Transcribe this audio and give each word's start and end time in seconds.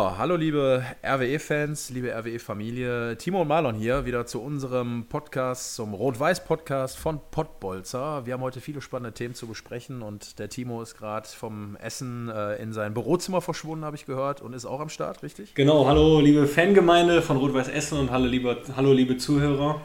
So, 0.00 0.16
hallo 0.16 0.36
liebe 0.36 0.82
RWE-Fans, 1.04 1.90
liebe 1.90 2.10
RWE-Familie. 2.14 3.18
Timo 3.18 3.42
und 3.42 3.48
Marlon 3.48 3.74
hier 3.74 4.06
wieder 4.06 4.24
zu 4.24 4.40
unserem 4.40 5.04
Podcast, 5.10 5.74
zum 5.74 5.92
Rot-Weiß-Podcast 5.92 6.96
von 6.96 7.20
Pottbolzer. 7.30 8.24
Wir 8.24 8.32
haben 8.32 8.40
heute 8.40 8.62
viele 8.62 8.80
spannende 8.80 9.12
Themen 9.12 9.34
zu 9.34 9.46
besprechen 9.46 10.00
und 10.00 10.38
der 10.38 10.48
Timo 10.48 10.80
ist 10.80 10.96
gerade 10.96 11.28
vom 11.28 11.76
Essen 11.76 12.30
äh, 12.30 12.54
in 12.62 12.72
sein 12.72 12.94
Bürozimmer 12.94 13.42
verschwunden, 13.42 13.84
habe 13.84 13.94
ich 13.94 14.06
gehört, 14.06 14.40
und 14.40 14.54
ist 14.54 14.64
auch 14.64 14.80
am 14.80 14.88
Start, 14.88 15.22
richtig? 15.22 15.54
Genau, 15.54 15.86
hallo 15.86 16.20
liebe 16.20 16.46
Fangemeinde 16.46 17.20
von 17.20 17.36
Rot-Weiß 17.36 17.68
Essen 17.68 17.98
und 17.98 18.10
hallo 18.10 18.24
liebe, 18.24 18.56
hallo 18.74 18.94
liebe 18.94 19.18
Zuhörer. 19.18 19.82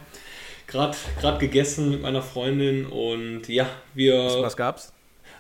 Gerade 0.66 0.96
gegessen 1.40 1.90
mit 1.90 2.02
meiner 2.02 2.22
Freundin 2.22 2.86
und 2.86 3.50
ja, 3.50 3.68
wir. 3.94 4.16
Was, 4.16 4.42
was 4.42 4.56
gab's? 4.56 4.94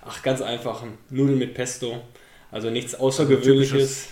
Ach, 0.05 0.21
ganz 0.21 0.41
einfach. 0.41 0.83
Nudeln 1.09 1.39
mit 1.39 1.53
Pesto. 1.53 2.01
Also 2.51 2.69
nichts 2.69 2.93
Außergewöhnliches. 2.93 4.09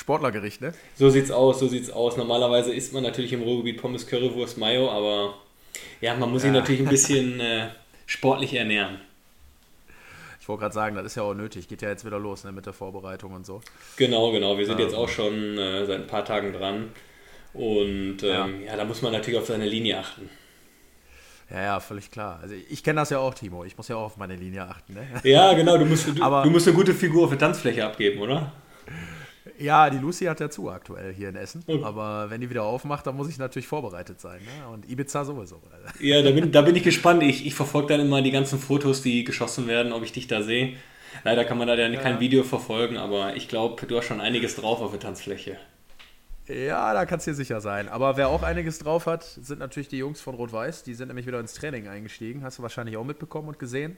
Sportlergericht, 0.00 0.60
ne? 0.62 0.72
So 0.96 1.10
sieht's 1.10 1.30
aus, 1.30 1.60
so 1.60 1.68
sieht's 1.68 1.90
aus. 1.90 2.16
Normalerweise 2.16 2.72
isst 2.72 2.92
man 2.94 3.02
natürlich 3.02 3.32
im 3.34 3.42
Ruhrgebiet 3.42 3.80
Pommes, 3.80 4.06
Currywurst, 4.06 4.56
Mayo, 4.56 4.90
aber 4.90 5.34
ja, 6.00 6.14
man 6.16 6.30
muss 6.30 6.42
sich 6.42 6.48
Ja. 6.52 6.58
natürlich 6.58 6.80
ein 6.80 6.88
bisschen 6.96 7.38
äh, 7.38 7.68
sportlich 8.06 8.54
ernähren. 8.54 9.00
Ich 10.40 10.48
wollte 10.48 10.62
gerade 10.62 10.74
sagen, 10.74 10.96
das 10.96 11.04
ist 11.04 11.16
ja 11.16 11.22
auch 11.22 11.34
nötig. 11.34 11.68
Geht 11.68 11.82
ja 11.82 11.90
jetzt 11.90 12.04
wieder 12.06 12.18
los 12.18 12.44
ne, 12.44 12.50
mit 12.50 12.64
der 12.66 12.72
Vorbereitung 12.72 13.34
und 13.34 13.44
so. 13.44 13.60
Genau, 13.96 14.32
genau. 14.32 14.56
Wir 14.58 14.64
sind 14.66 14.80
Ähm. 14.80 14.86
jetzt 14.86 14.94
auch 14.94 15.08
schon 15.08 15.58
äh, 15.58 15.84
seit 15.86 16.00
ein 16.00 16.06
paar 16.06 16.24
Tagen 16.24 16.52
dran. 16.54 16.88
Und 17.52 18.22
ähm, 18.22 18.62
ja. 18.64 18.76
da 18.76 18.84
muss 18.84 19.02
man 19.02 19.12
natürlich 19.12 19.38
auf 19.38 19.46
seine 19.46 19.66
Linie 19.66 19.98
achten. 19.98 20.30
Ja, 21.50 21.62
ja, 21.62 21.80
völlig 21.80 22.10
klar. 22.10 22.38
Also 22.40 22.54
ich 22.70 22.82
kenne 22.82 23.00
das 23.00 23.10
ja 23.10 23.18
auch, 23.18 23.34
Timo. 23.34 23.64
Ich 23.64 23.76
muss 23.76 23.88
ja 23.88 23.96
auch 23.96 24.04
auf 24.04 24.16
meine 24.16 24.36
Linie 24.36 24.62
achten, 24.62 24.94
ne? 24.94 25.06
Ja, 25.24 25.52
genau, 25.52 25.76
du 25.76 25.84
musst, 25.84 26.06
du, 26.08 26.12
Aber- 26.22 26.42
du 26.42 26.50
musst 26.50 26.66
eine 26.68 26.76
gute 26.76 26.94
Figur 26.94 27.24
auf 27.24 27.30
der 27.30 27.38
Tanzfläche 27.40 27.84
abgeben, 27.84 28.20
oder? 28.20 28.52
Ja, 29.60 29.90
die 29.90 29.98
Lucy 29.98 30.24
hat 30.24 30.40
ja 30.40 30.48
zu 30.48 30.70
aktuell 30.70 31.12
hier 31.12 31.28
in 31.28 31.36
Essen. 31.36 31.62
Okay. 31.66 31.84
Aber 31.84 32.30
wenn 32.30 32.40
die 32.40 32.48
wieder 32.48 32.62
aufmacht, 32.62 33.06
dann 33.06 33.16
muss 33.16 33.28
ich 33.28 33.38
natürlich 33.38 33.68
vorbereitet 33.68 34.20
sein. 34.20 34.40
Ne? 34.40 34.68
Und 34.72 34.88
Ibiza 34.88 35.24
sowieso. 35.24 35.60
Ja, 36.00 36.22
da 36.22 36.30
bin, 36.30 36.50
da 36.50 36.62
bin 36.62 36.74
ich 36.76 36.82
gespannt. 36.82 37.22
Ich, 37.22 37.46
ich 37.46 37.54
verfolge 37.54 37.88
dann 37.88 38.00
immer 38.00 38.22
die 38.22 38.30
ganzen 38.30 38.58
Fotos, 38.58 39.02
die 39.02 39.22
geschossen 39.24 39.66
werden, 39.66 39.92
ob 39.92 40.02
ich 40.02 40.12
dich 40.12 40.26
da 40.26 40.42
sehe. 40.42 40.76
Leider 41.24 41.44
kann 41.44 41.58
man 41.58 41.68
da 41.68 41.74
ja 41.74 42.00
kein 42.00 42.20
Video 42.20 42.42
verfolgen, 42.44 42.96
aber 42.96 43.36
ich 43.36 43.48
glaube, 43.48 43.84
du 43.84 43.96
hast 43.96 44.06
schon 44.06 44.20
einiges 44.20 44.56
drauf 44.56 44.80
auf 44.80 44.92
der 44.92 45.00
Tanzfläche. 45.00 45.56
Ja, 46.46 46.94
da 46.94 47.04
kannst 47.04 47.26
du 47.26 47.32
dir 47.32 47.36
sicher 47.36 47.60
sein. 47.60 47.88
Aber 47.88 48.16
wer 48.16 48.28
auch 48.28 48.42
einiges 48.42 48.78
drauf 48.78 49.06
hat, 49.06 49.24
sind 49.24 49.58
natürlich 49.58 49.88
die 49.88 49.98
Jungs 49.98 50.20
von 50.20 50.34
Rot-Weiß. 50.34 50.82
Die 50.82 50.94
sind 50.94 51.08
nämlich 51.08 51.26
wieder 51.26 51.38
ins 51.38 51.54
Training 51.54 51.86
eingestiegen. 51.86 52.42
Hast 52.42 52.58
du 52.58 52.62
wahrscheinlich 52.62 52.96
auch 52.96 53.04
mitbekommen 53.04 53.48
und 53.48 53.58
gesehen. 53.58 53.96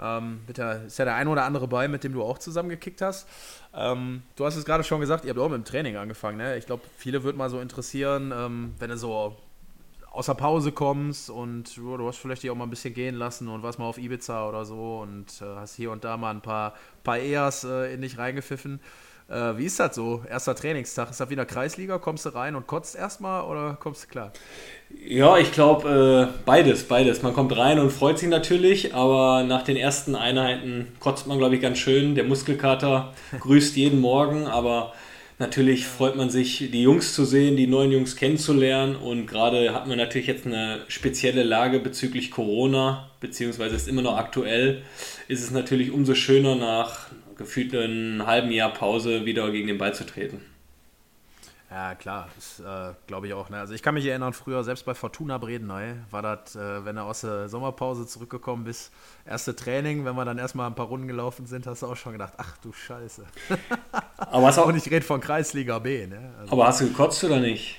Ähm, 0.00 0.40
der, 0.56 0.84
ist 0.84 0.98
ja 0.98 1.04
der 1.04 1.14
ein 1.14 1.28
oder 1.28 1.44
andere 1.44 1.68
bei, 1.68 1.88
mit 1.88 2.04
dem 2.04 2.12
du 2.12 2.22
auch 2.22 2.38
zusammengekickt 2.38 3.02
hast. 3.02 3.28
Ähm, 3.74 4.22
du 4.36 4.46
hast 4.46 4.56
es 4.56 4.64
gerade 4.64 4.82
schon 4.82 5.00
gesagt, 5.00 5.24
ihr 5.24 5.30
habt 5.30 5.38
auch 5.38 5.48
mit 5.48 5.58
dem 5.58 5.64
Training 5.64 5.96
angefangen. 5.96 6.38
Ne? 6.38 6.56
Ich 6.56 6.66
glaube, 6.66 6.82
viele 6.96 7.22
würde 7.22 7.38
mal 7.38 7.50
so 7.50 7.60
interessieren, 7.60 8.32
ähm, 8.34 8.74
wenn 8.78 8.90
du 8.90 8.96
so 8.96 9.36
aus 10.10 10.26
der 10.26 10.34
Pause 10.34 10.72
kommst 10.72 11.30
und 11.30 11.76
ja, 11.76 11.96
du 11.96 12.08
hast 12.08 12.18
vielleicht 12.18 12.42
dich 12.42 12.50
auch 12.50 12.56
mal 12.56 12.64
ein 12.64 12.70
bisschen 12.70 12.94
gehen 12.94 13.14
lassen 13.14 13.48
und 13.48 13.62
warst 13.62 13.78
mal 13.78 13.84
auf 13.84 13.98
Ibiza 13.98 14.48
oder 14.48 14.64
so 14.64 15.00
und 15.00 15.40
äh, 15.40 15.44
hast 15.56 15.76
hier 15.76 15.92
und 15.92 16.02
da 16.04 16.16
mal 16.16 16.30
ein 16.30 16.40
paar, 16.40 16.74
paar 17.04 17.18
Eas 17.18 17.64
äh, 17.64 17.94
in 17.94 18.02
dich 18.02 18.18
reingepfiffen. 18.18 18.80
Äh, 19.30 19.56
wie 19.56 19.66
ist 19.66 19.78
das 19.78 19.94
so? 19.94 20.22
Erster 20.28 20.56
Trainingstag. 20.56 21.10
Ist 21.10 21.20
das 21.20 21.30
wieder 21.30 21.46
Kreisliga? 21.46 21.98
Kommst 21.98 22.26
du 22.26 22.30
rein 22.30 22.56
und 22.56 22.66
kotzt 22.66 22.96
erstmal 22.96 23.44
oder 23.44 23.76
kommst 23.78 24.04
du 24.04 24.08
klar? 24.08 24.32
Ja, 25.06 25.38
ich 25.38 25.52
glaube, 25.52 26.30
äh, 26.34 26.40
beides, 26.44 26.82
beides. 26.84 27.22
Man 27.22 27.32
kommt 27.32 27.56
rein 27.56 27.78
und 27.78 27.92
freut 27.92 28.18
sich 28.18 28.28
natürlich, 28.28 28.92
aber 28.92 29.44
nach 29.44 29.62
den 29.62 29.76
ersten 29.76 30.16
Einheiten 30.16 30.88
kotzt 30.98 31.28
man, 31.28 31.38
glaube 31.38 31.54
ich, 31.54 31.60
ganz 31.60 31.78
schön. 31.78 32.16
Der 32.16 32.24
Muskelkater 32.24 33.14
grüßt 33.38 33.76
jeden 33.76 34.00
Morgen, 34.00 34.48
aber 34.48 34.92
natürlich 35.38 35.86
freut 35.86 36.16
man 36.16 36.28
sich, 36.28 36.70
die 36.72 36.82
Jungs 36.82 37.14
zu 37.14 37.24
sehen, 37.24 37.56
die 37.56 37.68
neuen 37.68 37.92
Jungs 37.92 38.16
kennenzulernen 38.16 38.96
und 38.96 39.26
gerade 39.26 39.72
hat 39.72 39.86
man 39.86 39.96
natürlich 39.96 40.26
jetzt 40.26 40.44
eine 40.44 40.80
spezielle 40.88 41.44
Lage 41.44 41.78
bezüglich 41.78 42.32
Corona, 42.32 43.08
beziehungsweise 43.20 43.76
ist 43.76 43.88
immer 43.88 44.02
noch 44.02 44.18
aktuell, 44.18 44.82
ist 45.28 45.42
es 45.42 45.50
natürlich 45.52 45.92
umso 45.92 46.14
schöner 46.14 46.56
nach 46.56 47.06
gefühlt 47.40 47.74
einem 47.74 48.26
halben 48.26 48.50
Jahr 48.50 48.72
Pause 48.72 49.24
wieder 49.24 49.50
gegen 49.50 49.66
den 49.66 49.78
Ball 49.78 49.94
zu 49.94 50.04
treten. 50.04 50.42
Ja, 51.70 51.94
klar, 51.94 52.28
das 52.34 52.60
äh, 52.60 52.94
glaube 53.06 53.28
ich 53.28 53.32
auch. 53.32 53.48
Ne? 53.48 53.58
Also 53.58 53.74
ich 53.74 53.82
kann 53.82 53.94
mich 53.94 54.04
erinnern, 54.04 54.32
früher, 54.32 54.62
selbst 54.64 54.84
bei 54.84 54.92
Fortuna 54.92 55.38
Bredeney, 55.38 55.94
war 56.10 56.20
das, 56.20 56.56
äh, 56.56 56.84
wenn 56.84 56.96
du 56.96 57.02
aus 57.02 57.20
der 57.22 57.48
Sommerpause 57.48 58.06
zurückgekommen 58.06 58.64
bist, 58.64 58.92
erste 59.24 59.54
Training, 59.54 60.04
wenn 60.04 60.16
wir 60.16 60.24
dann 60.24 60.36
erstmal 60.36 60.66
ein 60.66 60.74
paar 60.74 60.86
Runden 60.86 61.06
gelaufen 61.06 61.46
sind, 61.46 61.66
hast 61.66 61.82
du 61.82 61.86
auch 61.86 61.96
schon 61.96 62.12
gedacht, 62.12 62.34
ach 62.38 62.58
du 62.58 62.72
Scheiße. 62.72 63.24
Aber 64.16 64.48
hast, 64.48 64.58
auch, 64.58 64.66
Und 64.66 64.76
ich 64.76 64.90
rede 64.90 65.06
von 65.06 65.20
Kreisliga 65.20 65.78
B. 65.78 66.08
Ne? 66.08 66.34
Also, 66.40 66.52
aber 66.52 66.66
hast 66.66 66.80
du 66.80 66.88
gekotzt 66.88 67.22
oder 67.24 67.38
nicht? 67.38 67.76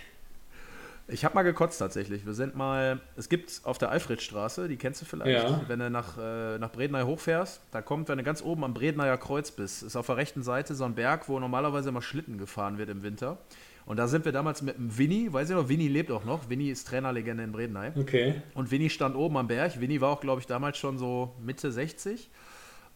Ich 1.11 1.25
habe 1.25 1.35
mal 1.35 1.44
gekotzt 1.44 1.77
tatsächlich. 1.79 2.25
Wir 2.25 2.33
sind 2.33 2.55
mal, 2.55 2.99
es 3.16 3.29
gibt 3.29 3.61
auf 3.63 3.77
der 3.77 3.91
Alfredstraße, 3.91 4.67
die 4.67 4.77
kennst 4.77 5.01
du 5.01 5.05
vielleicht, 5.05 5.44
Ja. 5.44 5.61
wenn 5.67 5.79
du 5.79 5.89
nach, 5.89 6.17
äh, 6.17 6.57
nach 6.57 6.72
Bredeney 6.72 7.03
hochfährst, 7.03 7.61
da 7.72 7.81
kommt, 7.81 8.09
wenn 8.09 8.17
du 8.17 8.23
ganz 8.23 8.41
oben 8.41 8.63
am 8.63 8.73
Bredeneyer 8.73 9.17
Kreuz 9.17 9.51
bist, 9.51 9.83
ist 9.83 9.95
auf 9.95 10.05
der 10.07 10.17
rechten 10.17 10.44
Seite 10.44 10.73
so 10.75 10.83
ein 10.85 10.95
Berg, 10.95 11.27
wo 11.29 11.39
normalerweise 11.39 11.89
immer 11.89 12.01
Schlitten 12.01 12.38
gefahren 12.38 12.77
wird 12.77 12.89
im 12.89 13.03
Winter. 13.03 13.38
Und 13.85 13.97
da 13.97 14.07
sind 14.07 14.25
wir 14.25 14.31
damals 14.31 14.61
mit 14.61 14.77
dem 14.77 14.97
Winnie, 14.97 15.33
weiß 15.33 15.50
ich 15.50 15.55
noch, 15.55 15.67
Winnie 15.67 15.88
lebt 15.88 16.11
auch 16.11 16.23
noch. 16.23 16.50
Winnie 16.50 16.69
ist 16.69 16.88
Trainerlegende 16.88 17.44
in 17.44 17.51
Bredeney. 17.51 17.89
Okay. 18.00 18.41
Und 18.53 18.69
Winnie 18.71 18.89
stand 18.89 19.16
oben 19.16 19.38
am 19.38 19.47
Berg. 19.47 19.79
Winnie 19.81 20.00
war 20.01 20.09
auch, 20.09 20.21
glaube 20.21 20.39
ich, 20.39 20.45
damals 20.47 20.77
schon 20.77 20.97
so 21.00 21.33
Mitte 21.44 21.71
60. 21.71 22.29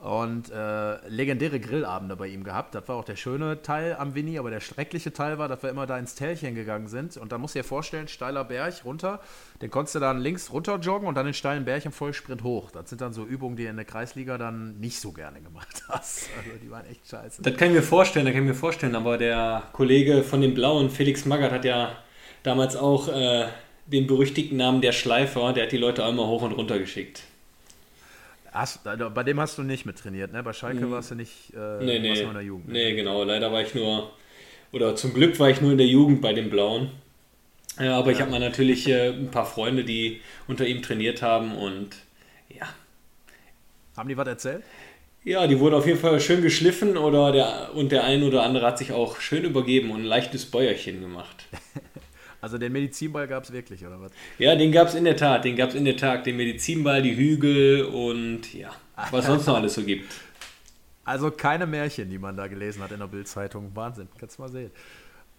Und 0.05 0.51
äh, 0.51 1.07
legendäre 1.07 1.59
Grillabende 1.59 2.15
bei 2.15 2.27
ihm 2.27 2.43
gehabt. 2.43 2.75
Das 2.75 2.87
war 2.87 2.95
auch 2.95 3.05
der 3.05 3.15
schöne 3.15 3.63
Teil 3.63 3.95
am 3.95 4.13
Winnie, 4.13 4.37
aber 4.37 4.51
der 4.51 4.59
schreckliche 4.59 5.11
Teil 5.11 5.39
war, 5.39 5.47
dass 5.47 5.63
wir 5.63 5.71
immer 5.71 5.87
da 5.87 5.97
ins 5.97 6.13
Tälchen 6.13 6.53
gegangen 6.53 6.87
sind. 6.87 7.17
Und 7.17 7.31
da 7.31 7.39
musst 7.39 7.55
du 7.55 7.59
dir 7.59 7.63
vorstellen, 7.63 8.07
steiler 8.07 8.43
Berg 8.43 8.85
runter, 8.85 9.19
den 9.63 9.71
konntest 9.71 9.95
du 9.95 9.99
dann 9.99 10.19
links 10.19 10.53
runter 10.53 10.77
joggen 10.77 11.07
und 11.07 11.15
dann 11.15 11.25
den 11.25 11.33
steilen 11.33 11.65
Berg 11.65 11.85
im 11.85 11.91
Vollsprint 11.91 12.43
hoch. 12.43 12.69
Das 12.69 12.87
sind 12.87 13.01
dann 13.01 13.13
so 13.13 13.25
Übungen, 13.25 13.55
die 13.55 13.63
du 13.63 13.69
in 13.69 13.77
der 13.77 13.85
Kreisliga 13.85 14.37
dann 14.37 14.79
nicht 14.79 14.99
so 14.99 15.11
gerne 15.11 15.41
gemacht 15.41 15.81
hast. 15.87 16.29
Also 16.37 16.51
die 16.61 16.69
waren 16.69 16.85
echt 16.85 17.09
scheiße. 17.09 17.41
Das 17.41 17.57
kann 17.57 17.69
ich 17.69 17.73
mir 17.73 17.81
vorstellen, 17.81 18.27
das 18.27 18.35
kann 18.35 18.43
ich 18.43 18.49
mir 18.49 18.53
vorstellen, 18.53 18.95
aber 18.95 19.17
der 19.17 19.63
Kollege 19.73 20.21
von 20.21 20.39
den 20.39 20.53
Blauen, 20.53 20.91
Felix 20.91 21.25
Magath, 21.25 21.51
hat 21.51 21.65
ja 21.65 21.97
damals 22.43 22.75
auch 22.75 23.07
äh, 23.07 23.47
den 23.87 24.05
berüchtigten 24.05 24.57
Namen 24.57 24.81
der 24.81 24.91
Schleifer, 24.91 25.51
der 25.51 25.63
hat 25.63 25.71
die 25.71 25.77
Leute 25.77 26.05
einmal 26.05 26.27
hoch 26.27 26.43
und 26.43 26.51
runter 26.51 26.77
geschickt. 26.77 27.23
Hast, 28.55 28.87
also 28.87 29.09
bei 29.09 29.23
dem 29.23 29.37
hast 29.41 29.57
du 29.57 29.63
nicht 29.63 29.85
mit 29.85 29.97
trainiert, 29.97 30.31
ne? 30.31 30.41
Bei 30.41 30.53
Schalke 30.53 30.89
warst 30.89 31.11
du 31.11 31.15
nicht 31.15 31.53
äh, 31.53 31.83
Nee, 31.83 31.99
nee. 31.99 32.21
in 32.21 32.33
der 32.33 32.41
Jugend. 32.41 32.67
ne? 32.67 32.73
Nee, 32.73 32.95
genau, 32.95 33.23
leider 33.23 33.51
war 33.51 33.61
ich 33.61 33.75
nur, 33.75 34.13
oder 34.71 34.95
zum 34.95 35.13
Glück 35.13 35.37
war 35.39 35.49
ich 35.49 35.59
nur 35.59 35.73
in 35.73 35.77
der 35.77 35.87
Jugend 35.87 36.21
bei 36.21 36.31
den 36.31 36.49
Blauen. 36.49 36.89
Ja, 37.77 37.97
aber 37.97 38.11
ich 38.11 38.21
habe 38.21 38.31
mal 38.31 38.39
natürlich 38.39 38.87
äh, 38.87 39.09
ein 39.09 39.29
paar 39.29 39.45
Freunde, 39.45 39.83
die 39.83 40.21
unter 40.47 40.65
ihm 40.65 40.81
trainiert 40.81 41.21
haben 41.21 41.53
und 41.57 41.97
ja. 42.47 42.67
Haben 43.97 44.07
die 44.07 44.15
was 44.15 44.27
erzählt? 44.27 44.63
Ja, 45.25 45.47
die 45.47 45.59
wurden 45.59 45.75
auf 45.75 45.85
jeden 45.85 45.99
Fall 45.99 46.21
schön 46.21 46.41
geschliffen 46.41 46.95
oder 46.97 47.33
der, 47.33 47.71
und 47.75 47.91
der 47.91 48.05
ein 48.05 48.23
oder 48.23 48.43
andere 48.43 48.65
hat 48.67 48.77
sich 48.77 48.93
auch 48.93 49.19
schön 49.19 49.43
übergeben 49.43 49.91
und 49.91 50.01
ein 50.01 50.05
leichtes 50.05 50.45
Bäuerchen 50.45 51.01
gemacht. 51.01 51.45
Also 52.41 52.57
den 52.57 52.71
Medizinball 52.71 53.27
gab 53.27 53.43
es 53.43 53.51
wirklich, 53.51 53.85
oder 53.85 53.99
was? 53.99 54.11
Ja, 54.37 54.55
den 54.55 54.71
gab 54.71 54.87
es 54.87 54.95
in 54.95 55.03
der 55.03 55.17
Tat, 55.17 55.45
den 55.45 55.55
gab 55.55 55.69
es 55.69 55.75
in 55.75 55.85
der 55.85 55.97
Tat, 55.97 56.25
den 56.25 56.37
Medizinball, 56.37 57.01
die 57.01 57.15
Hügel 57.15 57.85
und 57.85 58.53
ja, 58.53 58.71
was 59.11 59.25
sonst 59.27 59.47
noch 59.47 59.55
alles 59.55 59.73
so 59.73 59.83
gibt. 59.83 60.13
Also 61.03 61.29
keine 61.31 61.67
Märchen, 61.67 62.09
die 62.09 62.17
man 62.17 62.35
da 62.35 62.47
gelesen 62.47 62.81
hat 62.81 62.91
in 62.91 62.99
der 62.99 63.07
Bildzeitung. 63.07 63.71
Wahnsinn, 63.75 64.07
kannst 64.17 64.37
du 64.37 64.41
mal 64.41 64.49
sehen. 64.49 64.71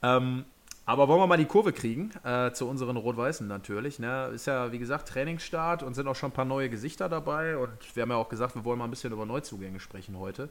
Ähm, 0.02 0.44
aber 0.88 1.08
wollen 1.08 1.20
wir 1.20 1.26
mal 1.26 1.37
die 1.37 1.46
Kurve 1.46 1.72
kriegen 1.72 2.12
äh, 2.22 2.52
zu 2.52 2.69
unseren 2.69 2.96
Rot-Weißen 2.96 3.46
natürlich. 3.49 3.99
Ne? 3.99 4.31
Ist 4.32 4.46
ja, 4.46 4.70
wie 4.70 4.78
gesagt, 4.78 5.08
Trainingsstart 5.08 5.82
und 5.82 5.94
sind 5.94 6.06
auch 6.06 6.14
schon 6.14 6.31
ein 6.31 6.32
paar 6.32 6.44
neue 6.44 6.70
Gesichter 6.70 7.08
dabei. 7.08 7.56
Und 7.56 7.72
wir 7.94 8.02
haben 8.02 8.10
ja 8.10 8.16
auch 8.16 8.28
gesagt, 8.28 8.54
wir 8.54 8.64
wollen 8.64 8.78
mal 8.78 8.84
ein 8.84 8.90
bisschen 8.90 9.12
über 9.12 9.26
Neuzugänge 9.26 9.81
sprechen 9.81 10.16
heute. 10.16 10.49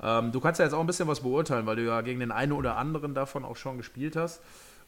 Ähm, 0.00 0.30
du 0.30 0.38
kannst 0.38 0.60
ja 0.60 0.64
jetzt 0.64 0.74
auch 0.74 0.80
ein 0.80 0.86
bisschen 0.86 1.08
was 1.08 1.20
beurteilen, 1.20 1.66
weil 1.66 1.74
du 1.74 1.82
ja 1.82 2.00
gegen 2.02 2.20
den 2.20 2.30
einen 2.30 2.52
oder 2.52 2.76
anderen 2.76 3.14
davon 3.14 3.44
auch 3.44 3.56
schon 3.56 3.76
gespielt 3.76 4.14
hast. 4.14 4.40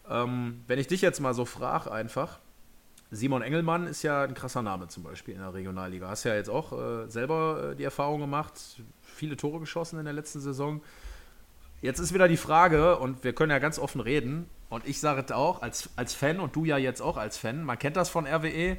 Ähm, 0.09 0.63
wenn 0.67 0.79
ich 0.79 0.87
dich 0.87 1.01
jetzt 1.01 1.21
mal 1.21 1.35
so 1.35 1.45
frage, 1.45 1.91
einfach. 1.91 2.39
Simon 3.11 3.43
Engelmann 3.43 3.87
ist 3.87 4.03
ja 4.03 4.25
ein 4.25 4.35
krasser 4.35 4.63
Name 4.63 4.89
zum 4.89 5.05
Beispiel 5.05 5.35
in 5.35 5.41
der 5.41 5.55
Regionalliga. 5.55 6.09
Hast 6.09 6.25
ja 6.25 6.35
jetzt 6.35 6.51
auch 6.51 6.73
äh, 6.73 7.09
selber 7.09 7.71
äh, 7.73 7.77
die 7.77 7.85
Erfahrung 7.85 8.21
gemacht, 8.21 8.55
viele 9.03 9.37
Tore 9.37 9.61
geschossen 9.61 9.99
in 9.99 10.05
der 10.05 10.15
letzten 10.15 10.41
Saison. 10.41 10.83
Jetzt 11.83 11.99
ist 12.01 12.13
wieder 12.13 12.27
die 12.27 12.37
Frage, 12.37 12.99
und 12.99 13.23
wir 13.23 13.33
können 13.33 13.51
ja 13.51 13.59
ganz 13.59 13.79
offen 13.79 14.01
reden, 14.01 14.49
Und 14.69 14.87
ich 14.87 14.99
sage 14.99 15.23
es 15.25 15.33
auch 15.33 15.63
als, 15.63 15.91
als 15.97 16.15
Fan 16.15 16.41
und 16.41 16.57
du 16.57 16.65
ja 16.65 16.79
jetzt 16.79 17.01
auch 17.01 17.17
als 17.17 17.39
Fan, 17.39 17.63
man 17.63 17.79
kennt 17.79 17.97
das 17.97 18.09
von 18.09 18.27
RWE. 18.27 18.77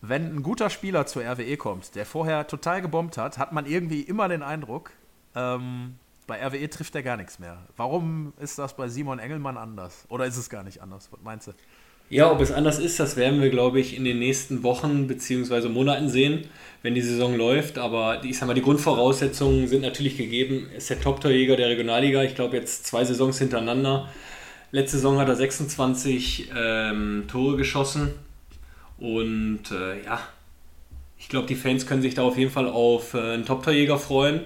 Wenn 0.00 0.36
ein 0.36 0.42
guter 0.42 0.70
Spieler 0.70 1.06
zur 1.06 1.22
RWE 1.22 1.56
kommt, 1.56 1.94
der 1.94 2.06
vorher 2.06 2.46
total 2.46 2.82
gebombt 2.82 3.18
hat, 3.18 3.38
hat 3.38 3.52
man 3.52 3.66
irgendwie 3.66 4.02
immer 4.02 4.28
den 4.28 4.42
Eindruck, 4.42 4.90
ähm, 5.34 5.98
bei 6.32 6.46
RWE 6.46 6.70
trifft 6.70 6.94
er 6.94 7.02
gar 7.02 7.18
nichts 7.18 7.38
mehr. 7.38 7.58
Warum 7.76 8.32
ist 8.40 8.58
das 8.58 8.74
bei 8.74 8.88
Simon 8.88 9.18
Engelmann 9.18 9.58
anders? 9.58 10.06
Oder 10.08 10.24
ist 10.24 10.38
es 10.38 10.48
gar 10.48 10.62
nicht 10.62 10.80
anders? 10.80 11.10
Was 11.10 11.20
meinst 11.22 11.48
du? 11.48 11.52
Ja, 12.08 12.32
ob 12.32 12.40
es 12.40 12.50
anders 12.50 12.78
ist, 12.78 12.98
das 12.98 13.16
werden 13.16 13.42
wir, 13.42 13.50
glaube 13.50 13.80
ich, 13.80 13.94
in 13.94 14.04
den 14.04 14.18
nächsten 14.18 14.62
Wochen 14.62 15.08
bzw. 15.08 15.68
Monaten 15.68 16.08
sehen, 16.08 16.46
wenn 16.80 16.94
die 16.94 17.02
Saison 17.02 17.36
läuft. 17.36 17.76
Aber 17.76 18.24
ich 18.24 18.38
sag 18.38 18.46
mal, 18.46 18.54
die 18.54 18.62
Grundvoraussetzungen 18.62 19.68
sind 19.68 19.82
natürlich 19.82 20.16
gegeben. 20.16 20.68
Er 20.70 20.78
ist 20.78 20.88
der 20.88 21.02
Top-Torjäger 21.02 21.56
der 21.56 21.68
Regionalliga. 21.68 22.22
Ich 22.22 22.34
glaube, 22.34 22.56
jetzt 22.56 22.86
zwei 22.86 23.04
Saisons 23.04 23.38
hintereinander. 23.38 24.08
Letzte 24.70 24.96
Saison 24.96 25.18
hat 25.18 25.28
er 25.28 25.36
26 25.36 26.50
ähm, 26.56 27.24
Tore 27.28 27.58
geschossen. 27.58 28.12
Und 28.96 29.70
äh, 29.70 30.02
ja, 30.02 30.18
ich 31.18 31.28
glaube, 31.28 31.46
die 31.46 31.56
Fans 31.56 31.86
können 31.86 32.00
sich 32.00 32.14
da 32.14 32.22
auf 32.22 32.38
jeden 32.38 32.50
Fall 32.50 32.70
auf 32.70 33.12
äh, 33.12 33.18
einen 33.18 33.44
Top-Torjäger 33.44 33.98
freuen. 33.98 34.40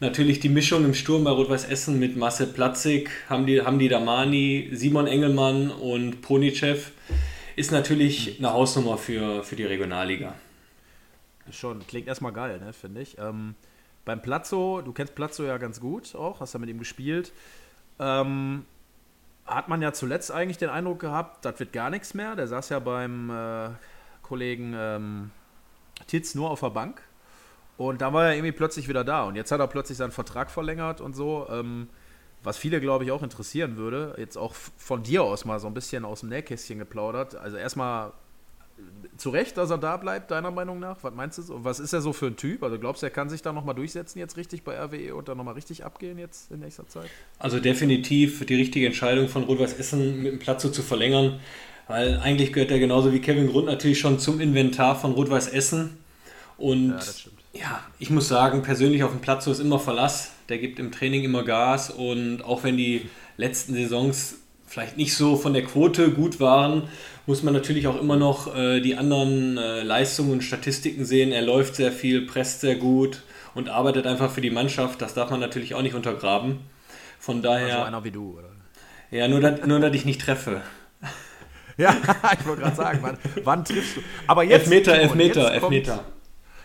Natürlich 0.00 0.38
die 0.38 0.48
Mischung 0.48 0.84
im 0.84 0.94
Sturm 0.94 1.24
bei 1.24 1.30
Rot-Weiß 1.32 1.64
Essen 1.64 1.98
mit 1.98 2.16
Marcel 2.16 2.46
Platzig, 2.46 3.10
Hamdi, 3.28 3.56
Hamdi 3.56 3.88
Damani, 3.88 4.70
Simon 4.72 5.08
Engelmann 5.08 5.72
und 5.72 6.22
Ponicev 6.22 6.92
ist 7.56 7.72
natürlich 7.72 8.38
eine 8.38 8.52
Hausnummer 8.52 8.96
für, 8.96 9.42
für 9.42 9.56
die 9.56 9.64
Regionalliga. 9.64 10.34
Schon, 11.50 11.84
klingt 11.88 12.06
erstmal 12.06 12.32
geil, 12.32 12.60
ne, 12.60 12.72
finde 12.72 13.00
ich. 13.00 13.18
Ähm, 13.18 13.56
beim 14.04 14.22
Plazzo, 14.22 14.82
du 14.82 14.92
kennst 14.92 15.16
Plazzo 15.16 15.42
ja 15.42 15.58
ganz 15.58 15.80
gut 15.80 16.14
auch, 16.14 16.38
hast 16.38 16.52
ja 16.52 16.60
mit 16.60 16.70
ihm 16.70 16.78
gespielt. 16.78 17.32
Ähm, 17.98 18.66
hat 19.46 19.68
man 19.68 19.82
ja 19.82 19.92
zuletzt 19.92 20.30
eigentlich 20.30 20.58
den 20.58 20.68
Eindruck 20.68 21.00
gehabt, 21.00 21.44
das 21.44 21.58
wird 21.58 21.72
gar 21.72 21.90
nichts 21.90 22.14
mehr. 22.14 22.36
Der 22.36 22.46
saß 22.46 22.68
ja 22.68 22.78
beim 22.78 23.30
äh, 23.30 23.70
Kollegen 24.22 24.74
ähm, 24.76 25.30
Titz 26.06 26.36
nur 26.36 26.52
auf 26.52 26.60
der 26.60 26.70
Bank 26.70 27.02
und 27.78 28.00
dann 28.02 28.12
war 28.12 28.26
er 28.26 28.34
irgendwie 28.34 28.52
plötzlich 28.52 28.88
wieder 28.88 29.04
da. 29.04 29.22
Und 29.22 29.36
jetzt 29.36 29.52
hat 29.52 29.60
er 29.60 29.68
plötzlich 29.68 29.96
seinen 29.96 30.10
Vertrag 30.10 30.50
verlängert 30.50 31.00
und 31.00 31.14
so. 31.14 31.46
Ähm, 31.48 31.86
was 32.42 32.56
viele, 32.56 32.80
glaube 32.80 33.04
ich, 33.04 33.12
auch 33.12 33.22
interessieren 33.22 33.76
würde. 33.76 34.14
Jetzt 34.18 34.36
auch 34.36 34.54
von 34.76 35.02
dir 35.02 35.22
aus 35.22 35.44
mal 35.44 35.58
so 35.60 35.68
ein 35.68 35.74
bisschen 35.74 36.04
aus 36.04 36.20
dem 36.20 36.28
Nähkästchen 36.28 36.78
geplaudert. 36.78 37.36
Also 37.36 37.56
erstmal 37.56 38.08
äh, 38.08 39.16
zu 39.16 39.30
Recht, 39.30 39.56
dass 39.56 39.70
er 39.70 39.78
da 39.78 39.96
bleibt, 39.96 40.32
deiner 40.32 40.50
Meinung 40.50 40.80
nach? 40.80 40.96
Was 41.02 41.14
meinst 41.14 41.38
du? 41.38 41.64
Was 41.64 41.78
ist 41.78 41.92
er 41.92 42.00
so 42.00 42.12
für 42.12 42.26
ein 42.26 42.36
Typ? 42.36 42.64
Also 42.64 42.80
glaubst 42.80 43.02
du, 43.02 43.06
er 43.06 43.10
kann 43.10 43.28
sich 43.28 43.42
da 43.42 43.52
nochmal 43.52 43.76
durchsetzen 43.76 44.18
jetzt 44.18 44.36
richtig 44.36 44.64
bei 44.64 44.76
RWE 44.76 45.14
und 45.14 45.28
dann 45.28 45.36
nochmal 45.36 45.54
richtig 45.54 45.84
abgehen 45.84 46.18
jetzt 46.18 46.50
in 46.50 46.58
nächster 46.58 46.88
Zeit? 46.88 47.08
Also 47.38 47.60
definitiv 47.60 48.44
die 48.44 48.56
richtige 48.56 48.86
Entscheidung 48.86 49.28
von 49.28 49.44
Rot-Weiß 49.44 49.74
Essen 49.74 50.20
mit 50.20 50.32
dem 50.32 50.38
Platz 50.40 50.62
so 50.62 50.68
zu 50.68 50.82
verlängern. 50.82 51.38
Weil 51.86 52.18
eigentlich 52.18 52.52
gehört 52.52 52.72
er 52.72 52.80
genauso 52.80 53.12
wie 53.12 53.20
Kevin 53.20 53.46
Grund 53.46 53.66
natürlich 53.66 54.00
schon 54.00 54.18
zum 54.18 54.40
Inventar 54.40 54.96
von 54.96 55.12
Rot-Weiß 55.12 55.46
Essen. 55.48 55.96
Und 56.56 56.90
ja, 56.90 56.96
das 56.96 57.20
stimmt 57.20 57.37
ja, 57.58 57.80
ich 57.98 58.10
muss 58.10 58.28
sagen, 58.28 58.62
persönlich 58.62 59.02
auf 59.02 59.10
dem 59.10 59.20
Platz 59.20 59.44
so 59.44 59.52
ist 59.52 59.60
immer 59.60 59.78
Verlass. 59.78 60.32
Der 60.48 60.58
gibt 60.58 60.78
im 60.78 60.92
Training 60.92 61.24
immer 61.24 61.42
Gas 61.42 61.90
und 61.90 62.42
auch 62.42 62.62
wenn 62.64 62.76
die 62.76 63.08
letzten 63.36 63.74
Saisons 63.74 64.36
vielleicht 64.66 64.96
nicht 64.96 65.14
so 65.14 65.36
von 65.36 65.54
der 65.54 65.64
Quote 65.64 66.10
gut 66.10 66.40
waren, 66.40 66.88
muss 67.26 67.42
man 67.42 67.54
natürlich 67.54 67.86
auch 67.86 68.00
immer 68.00 68.16
noch 68.16 68.54
äh, 68.54 68.80
die 68.80 68.96
anderen 68.96 69.56
äh, 69.58 69.82
Leistungen 69.82 70.32
und 70.32 70.42
Statistiken 70.42 71.04
sehen. 71.04 71.32
Er 71.32 71.42
läuft 71.42 71.76
sehr 71.76 71.92
viel, 71.92 72.26
presst 72.26 72.60
sehr 72.60 72.76
gut 72.76 73.22
und 73.54 73.68
arbeitet 73.68 74.06
einfach 74.06 74.30
für 74.30 74.40
die 74.40 74.50
Mannschaft. 74.50 75.02
Das 75.02 75.14
darf 75.14 75.30
man 75.30 75.40
natürlich 75.40 75.74
auch 75.74 75.82
nicht 75.82 75.94
untergraben. 75.94 76.60
Von 77.18 77.42
daher. 77.42 77.74
Also 77.74 77.86
einer 77.86 78.04
wie 78.04 78.10
du, 78.10 78.38
oder? 78.38 78.48
Ja, 79.10 79.26
nur, 79.28 79.40
dass, 79.40 79.66
nur 79.66 79.80
dass 79.80 79.94
ich 79.94 80.04
nicht 80.04 80.20
treffe. 80.20 80.62
Ja, 81.80 81.94
ich 82.40 82.44
wollte 82.44 82.62
gerade 82.62 82.74
sagen, 82.74 82.98
wann, 83.02 83.18
wann, 83.44 83.64
triffst 83.64 83.98
du? 83.98 84.00
Aber 84.26 84.42
jetzt, 84.42 84.62
Elfmeter, 84.62 84.98
Elfmeter, 84.98 85.54
Elfmeter. 85.54 86.04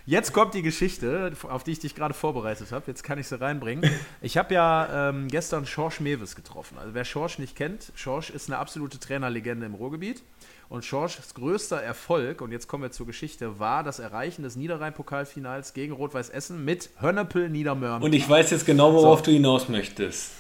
Jetzt 0.05 0.33
kommt 0.33 0.53
die 0.53 0.61
Geschichte, 0.61 1.31
auf 1.43 1.63
die 1.63 1.71
ich 1.71 1.79
dich 1.79 1.95
gerade 1.95 2.13
vorbereitet 2.13 2.73
habe. 2.73 2.83
Jetzt 2.87 3.03
kann 3.03 3.19
ich 3.19 3.27
sie 3.27 3.39
reinbringen. 3.39 3.89
Ich 4.21 4.37
habe 4.37 4.53
ja 4.53 5.09
ähm, 5.09 5.29
gestern 5.29 5.65
Schorsch 5.65 6.01
Mewes 6.01 6.35
getroffen. 6.35 6.77
Also 6.77 6.93
wer 6.93 7.05
Schorsch 7.05 7.39
nicht 7.39 7.55
kennt, 7.55 7.91
Schorsch 7.95 8.29
ist 8.29 8.49
eine 8.49 8.57
absolute 8.57 8.99
Trainerlegende 8.99 9.65
im 9.65 9.75
Ruhrgebiet. 9.75 10.23
Und 10.67 10.83
Schorschs 10.83 11.33
größter 11.33 11.81
Erfolg, 11.81 12.41
und 12.41 12.51
jetzt 12.51 12.67
kommen 12.67 12.83
wir 12.83 12.91
zur 12.91 13.05
Geschichte, 13.05 13.59
war 13.59 13.83
das 13.83 13.99
Erreichen 13.99 14.43
des 14.43 14.55
Niederrhein-Pokalfinals 14.55 15.73
gegen 15.73 15.93
Rot-Weiß 15.93 16.29
Essen 16.29 16.65
mit 16.65 16.89
Hönnepel 16.99 17.49
Niedermörn. 17.49 18.01
Und 18.01 18.13
ich 18.13 18.27
weiß 18.27 18.51
jetzt 18.51 18.65
genau, 18.65 18.93
worauf 18.93 19.19
so. 19.19 19.25
du 19.25 19.31
hinaus 19.31 19.69
möchtest. 19.69 20.31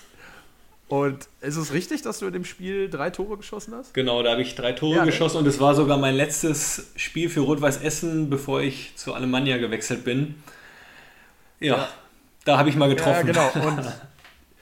Und 0.93 1.27
ist 1.41 1.55
es 1.55 1.73
richtig, 1.73 2.03
dass 2.03 2.19
du 2.19 2.27
in 2.27 2.33
dem 2.33 2.45
Spiel 2.45 2.87
drei 2.87 3.09
Tore 3.09 3.35
geschossen 3.37 3.73
hast? 3.73 3.95
Genau, 3.95 4.21
da 4.21 4.33
habe 4.33 4.43
ich 4.43 4.53
drei 4.53 4.73
Tore 4.73 4.97
ja, 4.97 4.99
ne? 4.99 5.07
geschossen 5.07 5.37
und 5.37 5.47
es 5.47 5.59
war 5.59 5.73
sogar 5.73 5.97
mein 5.97 6.13
letztes 6.13 6.91
Spiel 6.97 7.29
für 7.29 7.39
Rot-Weiß 7.39 7.81
Essen, 7.81 8.29
bevor 8.29 8.61
ich 8.61 8.95
zu 8.95 9.15
Alemannia 9.15 9.57
gewechselt 9.57 10.05
bin. 10.05 10.35
Ja, 11.59 11.77
ja. 11.77 11.89
da 12.45 12.59
habe 12.59 12.69
ich 12.69 12.75
mal 12.75 12.89
getroffen. 12.89 13.25
Ja, 13.25 13.49
genau. 13.49 13.67
Und 13.67 13.91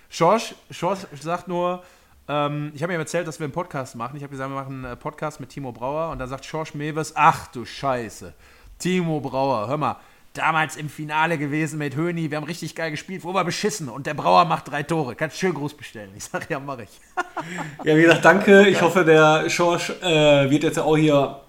Schorsch, 0.09 0.55
Schorsch 0.69 1.01
sagt 1.19 1.49
nur, 1.49 1.83
ähm, 2.29 2.71
ich 2.75 2.81
habe 2.81 2.93
ihm 2.93 2.99
erzählt, 3.01 3.27
dass 3.27 3.41
wir 3.41 3.43
einen 3.43 3.51
Podcast 3.51 3.97
machen. 3.97 4.15
Ich 4.15 4.23
habe 4.23 4.31
gesagt, 4.31 4.49
wir 4.49 4.55
machen 4.55 4.85
einen 4.85 4.97
Podcast 4.97 5.41
mit 5.41 5.49
Timo 5.49 5.73
Brauer 5.73 6.11
und 6.11 6.19
da 6.19 6.27
sagt 6.27 6.45
Schorsch 6.45 6.73
Mewes, 6.73 7.11
ach 7.13 7.47
du 7.47 7.65
Scheiße, 7.65 8.33
Timo 8.79 9.19
Brauer, 9.19 9.67
hör 9.67 9.75
mal, 9.75 9.97
damals 10.33 10.75
im 10.75 10.89
Finale 10.89 11.37
gewesen 11.37 11.77
mit 11.77 11.95
Höni. 11.95 12.31
Wir 12.31 12.37
haben 12.37 12.45
richtig 12.45 12.75
geil 12.75 12.91
gespielt, 12.91 13.23
wo 13.23 13.33
wir 13.33 13.43
beschissen. 13.43 13.89
Und 13.89 14.07
der 14.07 14.13
Brauer 14.13 14.45
macht 14.45 14.69
drei 14.69 14.83
Tore. 14.83 15.15
Kannst 15.15 15.37
schön 15.37 15.53
Gruß 15.53 15.75
bestellen. 15.75 16.11
Ich 16.15 16.25
sage, 16.25 16.45
ja, 16.49 16.59
mache 16.59 16.83
ich. 16.83 17.01
ja, 17.83 17.95
wie 17.95 18.01
gesagt, 18.01 18.25
danke. 18.25 18.67
Ich 18.67 18.81
hoffe, 18.81 19.03
der 19.03 19.49
Schorsch 19.49 19.91
äh, 20.01 20.49
wird 20.49 20.63
jetzt 20.63 20.79
auch 20.79 20.97
hier 20.97 21.41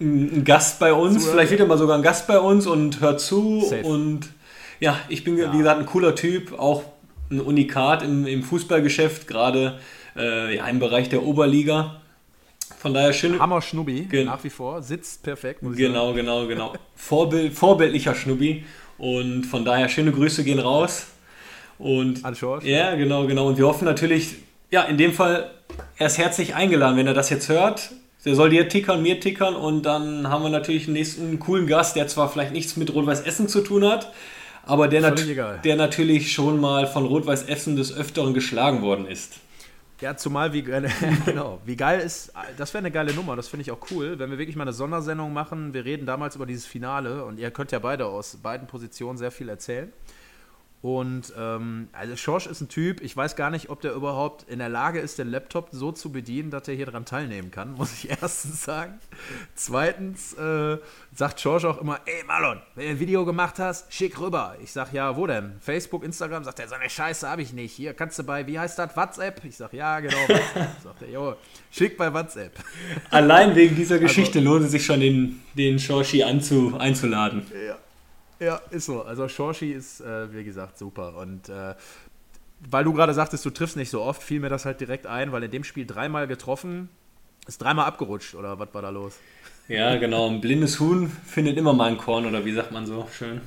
ein 0.00 0.44
Gast 0.44 0.78
bei 0.78 0.92
uns. 0.92 1.14
Zuhören. 1.14 1.32
Vielleicht 1.32 1.50
wird 1.50 1.60
er 1.60 1.66
mal 1.66 1.78
sogar 1.78 1.96
ein 1.96 2.02
Gast 2.02 2.26
bei 2.26 2.38
uns 2.38 2.66
und 2.66 3.00
hört 3.00 3.20
zu. 3.20 3.62
Safe. 3.62 3.84
Und 3.84 4.30
ja, 4.80 4.98
ich 5.08 5.24
bin, 5.24 5.36
ja. 5.36 5.52
wie 5.52 5.58
gesagt, 5.58 5.80
ein 5.80 5.86
cooler 5.86 6.14
Typ. 6.14 6.58
Auch 6.58 6.84
ein 7.30 7.40
Unikat 7.40 8.02
im, 8.02 8.26
im 8.26 8.42
Fußballgeschäft, 8.42 9.28
gerade 9.28 9.78
äh, 10.16 10.56
ja, 10.56 10.66
im 10.66 10.78
Bereich 10.78 11.08
der 11.08 11.22
Oberliga. 11.22 11.99
Von 12.80 12.94
daher 12.94 13.12
schön. 13.12 13.38
Hammer 13.38 13.60
Schnubbi, 13.60 14.08
nach 14.24 14.42
wie 14.42 14.48
vor. 14.48 14.82
Sitzt 14.82 15.22
perfekt. 15.22 15.60
genau, 15.60 16.06
sagen. 16.06 16.16
genau, 16.16 16.46
genau. 16.46 16.72
Vorbild, 16.96 17.52
vorbildlicher 17.52 18.14
Schnubbi. 18.14 18.64
Und 18.96 19.44
von 19.44 19.66
daher 19.66 19.90
schöne 19.90 20.12
Grüße 20.12 20.44
gehen 20.44 20.58
raus. 20.58 21.08
Und 21.78 22.24
An 22.24 22.34
Schorsch. 22.34 22.64
Ja, 22.64 22.94
genau, 22.94 23.26
genau. 23.26 23.48
Und 23.48 23.58
wir 23.58 23.66
hoffen 23.66 23.84
natürlich, 23.84 24.36
ja, 24.70 24.84
in 24.84 24.96
dem 24.96 25.12
Fall, 25.12 25.50
er 25.98 26.06
ist 26.06 26.16
herzlich 26.16 26.54
eingeladen, 26.54 26.96
wenn 26.96 27.06
er 27.06 27.12
das 27.12 27.28
jetzt 27.28 27.50
hört. 27.50 27.90
Der 28.24 28.34
soll 28.34 28.48
dir 28.48 28.66
tickern, 28.66 29.02
mir 29.02 29.20
tickern 29.20 29.56
und 29.56 29.82
dann 29.84 30.28
haben 30.28 30.42
wir 30.42 30.50
natürlich 30.50 30.84
einen 30.84 30.94
nächsten 30.94 31.38
coolen 31.38 31.66
Gast, 31.66 31.96
der 31.96 32.06
zwar 32.06 32.30
vielleicht 32.30 32.52
nichts 32.52 32.78
mit 32.78 32.94
Rot-Weiß 32.94 33.20
Essen 33.22 33.48
zu 33.48 33.60
tun 33.62 33.84
hat, 33.84 34.12
aber 34.62 34.88
der, 34.88 35.00
nat 35.00 35.22
der 35.64 35.76
natürlich 35.76 36.32
schon 36.32 36.60
mal 36.60 36.86
von 36.86 37.06
Rot-Weiß 37.06 37.44
Essen 37.44 37.76
des 37.76 37.96
Öfteren 37.96 38.34
geschlagen 38.34 38.82
worden 38.82 39.06
ist. 39.06 39.40
Ja, 40.00 40.16
zumal 40.16 40.52
wie, 40.54 40.62
genau, 41.26 41.60
wie 41.66 41.76
geil 41.76 42.00
ist, 42.00 42.32
das 42.56 42.72
wäre 42.72 42.80
eine 42.80 42.90
geile 42.90 43.12
Nummer, 43.12 43.36
das 43.36 43.48
finde 43.48 43.62
ich 43.62 43.70
auch 43.70 43.90
cool, 43.90 44.18
wenn 44.18 44.30
wir 44.30 44.38
wirklich 44.38 44.56
mal 44.56 44.62
eine 44.62 44.72
Sondersendung 44.72 45.32
machen. 45.32 45.74
Wir 45.74 45.84
reden 45.84 46.06
damals 46.06 46.36
über 46.36 46.46
dieses 46.46 46.64
Finale 46.64 47.24
und 47.24 47.38
ihr 47.38 47.50
könnt 47.50 47.70
ja 47.70 47.78
beide 47.78 48.06
aus 48.06 48.36
beiden 48.36 48.66
Positionen 48.66 49.18
sehr 49.18 49.30
viel 49.30 49.48
erzählen. 49.50 49.92
Und 50.82 51.34
ähm, 51.36 51.88
also 51.92 52.16
Schorsch 52.16 52.46
ist 52.46 52.62
ein 52.62 52.68
Typ, 52.68 53.02
ich 53.02 53.14
weiß 53.14 53.36
gar 53.36 53.50
nicht, 53.50 53.68
ob 53.68 53.82
der 53.82 53.92
überhaupt 53.92 54.48
in 54.48 54.60
der 54.60 54.70
Lage 54.70 54.98
ist, 54.98 55.18
den 55.18 55.28
Laptop 55.28 55.68
so 55.72 55.92
zu 55.92 56.10
bedienen, 56.10 56.50
dass 56.50 56.68
er 56.68 56.74
hier 56.74 56.86
dran 56.86 57.04
teilnehmen 57.04 57.50
kann, 57.50 57.72
muss 57.76 57.92
ich 57.92 58.08
erstens 58.08 58.62
sagen. 58.62 58.98
Zweitens 59.54 60.32
äh, 60.34 60.78
sagt 61.14 61.40
Schorsch 61.40 61.66
auch 61.66 61.78
immer, 61.82 62.00
ey 62.06 62.24
Marlon, 62.26 62.62
wenn 62.76 62.84
du 62.86 62.90
ein 62.92 63.00
Video 63.00 63.26
gemacht 63.26 63.58
hast, 63.58 63.92
schick 63.92 64.18
rüber. 64.18 64.56
Ich 64.62 64.72
sag, 64.72 64.94
ja, 64.94 65.16
wo 65.16 65.26
denn? 65.26 65.52
Facebook, 65.60 66.02
Instagram? 66.02 66.44
Sagt 66.44 66.60
er, 66.60 66.68
so 66.68 66.76
eine 66.76 66.88
Scheiße 66.88 67.28
habe 67.28 67.42
ich 67.42 67.52
nicht. 67.52 67.74
Hier 67.74 67.92
kannst 67.92 68.18
du 68.18 68.22
bei, 68.22 68.46
wie 68.46 68.58
heißt 68.58 68.78
das, 68.78 68.96
WhatsApp? 68.96 69.44
Ich 69.44 69.58
sag, 69.58 69.74
ja, 69.74 70.00
genau, 70.00 70.16
WhatsApp. 70.16 70.68
sagt 70.82 71.02
er, 71.02 71.10
jo, 71.10 71.34
schick 71.70 71.98
bei 71.98 72.12
WhatsApp. 72.14 72.52
Allein 73.10 73.54
wegen 73.54 73.76
dieser 73.76 73.98
Geschichte 74.00 74.38
also, 74.38 74.50
lohnt 74.50 74.64
es 74.64 74.70
sich 74.70 74.86
schon, 74.86 75.00
den, 75.00 75.42
den 75.54 75.78
Schorschi 75.78 76.22
anzu, 76.22 76.74
einzuladen. 76.78 77.42
Ja. 77.66 77.76
Ja, 78.40 78.60
ist 78.70 78.86
so. 78.86 79.02
Also 79.02 79.28
Shorshi 79.28 79.72
ist, 79.72 80.00
äh, 80.00 80.32
wie 80.32 80.44
gesagt, 80.44 80.78
super. 80.78 81.16
Und 81.16 81.48
äh, 81.48 81.74
weil 82.68 82.84
du 82.84 82.92
gerade 82.92 83.14
sagtest, 83.14 83.44
du 83.44 83.50
triffst 83.50 83.76
nicht 83.76 83.90
so 83.90 84.02
oft, 84.02 84.22
fiel 84.22 84.40
mir 84.40 84.48
das 84.48 84.64
halt 84.64 84.80
direkt 84.80 85.06
ein, 85.06 85.32
weil 85.32 85.42
in 85.42 85.50
dem 85.50 85.64
Spiel 85.64 85.86
dreimal 85.86 86.26
getroffen, 86.26 86.88
ist 87.46 87.62
dreimal 87.62 87.86
abgerutscht 87.86 88.34
oder 88.34 88.58
was 88.58 88.68
war 88.72 88.82
da 88.82 88.90
los? 88.90 89.14
Ja, 89.68 89.96
genau. 89.96 90.28
Ein 90.28 90.40
blindes 90.40 90.80
Huhn 90.80 91.08
findet 91.08 91.56
immer 91.56 91.72
mal 91.72 91.90
ein 91.90 91.98
Korn 91.98 92.26
oder 92.26 92.44
wie 92.44 92.52
sagt 92.52 92.72
man 92.72 92.86
so 92.86 93.06
schön. 93.16 93.40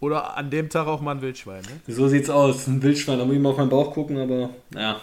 Oder 0.00 0.36
an 0.36 0.50
dem 0.50 0.68
Tag 0.68 0.86
auch 0.86 1.00
mal 1.00 1.16
ein 1.16 1.22
Wildschwein, 1.22 1.62
ne? 1.62 1.92
So 1.92 2.06
sieht's 2.06 2.30
aus. 2.30 2.68
Ein 2.68 2.82
Wildschwein, 2.82 3.18
da 3.18 3.24
muss 3.24 3.34
ich 3.34 3.40
mal 3.40 3.50
auf 3.50 3.56
meinen 3.56 3.68
Bauch 3.68 3.92
gucken, 3.92 4.18
aber 4.18 4.50
ja. 4.74 5.00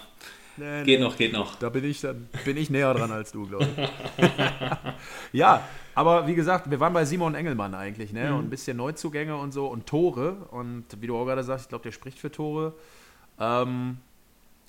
Nee, 0.58 0.84
geht 0.84 1.00
nee. 1.00 1.06
noch, 1.06 1.18
geht 1.18 1.34
noch. 1.34 1.56
Da 1.56 1.70
bin 1.70 1.84
ich, 1.84 2.02
dann 2.02 2.30
bin 2.46 2.58
ich 2.58 2.70
näher 2.70 2.94
dran 2.94 3.12
als 3.12 3.32
du, 3.32 3.48
glaube 3.48 3.68
ich. 4.18 4.30
ja, 5.34 5.68
aber 5.94 6.28
wie 6.28 6.36
gesagt, 6.36 6.70
wir 6.70 6.80
waren 6.80 6.94
bei 6.94 7.06
Simon 7.06 7.36
Engelmann 7.36 7.74
eigentlich, 7.74 8.14
ne? 8.14 8.30
Mhm. 8.30 8.38
Und 8.38 8.46
ein 8.46 8.50
bisschen 8.50 8.78
Neuzugänge 8.78 9.36
und 9.36 9.52
so 9.52 9.68
und 9.68 9.86
Tore. 9.86 10.48
Und 10.52 10.86
wie 11.00 11.08
du 11.08 11.18
auch 11.18 11.26
gerade 11.26 11.44
sagst, 11.44 11.66
ich 11.66 11.70
glaube, 11.70 11.84
der 11.84 11.92
spricht 11.92 12.20
für 12.20 12.32
Tore. 12.32 12.74
Ähm, 13.40 13.98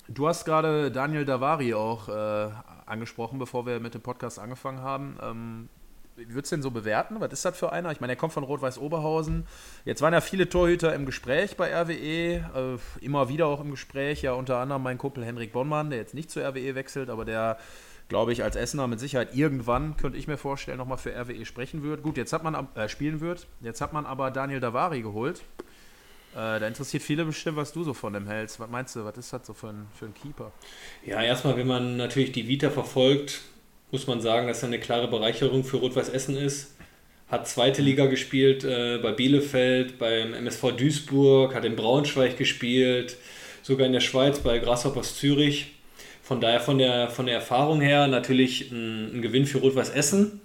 Du 0.09 0.27
hast 0.27 0.45
gerade 0.45 0.89
Daniel 0.89 1.25
Davari 1.25 1.73
auch 1.73 2.07
äh, 2.07 2.49
angesprochen, 2.85 3.39
bevor 3.39 3.65
wir 3.65 3.81
mit 3.81 3.93
dem 3.93 4.01
Podcast 4.01 4.39
angefangen 4.39 4.79
haben. 4.79 5.17
Ähm, 5.21 5.69
wie 6.17 6.33
würdest 6.33 6.51
du 6.51 6.57
den 6.57 6.63
so 6.63 6.71
bewerten? 6.71 7.19
Was 7.19 7.31
ist 7.31 7.45
das 7.45 7.57
für 7.57 7.71
einer? 7.71 7.91
Ich 7.91 8.01
meine, 8.01 8.13
er 8.13 8.17
kommt 8.17 8.33
von 8.33 8.43
Rot-Weiß 8.43 8.79
Oberhausen. 8.79 9.45
Jetzt 9.85 10.01
waren 10.01 10.13
ja 10.13 10.21
viele 10.21 10.49
Torhüter 10.49 10.93
im 10.95 11.05
Gespräch 11.05 11.55
bei 11.55 11.71
RWE, 11.73 12.37
äh, 12.37 12.77
immer 13.01 13.29
wieder 13.29 13.45
auch 13.45 13.61
im 13.61 13.71
Gespräch. 13.71 14.23
Ja, 14.23 14.33
unter 14.33 14.57
anderem 14.57 14.81
mein 14.81 14.97
Kumpel 14.97 15.23
Henrik 15.23 15.53
Bonnmann, 15.53 15.91
der 15.91 15.99
jetzt 15.99 16.15
nicht 16.15 16.31
zur 16.31 16.43
RWE 16.43 16.73
wechselt, 16.73 17.09
aber 17.09 17.23
der, 17.23 17.57
glaube 18.09 18.33
ich, 18.33 18.43
als 18.43 18.55
Essener 18.55 18.87
mit 18.87 18.99
Sicherheit 18.99 19.35
irgendwann, 19.35 19.95
könnte 19.95 20.17
ich 20.17 20.27
mir 20.27 20.37
vorstellen, 20.37 20.79
nochmal 20.79 20.97
für 20.97 21.15
RWE 21.15 21.45
sprechen 21.45 21.83
wird. 21.83 22.01
Gut, 22.01 22.17
jetzt 22.17 22.33
hat 22.33 22.43
man, 22.43 22.67
äh, 22.73 22.89
spielen 22.89 23.21
wird. 23.21 23.45
Jetzt 23.61 23.81
hat 23.81 23.93
man 23.93 24.07
aber 24.07 24.31
Daniel 24.31 24.59
Davari 24.59 25.03
geholt. 25.03 25.43
Äh, 26.33 26.59
da 26.59 26.67
interessiert 26.67 27.03
viele 27.03 27.25
bestimmt, 27.25 27.57
was 27.57 27.73
du 27.73 27.83
so 27.83 27.93
von 27.93 28.13
dem 28.13 28.25
hältst. 28.25 28.59
Was 28.59 28.69
meinst 28.69 28.95
du, 28.95 29.05
was 29.05 29.17
ist 29.17 29.33
das 29.33 29.45
so 29.45 29.53
für 29.53 29.69
ein, 29.69 29.87
für 29.93 30.05
ein 30.05 30.15
Keeper? 30.15 30.51
Ja, 31.05 31.21
erstmal, 31.21 31.57
wenn 31.57 31.67
man 31.67 31.95
natürlich 31.95 32.31
die 32.31 32.47
Vita 32.47 32.71
verfolgt, 32.71 33.41
muss 33.91 34.07
man 34.07 34.21
sagen, 34.21 34.47
dass 34.47 34.63
er 34.63 34.67
eine 34.67 34.79
klare 34.79 35.07
Bereicherung 35.07 35.63
für 35.63 35.77
Rot-Weiß 35.77 36.09
Essen 36.09 36.37
ist. 36.37 36.75
Hat 37.29 37.47
zweite 37.47 37.81
Liga 37.81 38.05
gespielt 38.05 38.63
äh, 38.63 38.99
bei 39.01 39.11
Bielefeld, 39.11 39.97
beim 39.97 40.33
MSV 40.33 40.71
Duisburg, 40.77 41.53
hat 41.53 41.65
in 41.65 41.75
Braunschweig 41.75 42.37
gespielt, 42.37 43.17
sogar 43.63 43.85
in 43.85 43.93
der 43.93 43.99
Schweiz 43.99 44.39
bei 44.39 44.59
Grasshoppers 44.59 45.17
Zürich. 45.17 45.73
Von 46.23 46.41
daher 46.41 46.59
von 46.59 46.77
der, 46.77 47.09
von 47.09 47.25
der 47.25 47.35
Erfahrung 47.35 47.81
her 47.81 48.07
natürlich 48.07 48.71
ein, 48.71 49.17
ein 49.17 49.21
Gewinn 49.21 49.45
für 49.45 49.59
Rot-Weiß 49.59 49.89
Essen. 49.89 50.41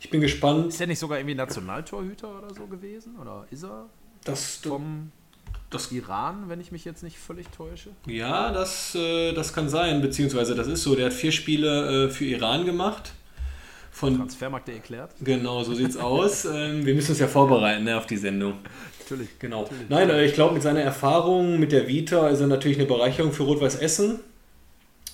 Ich 0.00 0.10
bin 0.10 0.20
gespannt. 0.20 0.68
Ist 0.68 0.80
er 0.80 0.88
nicht 0.88 0.98
sogar 0.98 1.18
irgendwie 1.18 1.36
Nationaltorhüter 1.36 2.38
oder 2.38 2.52
so 2.52 2.66
gewesen? 2.66 3.16
Oder 3.20 3.46
ist 3.50 3.62
er? 3.62 3.88
Das, 4.24 4.56
vom 4.56 5.12
das 5.74 5.92
Iran, 5.92 6.44
wenn 6.48 6.60
ich 6.60 6.72
mich 6.72 6.84
jetzt 6.84 7.02
nicht 7.02 7.18
völlig 7.18 7.48
täusche? 7.48 7.90
Ja, 8.06 8.52
das, 8.52 8.94
äh, 8.94 9.32
das 9.32 9.52
kann 9.52 9.68
sein, 9.68 10.00
beziehungsweise 10.00 10.54
das 10.54 10.66
ist 10.66 10.82
so. 10.82 10.94
Der 10.94 11.06
hat 11.06 11.12
vier 11.12 11.32
Spiele 11.32 12.06
äh, 12.06 12.08
für 12.10 12.24
Iran 12.24 12.64
gemacht. 12.64 13.12
Von, 13.90 14.16
Transfermarkt 14.16 14.68
erklärt. 14.70 15.12
Genau, 15.20 15.62
so 15.62 15.74
sieht's 15.74 15.96
aus. 15.96 16.44
Ähm, 16.52 16.84
wir 16.84 16.94
müssen 16.94 17.10
uns 17.12 17.20
ja 17.20 17.28
vorbereiten 17.28 17.84
ne, 17.84 17.96
auf 17.96 18.06
die 18.06 18.16
Sendung. 18.16 18.54
Natürlich. 19.00 19.38
Genau. 19.38 19.62
Natürlich. 19.62 19.88
Nein, 19.88 20.10
äh, 20.10 20.24
ich 20.24 20.34
glaube, 20.34 20.54
mit 20.54 20.62
seiner 20.62 20.80
Erfahrung 20.80 21.58
mit 21.60 21.72
der 21.72 21.88
Vita 21.88 22.28
ist 22.28 22.40
er 22.40 22.46
natürlich 22.46 22.78
eine 22.78 22.86
Bereicherung 22.86 23.32
für 23.32 23.44
Rot-Weiß 23.44 23.76
Essen. 23.76 24.20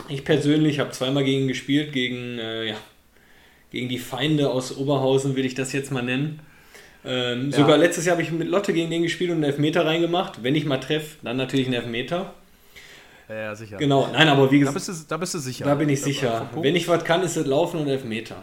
Ich 0.09 0.25
persönlich 0.25 0.79
habe 0.79 0.91
zweimal 0.91 1.25
gegen 1.25 1.43
ihn 1.43 1.49
gespielt, 1.49 1.93
gegen, 1.93 2.39
äh, 2.39 2.69
ja, 2.69 2.77
gegen 3.71 3.89
die 3.89 3.99
Feinde 3.99 4.51
aus 4.51 4.77
Oberhausen, 4.77 5.37
will 5.37 5.45
ich 5.45 5.55
das 5.55 5.73
jetzt 5.73 5.91
mal 5.91 6.03
nennen. 6.03 6.41
Ähm, 7.09 7.51
ja. 7.51 7.57
Sogar 7.57 7.79
letztes 7.79 8.05
Jahr 8.05 8.17
habe 8.17 8.23
ich 8.23 8.31
mit 8.31 8.49
Lotte 8.49 8.75
gegen 8.75 8.91
den 8.91 9.03
gespielt 9.03 9.31
und 9.31 9.37
einen 9.37 9.45
Elfmeter 9.45 9.87
reingemacht. 9.87 10.43
Wenn 10.43 10.55
ich 10.55 10.67
mal 10.67 10.79
treffe, 10.79 11.17
dann 11.23 11.39
natürlich 11.39 11.67
einen 11.67 11.77
Elfmeter. 11.77 12.35
Ja, 13.29 13.55
sicher. 13.55 13.79
Genau, 13.79 14.09
nein, 14.13 14.29
aber 14.29 14.51
wie 14.51 14.59
gesagt. 14.59 14.75
Da 14.75 14.79
bist 14.79 14.89
du, 14.89 15.09
da 15.09 15.17
bist 15.17 15.35
du 15.35 15.39
sicher. 15.39 15.65
Da 15.65 15.75
bin 15.75 15.89
ich 15.89 16.03
sicher. 16.03 16.51
Wenn 16.55 16.77
ich 16.77 16.87
was 16.87 17.05
kann, 17.05 17.23
ist 17.23 17.37
es 17.37 17.47
Laufen 17.47 17.81
und 17.81 17.89
Elfmeter. 17.89 18.37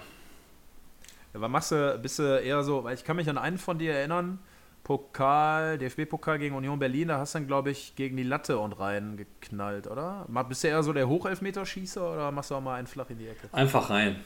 Ja, 1.33 1.41
was 1.41 1.49
machst 1.49 1.71
du, 1.71 1.99
bist 2.01 2.17
du 2.19 2.23
eher 2.23 2.63
so, 2.63 2.83
weil 2.83 2.95
ich 2.95 3.03
kann 3.03 3.15
mich 3.15 3.29
an 3.29 3.37
einen 3.37 3.57
von 3.59 3.77
dir 3.77 3.93
erinnern, 3.93 4.39
Pokal, 4.83 5.79
DFB-Pokal 5.79 6.37
gegen 6.37 6.55
Union 6.55 6.77
Berlin, 6.77 7.07
da 7.07 7.17
hast 7.17 7.33
du 7.33 7.39
dann, 7.39 7.47
glaube 7.47 7.71
ich, 7.71 7.95
gegen 7.95 8.17
die 8.17 8.23
Latte 8.23 8.59
und 8.59 8.73
rein 8.73 9.17
geknallt, 9.17 9.87
oder? 9.87 10.27
Bist 10.47 10.63
du 10.63 10.67
eher 10.67 10.83
so 10.83 10.93
der 10.93 11.07
Hochelfmeterschießer 11.07 12.13
oder 12.13 12.31
machst 12.31 12.51
du 12.51 12.55
auch 12.55 12.61
mal 12.61 12.75
einen 12.75 12.87
flach 12.87 13.09
in 13.09 13.17
die 13.17 13.27
Ecke? 13.27 13.49
Einfach 13.51 13.89
rein. 13.89 14.17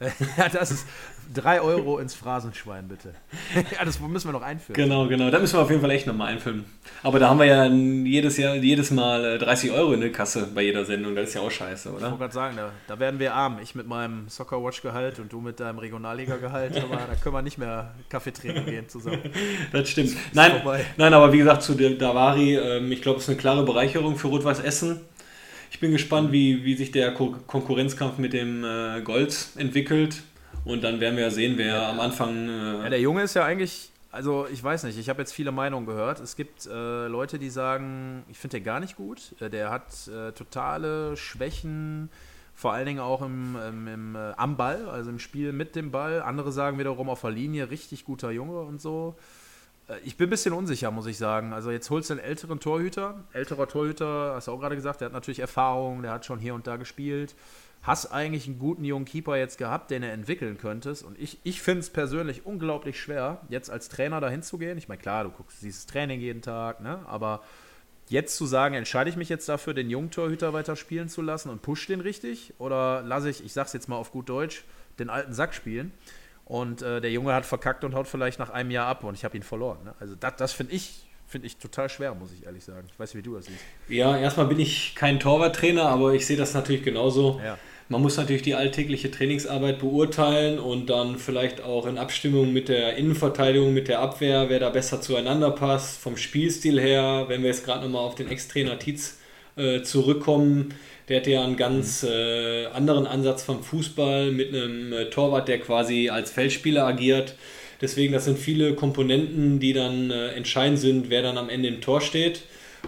ja, 0.38 0.48
das 0.48 0.70
ist 0.70 0.86
3 1.34 1.60
Euro 1.60 1.98
ins 1.98 2.14
Phrasenschwein, 2.14 2.88
bitte. 2.88 3.14
ja, 3.54 3.84
das 3.84 4.00
müssen 4.00 4.28
wir 4.28 4.32
noch 4.32 4.42
einführen. 4.42 4.74
Genau, 4.74 5.06
genau. 5.06 5.30
Da 5.30 5.38
müssen 5.38 5.56
wir 5.56 5.60
auf 5.60 5.68
jeden 5.68 5.82
Fall 5.82 5.90
echt 5.90 6.06
nochmal 6.06 6.32
einführen. 6.32 6.64
Aber 7.02 7.18
da 7.18 7.28
haben 7.28 7.38
wir 7.38 7.44
ja 7.44 7.66
jedes 7.66 8.38
Jahr, 8.38 8.54
jedes 8.54 8.90
Mal 8.90 9.38
30 9.38 9.70
äh, 9.70 9.72
Euro 9.74 9.92
in 9.92 10.00
der 10.00 10.10
Kasse 10.10 10.48
bei 10.54 10.62
jeder 10.62 10.86
Sendung. 10.86 11.14
Das 11.14 11.28
ist 11.28 11.34
ja 11.34 11.42
auch 11.42 11.50
scheiße, 11.50 11.90
oder? 11.90 11.98
Ich 11.98 12.02
wollte 12.04 12.18
gerade 12.18 12.34
sagen, 12.34 12.56
da, 12.56 12.70
da, 12.88 12.98
werden 12.98 13.20
wir 13.20 13.34
arm. 13.34 13.58
Ich 13.62 13.74
mit 13.74 13.86
meinem 13.86 14.28
Soccer-Watch-Gehalt 14.28 15.18
und 15.18 15.30
du 15.30 15.40
mit 15.40 15.60
deinem 15.60 15.78
Regionalliga-Gehalt. 15.78 16.76
da 16.76 17.14
können 17.22 17.34
wir 17.34 17.42
nicht 17.42 17.58
mehr 17.58 17.94
Kaffee 18.08 18.32
trinken 18.32 18.64
gehen 18.64 18.88
zusammen. 18.88 19.20
das 19.72 19.88
stimmt. 19.90 20.16
nein, 20.32 20.62
nein, 20.96 21.12
aber 21.12 21.32
wie 21.32 21.38
gesagt, 21.38 21.62
zu 21.62 21.74
Davari, 21.74 22.56
ähm, 22.56 22.90
ich 22.90 23.02
glaube, 23.02 23.18
es 23.18 23.24
ist 23.24 23.28
eine 23.28 23.38
klare 23.38 23.64
Bereicherung 23.64 24.16
für 24.16 24.28
Rot-Weiß 24.28 24.60
Essen. 24.60 25.00
Ich 25.70 25.78
bin 25.78 25.92
gespannt, 25.92 26.32
wie, 26.32 26.64
wie 26.64 26.74
sich 26.74 26.90
der 26.90 27.14
Ko 27.14 27.36
Konkurrenzkampf 27.46 28.18
mit 28.18 28.32
dem 28.32 28.64
äh, 28.64 29.00
Gold 29.02 29.50
entwickelt. 29.56 30.22
Und 30.64 30.84
dann 30.84 31.00
werden 31.00 31.16
wir 31.16 31.24
ja 31.24 31.30
sehen, 31.30 31.56
wer 31.56 31.88
am 31.88 32.00
Anfang. 32.00 32.48
Äh 32.48 32.82
ja, 32.82 32.88
der 32.90 33.00
Junge 33.00 33.22
ist 33.22 33.34
ja 33.34 33.44
eigentlich, 33.44 33.90
also 34.10 34.46
ich 34.52 34.62
weiß 34.62 34.82
nicht, 34.84 34.98
ich 34.98 35.08
habe 35.08 35.22
jetzt 35.22 35.32
viele 35.32 35.52
Meinungen 35.52 35.86
gehört. 35.86 36.20
Es 36.20 36.36
gibt 36.36 36.66
äh, 36.66 37.06
Leute, 37.06 37.38
die 37.38 37.50
sagen, 37.50 38.24
ich 38.28 38.36
finde 38.36 38.58
den 38.58 38.64
gar 38.64 38.80
nicht 38.80 38.96
gut. 38.96 39.34
Äh, 39.40 39.48
der 39.48 39.70
hat 39.70 40.08
äh, 40.08 40.32
totale 40.32 41.16
Schwächen, 41.16 42.10
vor 42.54 42.72
allen 42.72 42.86
Dingen 42.86 43.00
auch 43.00 43.22
im, 43.22 43.56
im, 43.56 43.88
im 43.88 44.16
äh, 44.16 44.32
am 44.36 44.56
Ball, 44.56 44.88
also 44.88 45.08
im 45.08 45.18
Spiel 45.18 45.52
mit 45.52 45.76
dem 45.76 45.92
Ball. 45.92 46.20
Andere 46.20 46.52
sagen 46.52 46.78
wiederum 46.78 47.08
auf 47.08 47.22
der 47.22 47.30
Linie, 47.30 47.70
richtig 47.70 48.04
guter 48.04 48.32
Junge 48.32 48.60
und 48.60 48.82
so. 48.82 49.14
Äh, 49.90 49.98
ich 50.04 50.16
bin 50.16 50.28
ein 50.28 50.30
bisschen 50.30 50.52
unsicher, 50.52 50.90
muss 50.90 51.06
ich 51.06 51.18
sagen. 51.18 51.52
Also 51.52 51.70
jetzt 51.70 51.90
holst 51.90 52.10
du 52.10 52.14
einen 52.14 52.22
älteren 52.22 52.60
Torhüter. 52.60 53.24
Älterer 53.32 53.68
Torhüter, 53.68 54.34
hast 54.34 54.48
du 54.48 54.52
auch 54.52 54.60
gerade 54.60 54.76
gesagt, 54.76 55.00
der 55.00 55.06
hat 55.06 55.12
natürlich 55.12 55.40
Erfahrung, 55.40 56.02
der 56.02 56.12
hat 56.12 56.24
schon 56.24 56.38
hier 56.38 56.54
und 56.54 56.66
da 56.66 56.76
gespielt. 56.76 57.34
Hast 57.82 58.12
eigentlich 58.12 58.46
einen 58.46 58.58
guten 58.58 58.84
jungen 58.84 59.06
Keeper 59.06 59.36
jetzt 59.36 59.56
gehabt, 59.56 59.90
den 59.90 60.02
er 60.02 60.12
entwickeln 60.12 60.58
könntest. 60.58 61.02
Und 61.02 61.18
ich, 61.18 61.38
ich 61.44 61.62
finde 61.62 61.80
es 61.80 61.90
persönlich 61.90 62.44
unglaublich 62.44 63.00
schwer, 63.00 63.40
jetzt 63.48 63.70
als 63.70 63.88
Trainer 63.88 64.20
dahin 64.20 64.42
zu 64.42 64.58
gehen. 64.58 64.76
Ich 64.76 64.88
meine, 64.88 65.00
klar, 65.00 65.24
du 65.24 65.30
guckst 65.30 65.62
dieses 65.62 65.86
Training 65.86 66.20
jeden 66.20 66.42
Tag, 66.42 66.80
ne? 66.82 67.00
aber 67.06 67.42
jetzt 68.10 68.36
zu 68.36 68.44
sagen, 68.44 68.74
entscheide 68.74 69.08
ich 69.08 69.16
mich 69.16 69.30
jetzt 69.30 69.48
dafür, 69.48 69.72
den 69.72 69.88
jungen 69.88 70.10
Torhüter 70.10 70.52
weiter 70.52 70.76
spielen 70.76 71.08
zu 71.08 71.22
lassen 71.22 71.48
und 71.48 71.62
push 71.62 71.86
den 71.86 72.00
richtig? 72.00 72.52
Oder 72.58 73.02
lasse 73.02 73.30
ich, 73.30 73.42
ich 73.42 73.54
sag's 73.54 73.72
jetzt 73.72 73.88
mal 73.88 73.96
auf 73.96 74.12
gut 74.12 74.28
Deutsch, 74.28 74.64
den 74.98 75.08
alten 75.08 75.32
Sack 75.32 75.54
spielen? 75.54 75.92
Und 76.50 76.82
äh, 76.82 77.00
der 77.00 77.12
Junge 77.12 77.32
hat 77.32 77.46
verkackt 77.46 77.84
und 77.84 77.94
haut 77.94 78.08
vielleicht 78.08 78.40
nach 78.40 78.50
einem 78.50 78.72
Jahr 78.72 78.88
ab 78.88 79.04
und 79.04 79.14
ich 79.14 79.24
habe 79.24 79.36
ihn 79.36 79.44
verloren. 79.44 79.78
Ne? 79.84 79.94
Also 80.00 80.16
das, 80.16 80.34
das 80.36 80.52
finde 80.52 80.74
ich, 80.74 81.04
find 81.28 81.44
ich 81.44 81.58
total 81.58 81.88
schwer, 81.88 82.12
muss 82.12 82.32
ich 82.32 82.44
ehrlich 82.44 82.64
sagen. 82.64 82.88
Ich 82.92 82.98
weiß 82.98 83.14
nicht, 83.14 83.24
wie 83.24 83.30
du 83.30 83.36
das 83.36 83.46
siehst. 83.46 83.60
Ja, 83.88 84.16
erstmal 84.16 84.46
bin 84.46 84.58
ich 84.58 84.96
kein 84.96 85.20
Torwarttrainer, 85.20 85.88
aber 85.88 86.12
ich 86.12 86.26
sehe 86.26 86.36
das 86.36 86.52
natürlich 86.52 86.82
genauso. 86.82 87.40
Ja. 87.44 87.56
Man 87.88 88.02
muss 88.02 88.16
natürlich 88.16 88.42
die 88.42 88.56
alltägliche 88.56 89.12
Trainingsarbeit 89.12 89.78
beurteilen 89.78 90.58
und 90.58 90.90
dann 90.90 91.18
vielleicht 91.18 91.62
auch 91.62 91.86
in 91.86 91.98
Abstimmung 91.98 92.52
mit 92.52 92.68
der 92.68 92.96
Innenverteidigung, 92.96 93.72
mit 93.72 93.86
der 93.86 94.00
Abwehr, 94.00 94.48
wer 94.48 94.58
da 94.58 94.70
besser 94.70 95.00
zueinander 95.00 95.52
passt, 95.52 96.00
vom 96.00 96.16
Spielstil 96.16 96.80
her, 96.80 97.26
wenn 97.28 97.42
wir 97.42 97.50
jetzt 97.50 97.64
gerade 97.64 97.84
nochmal 97.84 98.02
auf 98.02 98.16
den 98.16 98.28
Ex-Trainer 98.28 98.76
Tietz 98.80 99.18
äh, 99.54 99.82
zurückkommen, 99.82 100.74
der 101.10 101.18
hatte 101.18 101.30
ja 101.32 101.42
einen 101.42 101.56
ganz 101.56 102.04
äh, 102.04 102.66
anderen 102.66 103.04
Ansatz 103.04 103.42
vom 103.42 103.64
Fußball 103.64 104.30
mit 104.30 104.54
einem 104.54 104.92
äh, 104.92 105.10
Torwart, 105.10 105.48
der 105.48 105.58
quasi 105.58 106.08
als 106.08 106.30
Feldspieler 106.30 106.86
agiert. 106.86 107.34
Deswegen, 107.80 108.12
das 108.12 108.26
sind 108.26 108.38
viele 108.38 108.76
Komponenten, 108.76 109.58
die 109.58 109.72
dann 109.72 110.12
äh, 110.12 110.28
entscheidend 110.28 110.78
sind, 110.78 111.10
wer 111.10 111.22
dann 111.22 111.36
am 111.36 111.48
Ende 111.48 111.66
im 111.68 111.80
Tor 111.80 112.00
steht. 112.00 112.42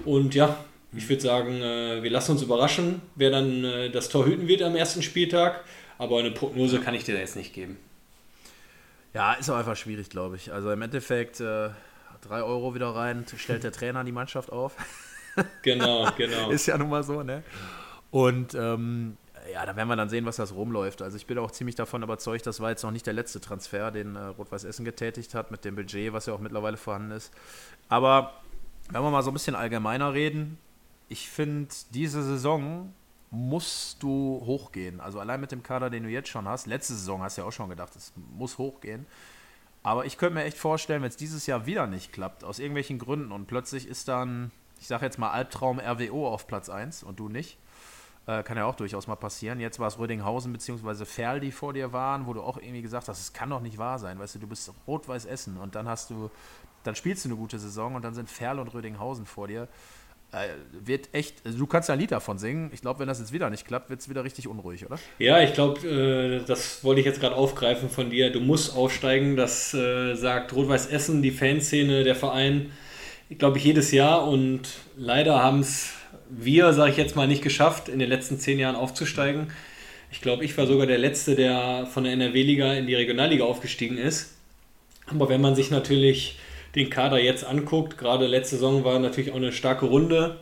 Und 0.04 0.36
ja, 0.36 0.56
ich 0.96 1.08
würde 1.08 1.20
sagen, 1.20 1.62
äh, 1.62 2.04
wir 2.04 2.10
lassen 2.10 2.32
uns 2.32 2.42
überraschen, 2.42 3.02
wer 3.16 3.30
dann 3.30 3.64
äh, 3.64 3.90
das 3.90 4.08
Tor 4.08 4.24
hüten 4.24 4.46
wird 4.46 4.62
am 4.62 4.76
ersten 4.76 5.02
Spieltag. 5.02 5.64
Aber 5.98 6.20
eine 6.20 6.30
Prognose 6.30 6.78
kann 6.78 6.94
ich 6.94 7.02
dir 7.02 7.18
jetzt 7.18 7.34
nicht 7.34 7.52
geben. 7.52 7.76
Ja, 9.14 9.32
ist 9.32 9.50
auch 9.50 9.56
einfach 9.56 9.76
schwierig, 9.76 10.10
glaube 10.10 10.36
ich. 10.36 10.52
Also 10.52 10.70
im 10.70 10.80
Endeffekt 10.80 11.40
äh, 11.40 11.70
3 12.28 12.42
Euro 12.44 12.76
wieder 12.76 12.90
rein, 12.90 13.26
stellt 13.36 13.64
der 13.64 13.72
Trainer 13.72 14.04
die 14.04 14.12
Mannschaft 14.12 14.52
auf. 14.52 14.76
Genau, 15.62 16.08
genau. 16.16 16.50
ist 16.50 16.66
ja 16.66 16.78
nun 16.78 16.88
mal 16.88 17.02
so, 17.02 17.24
ne? 17.24 17.42
Und 18.12 18.54
ähm, 18.54 19.16
ja, 19.52 19.66
da 19.66 19.74
werden 19.74 19.88
wir 19.88 19.96
dann 19.96 20.10
sehen, 20.10 20.26
was 20.26 20.36
das 20.36 20.54
rumläuft. 20.54 21.02
Also 21.02 21.16
ich 21.16 21.26
bin 21.26 21.38
auch 21.38 21.50
ziemlich 21.50 21.74
davon 21.74 22.02
überzeugt, 22.02 22.46
das 22.46 22.60
war 22.60 22.70
jetzt 22.70 22.84
noch 22.84 22.90
nicht 22.90 23.06
der 23.06 23.14
letzte 23.14 23.40
Transfer, 23.40 23.90
den 23.90 24.16
äh, 24.16 24.20
Rot-Weiß 24.20 24.64
Essen 24.64 24.84
getätigt 24.84 25.34
hat, 25.34 25.50
mit 25.50 25.64
dem 25.64 25.74
Budget, 25.74 26.12
was 26.12 26.26
ja 26.26 26.34
auch 26.34 26.38
mittlerweile 26.38 26.76
vorhanden 26.76 27.10
ist. 27.10 27.32
Aber 27.88 28.34
wenn 28.90 29.02
wir 29.02 29.10
mal 29.10 29.22
so 29.22 29.30
ein 29.30 29.34
bisschen 29.34 29.56
allgemeiner 29.56 30.12
reden, 30.12 30.58
ich 31.08 31.28
finde, 31.28 31.74
diese 31.90 32.22
Saison 32.22 32.92
musst 33.30 34.02
du 34.02 34.42
hochgehen. 34.44 35.00
Also 35.00 35.18
allein 35.18 35.40
mit 35.40 35.50
dem 35.50 35.62
Kader, 35.62 35.88
den 35.88 36.02
du 36.02 36.10
jetzt 36.10 36.28
schon 36.28 36.46
hast. 36.46 36.66
Letzte 36.66 36.92
Saison 36.92 37.22
hast 37.22 37.38
du 37.38 37.42
ja 37.42 37.48
auch 37.48 37.52
schon 37.52 37.70
gedacht, 37.70 37.96
es 37.96 38.12
muss 38.36 38.58
hochgehen. 38.58 39.06
Aber 39.82 40.04
ich 40.04 40.18
könnte 40.18 40.34
mir 40.34 40.44
echt 40.44 40.58
vorstellen, 40.58 41.00
wenn 41.00 41.08
es 41.08 41.16
dieses 41.16 41.46
Jahr 41.46 41.64
wieder 41.64 41.86
nicht 41.86 42.12
klappt, 42.12 42.44
aus 42.44 42.58
irgendwelchen 42.58 42.98
Gründen 42.98 43.32
und 43.32 43.46
plötzlich 43.46 43.88
ist 43.88 44.06
dann, 44.08 44.52
ich 44.80 44.86
sage 44.86 45.06
jetzt 45.06 45.18
mal 45.18 45.30
Albtraum 45.30 45.80
RWO 45.80 46.28
auf 46.28 46.46
Platz 46.46 46.68
1 46.68 47.02
und 47.02 47.18
du 47.18 47.30
nicht, 47.30 47.56
äh, 48.26 48.42
kann 48.42 48.56
ja 48.56 48.66
auch 48.66 48.74
durchaus 48.74 49.06
mal 49.06 49.16
passieren. 49.16 49.60
Jetzt 49.60 49.78
war 49.78 49.88
es 49.88 49.98
Rödinghausen 49.98 50.52
bzw. 50.52 51.04
Ferl, 51.04 51.40
die 51.40 51.50
vor 51.50 51.72
dir 51.72 51.92
waren, 51.92 52.26
wo 52.26 52.32
du 52.32 52.42
auch 52.42 52.56
irgendwie 52.56 52.82
gesagt 52.82 53.08
hast, 53.08 53.20
es 53.20 53.32
kann 53.32 53.50
doch 53.50 53.60
nicht 53.60 53.78
wahr 53.78 53.98
sein. 53.98 54.18
Weißt 54.18 54.36
du, 54.36 54.38
du 54.38 54.46
bist 54.46 54.72
Rot-Weiß 54.86 55.24
Essen 55.24 55.56
und 55.56 55.74
dann 55.74 55.88
hast 55.88 56.10
du, 56.10 56.30
dann 56.84 56.94
spielst 56.94 57.24
du 57.24 57.30
eine 57.30 57.36
gute 57.36 57.58
Saison 57.58 57.94
und 57.94 58.02
dann 58.02 58.14
sind 58.14 58.30
Ferl 58.30 58.58
und 58.58 58.72
Rödinghausen 58.72 59.26
vor 59.26 59.48
dir. 59.48 59.68
Äh, 60.30 60.48
wird 60.72 61.10
echt, 61.12 61.44
also 61.44 61.58
du 61.58 61.66
kannst 61.66 61.90
ja 61.90 61.94
ein 61.94 61.98
Lied 61.98 62.10
davon 62.12 62.38
singen. 62.38 62.70
Ich 62.72 62.80
glaube, 62.80 63.00
wenn 63.00 63.08
das 63.08 63.18
jetzt 63.18 63.32
wieder 63.32 63.50
nicht 63.50 63.66
klappt, 63.66 63.90
wird 63.90 64.00
es 64.00 64.08
wieder 64.08 64.24
richtig 64.24 64.48
unruhig, 64.48 64.86
oder? 64.86 64.98
Ja, 65.18 65.42
ich 65.42 65.52
glaube, 65.52 65.86
äh, 65.86 66.46
das 66.46 66.82
wollte 66.84 67.00
ich 67.00 67.06
jetzt 67.06 67.20
gerade 67.20 67.36
aufgreifen 67.36 67.90
von 67.90 68.08
dir. 68.08 68.32
Du 68.32 68.40
musst 68.40 68.74
aufsteigen. 68.74 69.36
Das 69.36 69.74
äh, 69.74 70.14
sagt 70.14 70.54
Rot-Weiß 70.54 70.86
Essen, 70.86 71.20
die 71.20 71.32
Fanszene, 71.32 72.02
der 72.02 72.14
Verein, 72.14 72.72
glaube 73.36 73.58
ich, 73.58 73.64
jedes 73.64 73.92
Jahr. 73.92 74.26
Und 74.26 74.68
leider 74.96 75.42
haben 75.42 75.60
es 75.60 75.92
wir, 76.38 76.72
sage 76.72 76.92
ich 76.92 76.96
jetzt 76.96 77.16
mal, 77.16 77.26
nicht 77.26 77.42
geschafft, 77.42 77.88
in 77.88 77.98
den 77.98 78.08
letzten 78.08 78.38
zehn 78.38 78.58
Jahren 78.58 78.76
aufzusteigen. 78.76 79.52
Ich 80.10 80.20
glaube, 80.20 80.44
ich 80.44 80.56
war 80.58 80.66
sogar 80.66 80.86
der 80.86 80.98
Letzte, 80.98 81.34
der 81.34 81.86
von 81.86 82.04
der 82.04 82.12
NRW-Liga 82.14 82.74
in 82.74 82.86
die 82.86 82.94
Regionalliga 82.94 83.44
aufgestiegen 83.44 83.98
ist. 83.98 84.34
Aber 85.06 85.28
wenn 85.28 85.40
man 85.40 85.54
sich 85.54 85.70
natürlich 85.70 86.38
den 86.74 86.90
Kader 86.90 87.18
jetzt 87.18 87.44
anguckt, 87.44 87.98
gerade 87.98 88.26
letzte 88.26 88.56
Saison 88.56 88.84
war 88.84 88.98
natürlich 88.98 89.32
auch 89.32 89.36
eine 89.36 89.52
starke 89.52 89.86
Runde 89.86 90.38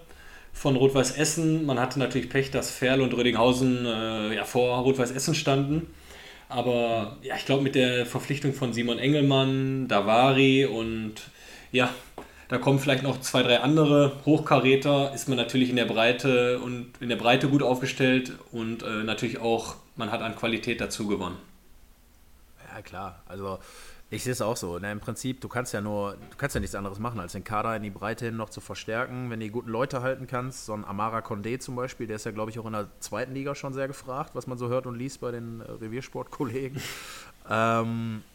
von 0.52 0.76
Rot-Weiß 0.76 1.12
Essen. 1.12 1.66
Man 1.66 1.78
hatte 1.78 1.98
natürlich 1.98 2.28
Pech, 2.28 2.50
dass 2.50 2.70
Ferl 2.70 3.00
und 3.00 3.14
Rödinghausen 3.14 3.86
äh, 3.86 4.34
ja, 4.34 4.44
vor 4.44 4.78
Rot-Weiß 4.80 5.10
Essen 5.10 5.34
standen. 5.34 5.86
Aber 6.48 7.16
ja, 7.22 7.36
ich 7.36 7.46
glaube, 7.46 7.62
mit 7.62 7.74
der 7.74 8.06
Verpflichtung 8.06 8.52
von 8.52 8.72
Simon 8.72 8.98
Engelmann, 8.98 9.86
Davari 9.86 10.66
und 10.66 11.14
ja, 11.70 11.90
da 12.50 12.58
kommen 12.58 12.80
vielleicht 12.80 13.04
noch 13.04 13.20
zwei, 13.20 13.44
drei 13.44 13.60
andere 13.60 14.12
Hochkaräter, 14.26 15.14
ist 15.14 15.28
man 15.28 15.38
natürlich 15.38 15.70
in 15.70 15.76
der 15.76 15.84
Breite 15.84 16.58
und 16.58 16.90
in 16.98 17.08
der 17.08 17.16
Breite 17.16 17.48
gut 17.48 17.62
aufgestellt 17.62 18.32
und 18.50 18.82
äh, 18.82 19.04
natürlich 19.04 19.38
auch, 19.38 19.76
man 19.94 20.10
hat 20.10 20.20
an 20.20 20.34
Qualität 20.34 20.80
dazu 20.80 21.06
gewonnen. 21.06 21.36
Ja, 22.74 22.82
klar. 22.82 23.22
Also 23.26 23.60
ich 24.10 24.24
sehe 24.24 24.32
es 24.32 24.42
auch 24.42 24.56
so. 24.56 24.80
Na, 24.80 24.90
Im 24.90 24.98
Prinzip, 24.98 25.40
du 25.40 25.48
kannst 25.48 25.72
ja 25.72 25.80
nur, 25.80 26.14
du 26.14 26.36
kannst 26.36 26.56
ja 26.56 26.60
nichts 26.60 26.74
anderes 26.74 26.98
machen, 26.98 27.20
als 27.20 27.32
den 27.32 27.44
Kader 27.44 27.76
in 27.76 27.84
die 27.84 27.90
Breite 27.90 28.24
hin 28.24 28.36
noch 28.36 28.50
zu 28.50 28.60
verstärken, 28.60 29.30
wenn 29.30 29.38
du 29.38 29.46
die 29.46 29.52
guten 29.52 29.70
Leute 29.70 30.02
halten 30.02 30.26
kannst. 30.26 30.66
So 30.66 30.74
ein 30.74 30.84
Amara 30.84 31.20
Condé 31.20 31.60
zum 31.60 31.76
Beispiel, 31.76 32.08
der 32.08 32.16
ist 32.16 32.24
ja, 32.24 32.32
glaube 32.32 32.50
ich, 32.50 32.58
auch 32.58 32.66
in 32.66 32.72
der 32.72 32.88
zweiten 32.98 33.32
Liga 33.32 33.54
schon 33.54 33.74
sehr 33.74 33.86
gefragt, 33.86 34.34
was 34.34 34.48
man 34.48 34.58
so 34.58 34.68
hört 34.68 34.86
und 34.86 34.96
liest 34.96 35.20
bei 35.20 35.30
den 35.30 35.60
äh, 35.60 35.70
Reviersportkollegen. 35.70 36.82
ähm, 37.48 38.22
äh, 38.26 38.29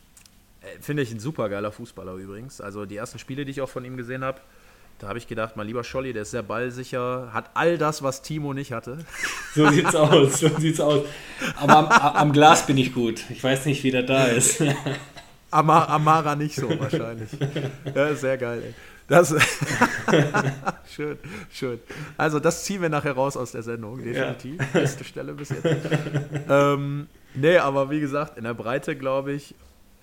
Finde 0.81 1.03
ich 1.03 1.11
ein 1.11 1.19
super 1.19 1.49
geiler 1.49 1.71
Fußballer 1.71 2.15
übrigens. 2.15 2.61
Also 2.61 2.85
die 2.85 2.97
ersten 2.97 3.19
Spiele, 3.19 3.45
die 3.45 3.51
ich 3.51 3.61
auch 3.61 3.69
von 3.69 3.85
ihm 3.85 3.97
gesehen 3.97 4.23
habe, 4.23 4.39
da 4.99 5.09
habe 5.09 5.17
ich 5.17 5.27
gedacht, 5.27 5.57
mein 5.57 5.67
lieber 5.67 5.83
Scholli, 5.83 6.13
der 6.13 6.21
ist 6.21 6.31
sehr 6.31 6.43
ballsicher, 6.43 7.31
hat 7.33 7.49
all 7.53 7.77
das, 7.77 8.01
was 8.01 8.21
Timo 8.21 8.53
nicht 8.53 8.71
hatte. 8.71 8.99
So 9.53 9.69
sieht's 9.69 9.95
aus, 9.95 10.39
so 10.39 10.47
sieht's 10.57 10.79
aus. 10.79 11.03
Aber 11.57 11.77
am, 11.77 11.87
am 12.15 12.31
Glas 12.31 12.65
bin 12.65 12.77
ich 12.77 12.93
gut. 12.93 13.23
Ich 13.29 13.43
weiß 13.43 13.65
nicht, 13.65 13.83
wie 13.83 13.91
der 13.91 14.03
da 14.03 14.25
ist. 14.25 14.63
Amar, 15.51 15.89
Amara 15.89 16.35
nicht 16.35 16.55
so 16.55 16.69
wahrscheinlich. 16.79 17.29
Ja, 17.93 18.13
sehr 18.15 18.37
geil, 18.37 18.61
ey. 18.65 18.73
Das 19.07 19.35
schön, 20.95 21.17
schön. 21.51 21.79
Also 22.17 22.39
das 22.39 22.63
ziehen 22.63 22.81
wir 22.81 22.89
nachher 22.89 23.13
raus 23.13 23.37
aus 23.37 23.51
der 23.51 23.61
Sendung, 23.61 24.03
definitiv. 24.03 24.59
Ja. 24.59 24.79
Beste 24.79 25.03
Stelle 25.03 25.33
bis 25.33 25.49
jetzt. 25.49 25.63
ähm, 26.49 27.07
nee, 27.35 27.57
aber 27.57 27.91
wie 27.91 27.99
gesagt, 27.99 28.37
in 28.37 28.45
der 28.45 28.55
Breite, 28.55 28.95
glaube 28.95 29.33
ich, 29.33 29.53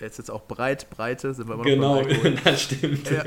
jetzt 0.02 0.18
jetzt 0.18 0.30
auch 0.30 0.46
breit, 0.46 0.88
Breite, 0.90 1.34
sind 1.34 1.48
wir 1.48 1.54
immer 1.54 1.64
Genau, 1.64 2.02
das 2.44 2.62
stimmt. 2.62 3.10
Ja. 3.10 3.24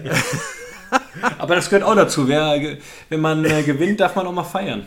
aber 1.38 1.56
das 1.56 1.70
gehört 1.70 1.84
auch 1.84 1.96
dazu. 1.96 2.28
Wer, 2.28 2.78
wenn 3.10 3.22
man 3.22 3.46
äh, 3.46 3.64
gewinnt, 3.64 4.00
darf 4.00 4.16
man 4.16 4.28
auch 4.28 4.34
mal 4.34 4.44
feiern. 4.44 4.86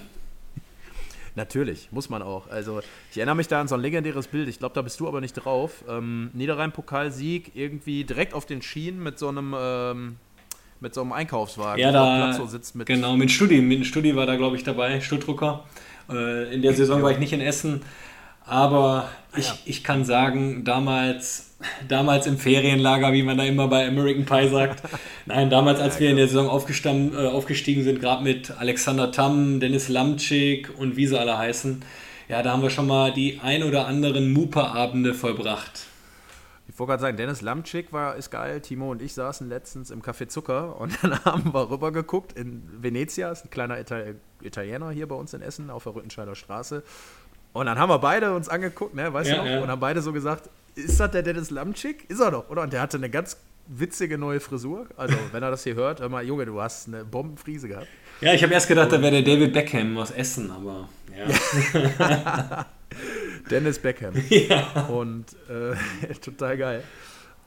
Natürlich, 1.34 1.88
muss 1.92 2.10
man 2.10 2.20
auch. 2.20 2.50
Also 2.50 2.80
ich 3.12 3.16
erinnere 3.16 3.36
mich 3.36 3.46
da 3.46 3.60
an 3.60 3.68
so 3.68 3.76
ein 3.76 3.80
legendäres 3.80 4.26
Bild, 4.26 4.48
ich 4.48 4.58
glaube, 4.58 4.74
da 4.74 4.82
bist 4.82 4.98
du 4.98 5.06
aber 5.06 5.20
nicht 5.20 5.34
drauf. 5.34 5.84
Ähm, 5.88 6.30
Niederrhein-Pokalsieg 6.34 7.52
irgendwie 7.54 8.02
direkt 8.02 8.34
auf 8.34 8.44
den 8.44 8.60
Schienen 8.60 9.02
mit 9.02 9.20
so 9.20 9.28
einem 9.28 9.54
ähm, 9.56 10.16
mit 10.80 10.94
so 10.94 11.00
einem 11.00 11.12
Einkaufswagen. 11.12 11.80
Ja, 11.80 11.92
da 11.92 12.32
sitzt 12.46 12.74
mit 12.74 12.88
genau, 12.88 13.16
mit 13.16 13.30
Studi, 13.30 13.60
mit 13.60 13.86
Studi 13.86 14.14
war 14.16 14.26
da 14.26 14.36
glaube 14.36 14.56
ich 14.56 14.64
dabei, 14.64 15.00
Stuttdrucker. 15.00 15.64
Äh, 16.10 16.52
in 16.54 16.62
der 16.62 16.74
Saison 16.74 17.02
war 17.02 17.12
ich 17.12 17.18
nicht 17.18 17.32
in 17.32 17.40
Essen, 17.40 17.82
aber 18.48 19.08
ich, 19.36 19.48
ja. 19.48 19.58
ich 19.64 19.84
kann 19.84 20.04
sagen, 20.04 20.64
damals 20.64 21.48
damals 21.88 22.26
im 22.26 22.38
Ferienlager, 22.38 23.12
wie 23.12 23.22
man 23.22 23.36
da 23.36 23.44
immer 23.44 23.68
bei 23.68 23.86
American 23.86 24.24
Pie 24.24 24.48
sagt. 24.48 24.82
Nein, 25.26 25.50
damals, 25.50 25.80
als 25.80 25.98
wir 25.98 26.10
in 26.10 26.16
der 26.16 26.28
Saison 26.28 26.46
äh, 26.46 27.26
aufgestiegen 27.26 27.82
sind, 27.82 28.00
gerade 28.00 28.22
mit 28.22 28.52
Alexander 28.52 29.10
Tamm, 29.10 29.60
Dennis 29.60 29.88
Lamczyk 29.88 30.70
und 30.78 30.96
wie 30.96 31.06
sie 31.06 31.18
alle 31.18 31.36
heißen, 31.36 31.82
ja, 32.28 32.42
da 32.42 32.52
haben 32.52 32.62
wir 32.62 32.70
schon 32.70 32.86
mal 32.86 33.12
die 33.12 33.40
ein 33.42 33.62
oder 33.62 33.86
anderen 33.86 34.32
Mupa-Abende 34.32 35.14
vollbracht. 35.14 35.86
Ich 36.68 36.78
wollte 36.78 36.90
gerade 36.90 37.00
sagen, 37.00 37.16
Dennis 37.16 37.40
Lamczyk 37.40 37.92
war, 37.92 38.16
ist 38.16 38.30
geil. 38.30 38.60
Timo 38.60 38.90
und 38.92 39.00
ich 39.00 39.14
saßen 39.14 39.48
letztens 39.48 39.90
im 39.90 40.02
Café 40.02 40.28
Zucker 40.28 40.78
und 40.78 40.92
dann 41.02 41.24
haben 41.24 41.54
wir 41.54 41.70
rübergeguckt 41.70 42.34
in 42.34 42.62
Venezia, 42.80 43.32
ist 43.32 43.46
ein 43.46 43.50
kleiner 43.50 43.78
Italiener 44.42 44.90
hier 44.90 45.08
bei 45.08 45.14
uns 45.14 45.32
in 45.32 45.40
Essen 45.40 45.70
auf 45.70 45.84
der 45.84 45.94
Rüttenscheider 45.94 46.34
Straße. 46.34 46.84
Und 47.52 47.66
dann 47.66 47.78
haben 47.78 47.88
wir 47.88 47.98
beide 47.98 48.34
uns 48.34 48.48
angeguckt, 48.48 48.94
ne, 48.94 49.12
weißt 49.12 49.30
ja, 49.30 49.36
du 49.36 49.42
noch? 49.42 49.50
Ja. 49.50 49.60
Und 49.62 49.68
haben 49.68 49.80
beide 49.80 50.00
so 50.02 50.12
gesagt, 50.12 50.48
ist 50.74 51.00
das 51.00 51.10
der 51.10 51.22
Dennis 51.22 51.50
Lamczyk? 51.50 52.08
Ist 52.08 52.20
er 52.20 52.30
doch, 52.30 52.48
oder? 52.50 52.62
Und 52.62 52.72
der 52.72 52.80
hatte 52.80 52.96
eine 52.96 53.10
ganz 53.10 53.36
witzige 53.66 54.18
neue 54.18 54.40
Frisur. 54.40 54.86
Also, 54.96 55.16
wenn 55.32 55.42
er 55.42 55.50
das 55.50 55.64
hier 55.64 55.74
hört, 55.74 56.00
hör 56.00 56.08
mal, 56.08 56.24
Junge, 56.24 56.46
du 56.46 56.60
hast 56.60 56.88
eine 56.88 57.04
Bombenfriese 57.04 57.68
gehabt. 57.68 57.88
Ja, 58.20 58.34
ich 58.34 58.42
habe 58.42 58.52
erst 58.52 58.68
gedacht, 58.68 58.90
da 58.92 59.00
wäre 59.00 59.22
der 59.22 59.22
David 59.22 59.52
Beckham 59.52 59.96
aus 59.96 60.10
Essen, 60.10 60.50
aber 60.50 60.88
ja. 61.16 62.66
Dennis 63.50 63.78
Beckham. 63.78 64.14
Ja. 64.28 64.86
Und 64.88 65.26
äh, 65.48 66.14
total 66.14 66.56
geil. 66.56 66.82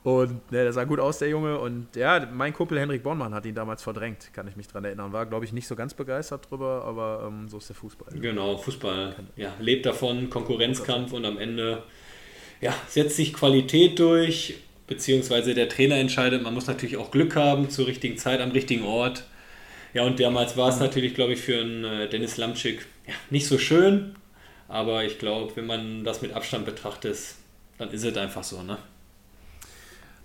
Und 0.03 0.51
ne, 0.51 0.63
der 0.63 0.73
sah 0.73 0.83
gut 0.83 0.99
aus, 0.99 1.19
der 1.19 1.29
Junge. 1.29 1.59
Und 1.59 1.95
ja, 1.95 2.27
mein 2.33 2.53
Kumpel 2.53 2.79
Henrik 2.79 3.03
Bornmann 3.03 3.35
hat 3.35 3.45
ihn 3.45 3.53
damals 3.53 3.83
verdrängt, 3.83 4.33
kann 4.33 4.47
ich 4.47 4.55
mich 4.55 4.67
dran 4.67 4.83
erinnern. 4.83 5.13
War, 5.13 5.27
glaube 5.27 5.45
ich, 5.45 5.53
nicht 5.53 5.67
so 5.67 5.75
ganz 5.75 5.93
begeistert 5.93 6.49
drüber, 6.49 6.83
aber 6.85 7.27
ähm, 7.27 7.47
so 7.47 7.59
ist 7.59 7.69
der 7.69 7.75
Fußball. 7.75 8.19
Genau, 8.19 8.57
Fußball 8.57 9.15
ja, 9.35 9.53
lebt 9.59 9.85
davon, 9.85 10.29
Konkurrenzkampf 10.29 11.13
und 11.13 11.25
am 11.25 11.37
Ende 11.37 11.83
ja, 12.61 12.73
setzt 12.87 13.15
sich 13.15 13.33
Qualität 13.33 13.99
durch, 13.99 14.55
beziehungsweise 14.87 15.53
der 15.53 15.69
Trainer 15.69 15.97
entscheidet. 15.97 16.41
Man 16.41 16.53
muss 16.53 16.67
natürlich 16.67 16.97
auch 16.97 17.11
Glück 17.11 17.35
haben, 17.35 17.69
zur 17.69 17.85
richtigen 17.85 18.17
Zeit, 18.17 18.41
am 18.41 18.51
richtigen 18.51 18.83
Ort. 18.83 19.25
Ja, 19.93 20.03
und 20.03 20.19
damals 20.19 20.57
war 20.57 20.69
es 20.69 20.75
mhm. 20.75 20.83
natürlich, 20.83 21.13
glaube 21.13 21.33
ich, 21.33 21.41
für 21.41 21.59
einen 21.59 21.83
äh, 21.83 22.09
Dennis 22.09 22.37
Lamczyk 22.37 22.87
ja, 23.07 23.13
nicht 23.29 23.47
so 23.47 23.57
schön, 23.57 24.15
aber 24.67 25.03
ich 25.03 25.19
glaube, 25.19 25.55
wenn 25.55 25.65
man 25.65 26.03
das 26.03 26.21
mit 26.21 26.33
Abstand 26.33 26.65
betrachtet, 26.65 27.17
dann 27.77 27.89
ist 27.91 28.03
es 28.03 28.15
einfach 28.17 28.43
so, 28.43 28.63
ne? 28.63 28.77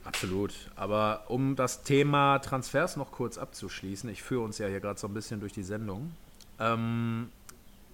Absolut. 0.07 0.55
Aber 0.77 1.25
um 1.29 1.57
das 1.57 1.83
Thema 1.83 2.39
Transfers 2.39 2.97
noch 2.97 3.11
kurz 3.11 3.39
abzuschließen, 3.39 4.09
ich 4.09 4.23
führe 4.23 4.43
uns 4.43 4.59
ja 4.59 4.69
hier 4.69 4.81
gerade 4.81 4.99
so 4.99 5.09
ein 5.09 5.15
bisschen 5.15 5.41
durch 5.41 5.53
die 5.53 5.65
Sendung. 5.65 6.13
Ähm, 6.59 7.29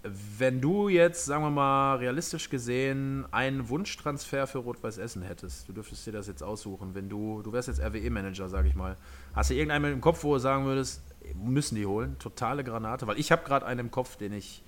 wenn 0.05 0.61
du 0.61 0.88
jetzt, 0.88 1.25
sagen 1.27 1.44
wir 1.44 1.51
mal, 1.51 1.96
realistisch 1.96 2.51
gesehen 2.51 3.25
einen 3.31 3.68
Wunschtransfer 3.68 4.46
für 4.46 4.59
Rot-Weiß 4.59 4.98
Essen 4.98 5.22
hättest, 5.22 5.68
du 5.68 5.72
dürftest 5.72 6.07
dir 6.07 6.12
das 6.12 6.27
jetzt 6.27 6.42
aussuchen, 6.42 6.94
wenn 6.94 7.09
du, 7.09 7.40
du 7.42 7.53
wärst 7.53 7.68
jetzt 7.68 7.81
RWE-Manager, 7.81 8.48
sage 8.48 8.68
ich 8.68 8.75
mal, 8.75 8.96
hast 9.35 9.51
du 9.51 9.55
irgendeinen 9.55 9.94
im 9.94 10.01
Kopf, 10.01 10.25
wo 10.25 10.35
du 10.35 10.40
sagen 10.40 10.64
würdest, 10.64 11.03
müssen 11.35 11.77
die 11.77 11.87
holen, 11.87 12.16
totale 12.18 12.64
Granate, 12.64 13.07
weil 13.07 13.18
ich 13.18 13.31
habe 13.31 13.44
gerade 13.44 13.64
einen 13.64 13.81
im 13.81 13.90
Kopf, 13.90 14.16
den 14.16 14.33
ich 14.33 14.62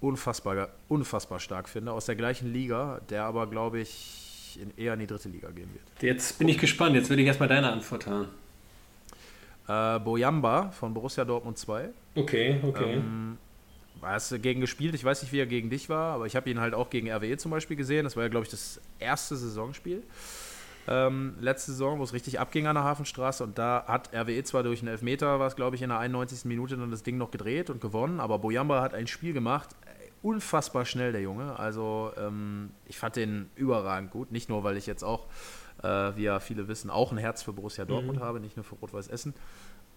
unfassbar, 0.00 0.68
unfassbar 0.88 1.40
stark 1.40 1.68
finde, 1.68 1.92
aus 1.92 2.06
der 2.06 2.16
gleichen 2.16 2.52
Liga, 2.52 3.00
der 3.08 3.24
aber, 3.24 3.46
glaube 3.46 3.80
ich, 3.80 4.29
in, 4.58 4.72
eher 4.76 4.94
in 4.94 5.00
die 5.00 5.06
dritte 5.06 5.28
Liga 5.28 5.50
gehen 5.50 5.68
wird. 5.72 6.02
Jetzt 6.02 6.38
bin 6.38 6.48
ich 6.48 6.58
gespannt, 6.58 6.94
jetzt 6.94 7.10
will 7.10 7.18
ich 7.18 7.26
erstmal 7.26 7.48
deine 7.48 7.70
Antwort 7.70 8.06
hören. 8.06 8.28
Äh, 9.68 9.98
Boyamba 10.00 10.70
von 10.70 10.94
Borussia 10.94 11.24
Dortmund 11.24 11.58
2. 11.58 11.90
Okay, 12.16 12.60
okay. 12.62 12.94
Ähm, 12.94 13.38
hast 14.02 14.32
du 14.32 14.38
gegen 14.38 14.60
gespielt? 14.60 14.94
Ich 14.94 15.04
weiß 15.04 15.22
nicht, 15.22 15.32
wie 15.32 15.38
er 15.38 15.46
gegen 15.46 15.70
dich 15.70 15.88
war, 15.88 16.14
aber 16.14 16.26
ich 16.26 16.34
habe 16.36 16.50
ihn 16.50 16.60
halt 16.60 16.74
auch 16.74 16.90
gegen 16.90 17.10
RWE 17.10 17.36
zum 17.36 17.50
Beispiel 17.50 17.76
gesehen. 17.76 18.04
Das 18.04 18.16
war 18.16 18.24
ja, 18.24 18.28
glaube 18.28 18.44
ich, 18.44 18.50
das 18.50 18.80
erste 18.98 19.36
Saisonspiel. 19.36 20.02
Ähm, 20.88 21.34
letzte 21.40 21.72
Saison, 21.72 21.98
wo 22.00 22.02
es 22.02 22.12
richtig 22.12 22.40
abging 22.40 22.66
an 22.66 22.74
der 22.74 22.84
Hafenstraße. 22.84 23.44
Und 23.44 23.58
da 23.58 23.84
hat 23.86 24.12
RWE 24.12 24.42
zwar 24.42 24.62
durch 24.62 24.80
einen 24.80 24.88
Elfmeter, 24.88 25.38
was 25.38 25.54
glaube 25.54 25.76
ich 25.76 25.82
in 25.82 25.90
der 25.90 25.98
91. 25.98 26.46
Minute 26.46 26.76
dann 26.76 26.90
das 26.90 27.02
Ding 27.02 27.16
noch 27.16 27.30
gedreht 27.30 27.70
und 27.70 27.80
gewonnen, 27.80 28.18
aber 28.18 28.38
Boyamba 28.38 28.82
hat 28.82 28.94
ein 28.94 29.06
Spiel 29.06 29.32
gemacht. 29.32 29.68
Unfassbar 30.22 30.84
schnell, 30.84 31.12
der 31.12 31.22
Junge. 31.22 31.58
Also 31.58 32.12
ähm, 32.18 32.70
ich 32.86 32.98
fand 32.98 33.16
den 33.16 33.48
überragend 33.56 34.10
gut. 34.10 34.32
Nicht 34.32 34.48
nur, 34.48 34.64
weil 34.64 34.76
ich 34.76 34.86
jetzt 34.86 35.02
auch, 35.02 35.26
äh, 35.82 35.88
wie 36.16 36.24
ja 36.24 36.40
viele 36.40 36.68
wissen, 36.68 36.90
auch 36.90 37.10
ein 37.12 37.18
Herz 37.18 37.42
für 37.42 37.52
Borussia 37.52 37.86
Dortmund 37.86 38.18
mhm. 38.18 38.22
habe, 38.22 38.40
nicht 38.40 38.56
nur 38.56 38.64
für 38.64 38.74
Rot-Weiß 38.76 39.08
Essen. 39.08 39.34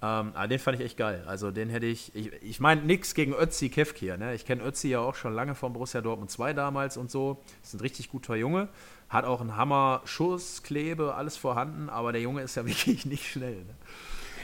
Ähm, 0.01 0.31
aber 0.33 0.47
den 0.47 0.59
fand 0.59 0.79
ich 0.79 0.86
echt 0.86 0.97
geil. 0.97 1.23
Also 1.27 1.51
den 1.51 1.69
hätte 1.69 1.86
ich, 1.86 2.13
ich, 2.13 2.31
ich 2.41 2.59
meine 2.59 2.81
nichts 2.81 3.15
gegen 3.15 3.33
Ötzi 3.33 3.69
Kevkir. 3.69 4.17
Ne? 4.17 4.33
Ich 4.33 4.45
kenne 4.45 4.63
Ötzi 4.63 4.89
ja 4.89 4.99
auch 4.99 5.15
schon 5.15 5.33
lange 5.33 5.55
von 5.55 5.71
Borussia 5.71 6.01
Dortmund 6.01 6.29
2 6.29 6.53
damals 6.53 6.97
und 6.97 7.12
so. 7.12 7.41
Ist 7.62 7.73
ein 7.73 7.79
richtig 7.79 8.09
guter 8.09 8.36
Junge. 8.36 8.67
Hat 9.07 9.23
auch 9.23 9.39
einen 9.39 9.55
Hammer 9.55 10.01
Schuss, 10.05 10.63
Klebe, 10.63 11.15
alles 11.15 11.38
vorhanden, 11.38 11.89
aber 11.89 12.12
der 12.12 12.21
Junge 12.21 12.41
ist 12.41 12.55
ja 12.55 12.65
wirklich 12.65 13.05
nicht 13.05 13.29
schnell. 13.29 13.55
Ne? 13.55 13.75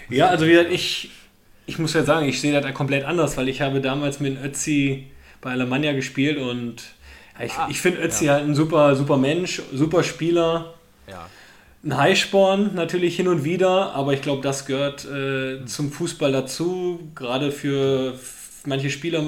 Ja, 0.09 0.27
also 0.27 0.45
wie 0.45 0.51
gesagt, 0.51 0.71
ich, 0.71 1.11
ich 1.65 1.77
muss 1.77 1.93
ja 1.93 2.03
sagen, 2.03 2.27
ich 2.27 2.39
sehe 2.39 2.59
das 2.59 2.73
komplett 2.73 3.03
anders, 3.03 3.35
weil 3.35 3.49
ich 3.49 3.61
habe 3.61 3.81
damals 3.81 4.19
mit 4.19 4.41
Ötzi 4.41 5.11
bei 5.41 5.51
Alemannia 5.51 5.93
gespielt 5.93 6.37
und 6.37 6.83
ich, 7.41 7.53
ah, 7.53 7.67
ich 7.69 7.79
finde 7.79 8.01
Ötzi 8.01 8.25
ja. 8.25 8.33
halt 8.33 8.45
ein 8.45 8.55
super, 8.55 8.95
super 8.95 9.17
Mensch, 9.17 9.61
super 9.71 10.03
Spieler. 10.03 10.73
Ja 11.07 11.27
ein 11.83 11.97
Highsporn 11.97 12.75
natürlich 12.75 13.15
hin 13.15 13.27
und 13.27 13.43
wieder, 13.43 13.93
aber 13.93 14.13
ich 14.13 14.21
glaube, 14.21 14.41
das 14.41 14.65
gehört 14.65 15.05
äh, 15.05 15.65
zum 15.65 15.91
Fußball 15.91 16.31
dazu. 16.31 17.11
Gerade 17.15 17.51
für 17.51 18.19
manche 18.65 18.89
Spieler 18.89 19.23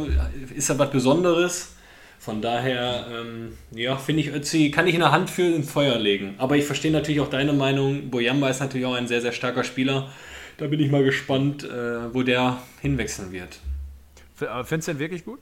ist 0.53 0.69
das 0.69 0.77
was 0.77 0.91
Besonderes. 0.91 1.75
Von 2.19 2.41
daher, 2.41 3.07
ähm, 3.09 3.57
ja, 3.71 3.97
finde 3.97 4.21
ich 4.21 4.31
Ötzi, 4.31 4.69
kann 4.69 4.85
ich 4.85 4.93
in 4.93 4.99
der 4.99 5.11
Hand 5.11 5.29
für 5.29 5.43
ins 5.43 5.71
Feuer 5.71 5.97
legen. 5.97 6.35
Aber 6.37 6.55
ich 6.55 6.65
verstehe 6.65 6.91
natürlich 6.91 7.21
auch 7.21 7.29
deine 7.29 7.53
Meinung. 7.53 8.11
Boyamba 8.11 8.49
ist 8.49 8.59
natürlich 8.59 8.85
auch 8.85 8.93
ein 8.93 9.07
sehr, 9.07 9.21
sehr 9.21 9.31
starker 9.31 9.63
Spieler. 9.63 10.11
Da 10.57 10.67
bin 10.67 10.79
ich 10.79 10.91
mal 10.91 11.03
gespannt, 11.03 11.63
äh, 11.63 12.13
wo 12.13 12.21
der 12.21 12.61
hinwechseln 12.81 13.31
wird. 13.31 13.57
Findest 14.35 14.87
du 14.87 14.93
den 14.93 14.99
wirklich 14.99 15.25
gut? 15.25 15.39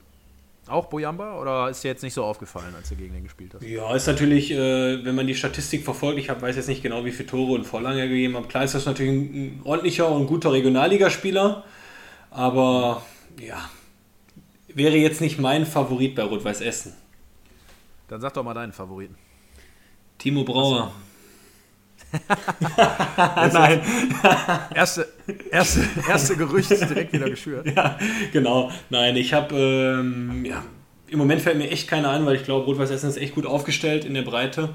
Auch 0.70 0.86
Boyamba 0.86 1.40
oder 1.40 1.68
ist 1.68 1.82
dir 1.82 1.88
jetzt 1.88 2.02
nicht 2.02 2.14
so 2.14 2.24
aufgefallen, 2.24 2.74
als 2.74 2.88
du 2.88 2.96
gegen 2.96 3.12
den 3.12 3.24
gespielt 3.24 3.54
hast? 3.54 3.62
Ja, 3.64 3.94
ist 3.94 4.06
natürlich, 4.06 4.50
äh, 4.52 5.04
wenn 5.04 5.14
man 5.14 5.26
die 5.26 5.34
Statistik 5.34 5.84
verfolgt, 5.84 6.18
ich 6.18 6.30
hab, 6.30 6.40
weiß 6.42 6.56
jetzt 6.56 6.68
nicht 6.68 6.82
genau, 6.82 7.04
wie 7.04 7.12
viele 7.12 7.28
Tore 7.28 7.52
und 7.52 7.64
Vorlagen 7.64 7.98
er 7.98 8.08
gegeben 8.08 8.36
hat. 8.36 8.48
Klar 8.48 8.64
ist 8.64 8.74
das 8.74 8.86
natürlich 8.86 9.10
ein, 9.10 9.60
ordentlicher 9.64 10.08
und 10.08 10.26
guter 10.26 10.52
Regionalligaspieler, 10.52 11.64
aber 12.30 13.02
ja, 13.40 13.68
wäre 14.68 14.96
jetzt 14.96 15.20
nicht 15.20 15.38
mein 15.38 15.66
Favorit 15.66 16.14
bei 16.14 16.22
Rot-Weiß 16.22 16.60
Essen. 16.60 16.94
Dann 18.08 18.20
sag 18.20 18.34
doch 18.34 18.44
mal 18.44 18.54
deinen 18.54 18.72
Favoriten. 18.72 19.16
Timo 20.18 20.44
Brauer. 20.44 20.92
Nein. 23.52 23.80
erste, 24.74 25.08
erste, 25.50 25.88
erste 26.08 26.36
Gerücht 26.36 26.70
ist 26.70 26.88
direkt 26.88 27.12
wieder 27.12 27.30
geschürt. 27.30 27.66
Ja, 27.74 27.98
genau. 28.32 28.70
Nein, 28.88 29.16
ich 29.16 29.32
habe, 29.32 29.54
ähm, 29.54 30.44
ja, 30.44 30.64
im 31.08 31.18
Moment 31.18 31.42
fällt 31.42 31.58
mir 31.58 31.70
echt 31.70 31.88
keiner 31.88 32.10
ein, 32.10 32.26
weil 32.26 32.36
ich 32.36 32.44
glaube, 32.44 32.66
Rot-Weiß 32.66 32.90
Essen 32.90 33.10
ist 33.10 33.16
echt 33.16 33.34
gut 33.34 33.46
aufgestellt 33.46 34.04
in 34.04 34.14
der 34.14 34.22
Breite. 34.22 34.70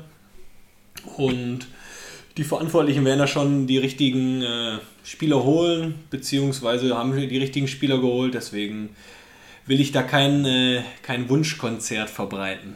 Und 1.17 1.67
die 2.37 2.43
Verantwortlichen 2.43 3.05
werden 3.05 3.19
da 3.19 3.27
schon 3.27 3.67
die 3.67 3.77
richtigen 3.77 4.41
äh, 4.41 4.79
Spieler 5.03 5.43
holen, 5.43 5.95
beziehungsweise 6.09 6.97
haben 6.97 7.15
die 7.15 7.37
richtigen 7.37 7.67
Spieler 7.67 7.99
geholt. 7.99 8.33
Deswegen 8.33 8.89
will 9.65 9.79
ich 9.79 9.91
da 9.91 10.03
kein, 10.03 10.45
äh, 10.45 10.83
kein 11.01 11.29
Wunschkonzert 11.29 12.09
verbreiten. 12.09 12.75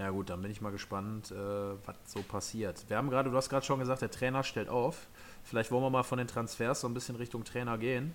Ja 0.00 0.08
gut, 0.08 0.30
dann 0.30 0.40
bin 0.40 0.50
ich 0.50 0.62
mal 0.62 0.72
gespannt, 0.72 1.30
äh, 1.30 1.34
was 1.34 1.94
so 2.06 2.22
passiert. 2.22 2.86
Wir 2.88 2.96
haben 2.96 3.10
gerade, 3.10 3.28
du 3.28 3.36
hast 3.36 3.50
gerade 3.50 3.66
schon 3.66 3.80
gesagt, 3.80 4.00
der 4.00 4.10
Trainer 4.10 4.42
stellt 4.42 4.70
auf. 4.70 4.96
Vielleicht 5.44 5.70
wollen 5.70 5.82
wir 5.82 5.90
mal 5.90 6.04
von 6.04 6.16
den 6.16 6.26
Transfers 6.26 6.80
so 6.80 6.88
ein 6.88 6.94
bisschen 6.94 7.16
Richtung 7.16 7.44
Trainer 7.44 7.76
gehen. 7.76 8.14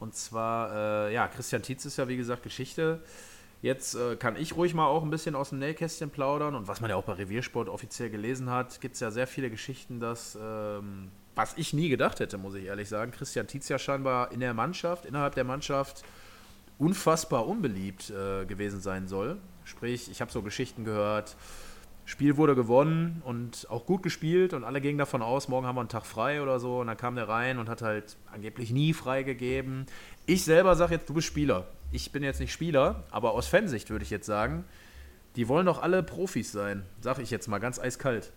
Und 0.00 0.14
zwar, 0.14 1.08
äh, 1.08 1.14
ja, 1.14 1.26
Christian 1.26 1.62
Tietz 1.62 1.86
ist 1.86 1.96
ja 1.96 2.08
wie 2.08 2.18
gesagt 2.18 2.42
Geschichte. 2.42 3.00
Jetzt 3.62 3.94
äh, 3.94 4.16
kann 4.16 4.36
ich 4.36 4.54
ruhig 4.54 4.74
mal 4.74 4.86
auch 4.86 5.02
ein 5.02 5.08
bisschen 5.08 5.34
aus 5.34 5.48
dem 5.48 5.60
Nähkästchen 5.60 6.10
plaudern. 6.10 6.54
Und 6.54 6.68
was 6.68 6.82
man 6.82 6.90
ja 6.90 6.96
auch 6.96 7.04
bei 7.04 7.14
Reviersport 7.14 7.70
offiziell 7.70 8.10
gelesen 8.10 8.50
hat, 8.50 8.78
gibt 8.82 8.92
es 8.92 9.00
ja 9.00 9.10
sehr 9.10 9.26
viele 9.26 9.48
Geschichten, 9.48 10.00
dass, 10.00 10.36
ähm, 10.38 11.10
was 11.34 11.56
ich 11.56 11.72
nie 11.72 11.88
gedacht 11.88 12.20
hätte, 12.20 12.36
muss 12.36 12.54
ich 12.54 12.66
ehrlich 12.66 12.90
sagen, 12.90 13.12
Christian 13.12 13.46
Tietz 13.46 13.70
ja 13.70 13.78
scheinbar 13.78 14.30
in 14.30 14.40
der 14.40 14.52
Mannschaft, 14.52 15.06
innerhalb 15.06 15.34
der 15.36 15.44
Mannschaft, 15.44 16.04
unfassbar 16.76 17.46
unbeliebt 17.46 18.10
äh, 18.10 18.44
gewesen 18.44 18.82
sein 18.82 19.08
soll. 19.08 19.38
Sprich, 19.68 20.10
ich 20.10 20.22
habe 20.22 20.32
so 20.32 20.40
Geschichten 20.40 20.84
gehört, 20.84 21.36
Spiel 22.06 22.38
wurde 22.38 22.54
gewonnen 22.54 23.20
und 23.22 23.66
auch 23.68 23.84
gut 23.84 24.02
gespielt 24.02 24.54
und 24.54 24.64
alle 24.64 24.80
gingen 24.80 24.96
davon 24.96 25.20
aus, 25.20 25.46
morgen 25.48 25.66
haben 25.66 25.76
wir 25.76 25.80
einen 25.80 25.90
Tag 25.90 26.06
frei 26.06 26.40
oder 26.40 26.58
so. 26.58 26.80
Und 26.80 26.86
dann 26.86 26.96
kam 26.96 27.16
der 27.16 27.28
rein 27.28 27.58
und 27.58 27.68
hat 27.68 27.82
halt 27.82 28.16
angeblich 28.32 28.70
nie 28.70 28.94
freigegeben. 28.94 29.84
Ich 30.24 30.42
selber 30.42 30.74
sage 30.74 30.94
jetzt, 30.94 31.06
du 31.10 31.12
bist 31.12 31.26
Spieler. 31.26 31.66
Ich 31.92 32.10
bin 32.10 32.22
jetzt 32.22 32.40
nicht 32.40 32.50
Spieler, 32.50 33.04
aber 33.10 33.32
aus 33.32 33.46
Fansicht 33.46 33.90
würde 33.90 34.04
ich 34.04 34.10
jetzt 34.10 34.24
sagen, 34.24 34.64
die 35.36 35.48
wollen 35.48 35.66
doch 35.66 35.82
alle 35.82 36.02
Profis 36.02 36.50
sein, 36.50 36.86
sage 37.02 37.20
ich 37.20 37.30
jetzt 37.30 37.46
mal 37.46 37.58
ganz 37.58 37.78
eiskalt 37.78 38.32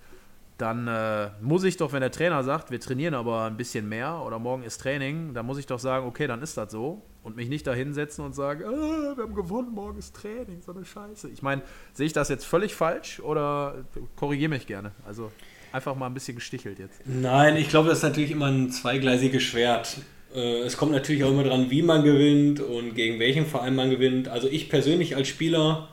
dann 0.62 0.88
äh, 0.88 1.30
muss 1.42 1.64
ich 1.64 1.78
doch, 1.78 1.92
wenn 1.92 2.02
der 2.02 2.12
Trainer 2.12 2.44
sagt, 2.44 2.72
wir 2.72 2.80
trainieren 2.80 3.14
aber 3.14 3.46
ein 3.46 3.58
bisschen 3.58 3.90
mehr 3.90 4.22
oder 4.26 4.40
morgen 4.40 4.64
ist 4.64 4.80
Training, 4.80 5.34
dann 5.34 5.46
muss 5.46 5.58
ich 5.58 5.66
doch 5.66 5.80
sagen, 5.80 6.06
okay, 6.06 6.28
dann 6.28 6.42
ist 6.42 6.56
das 6.58 6.72
so 6.72 7.02
und 7.24 7.36
mich 7.36 7.50
nicht 7.50 7.66
da 7.66 7.74
hinsetzen 7.74 8.24
und 8.24 8.34
sagen, 8.34 8.64
ah, 8.66 9.16
wir 9.16 9.24
haben 9.24 9.36
gewonnen, 9.36 9.72
morgen 9.74 9.98
ist 9.98 10.16
Training, 10.16 10.62
so 10.62 10.72
eine 10.74 10.86
Scheiße. 10.86 11.30
Ich 11.30 11.42
meine, 11.42 11.64
sehe 11.94 12.06
ich 12.06 12.14
das 12.14 12.30
jetzt 12.30 12.46
völlig 12.46 12.76
falsch 12.76 13.20
oder 13.20 13.86
korrigiere 14.16 14.50
mich 14.50 14.68
gerne? 14.68 14.92
Also 15.06 15.32
einfach 15.72 15.96
mal 15.96 16.08
ein 16.08 16.14
bisschen 16.14 16.36
gestichelt 16.36 16.80
jetzt. 16.80 17.02
Nein, 17.06 17.58
ich 17.58 17.70
glaube, 17.70 17.90
das 17.90 18.00
ist 18.00 18.04
natürlich 18.04 18.32
immer 18.32 18.48
ein 18.48 18.70
zweigleisiges 18.70 19.44
Schwert. 19.44 19.98
Äh, 20.34 20.62
es 20.62 20.78
kommt 20.78 20.92
natürlich 20.92 21.24
auch 21.24 21.32
immer 21.32 21.44
dran, 21.44 21.70
wie 21.70 21.82
man 21.82 22.04
gewinnt 22.04 22.60
und 22.60 22.96
gegen 22.96 23.20
welchen 23.20 23.46
Verein 23.46 23.76
man 23.76 23.90
gewinnt. 23.90 24.28
Also 24.28 24.48
ich 24.48 24.70
persönlich 24.70 25.16
als 25.16 25.28
Spieler 25.28 25.90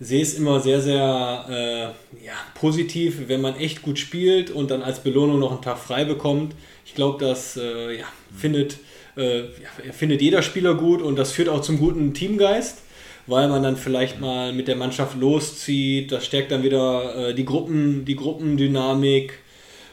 sehe 0.00 0.22
es 0.22 0.34
immer 0.34 0.60
sehr, 0.60 0.80
sehr 0.80 1.46
äh, 1.48 2.24
ja, 2.24 2.34
positiv, 2.54 3.28
wenn 3.28 3.40
man 3.40 3.56
echt 3.56 3.82
gut 3.82 3.98
spielt 3.98 4.50
und 4.50 4.70
dann 4.70 4.82
als 4.82 5.00
Belohnung 5.00 5.38
noch 5.38 5.52
einen 5.52 5.62
Tag 5.62 5.78
frei 5.78 6.04
bekommt. 6.04 6.54
Ich 6.84 6.94
glaube, 6.94 7.24
das 7.24 7.56
äh, 7.56 7.98
ja, 7.98 8.04
findet, 8.36 8.78
äh, 9.16 9.40
ja, 9.40 9.92
findet 9.92 10.20
jeder 10.20 10.42
Spieler 10.42 10.74
gut 10.74 11.00
und 11.00 11.16
das 11.16 11.32
führt 11.32 11.48
auch 11.48 11.62
zum 11.62 11.78
guten 11.78 12.12
Teamgeist, 12.12 12.82
weil 13.26 13.48
man 13.48 13.62
dann 13.62 13.76
vielleicht 13.76 14.20
mal 14.20 14.52
mit 14.52 14.68
der 14.68 14.76
Mannschaft 14.76 15.18
loszieht. 15.18 16.12
Das 16.12 16.26
stärkt 16.26 16.52
dann 16.52 16.62
wieder 16.62 17.30
äh, 17.30 17.34
die, 17.34 17.44
Gruppen, 17.44 18.04
die 18.04 18.16
Gruppendynamik. 18.16 19.38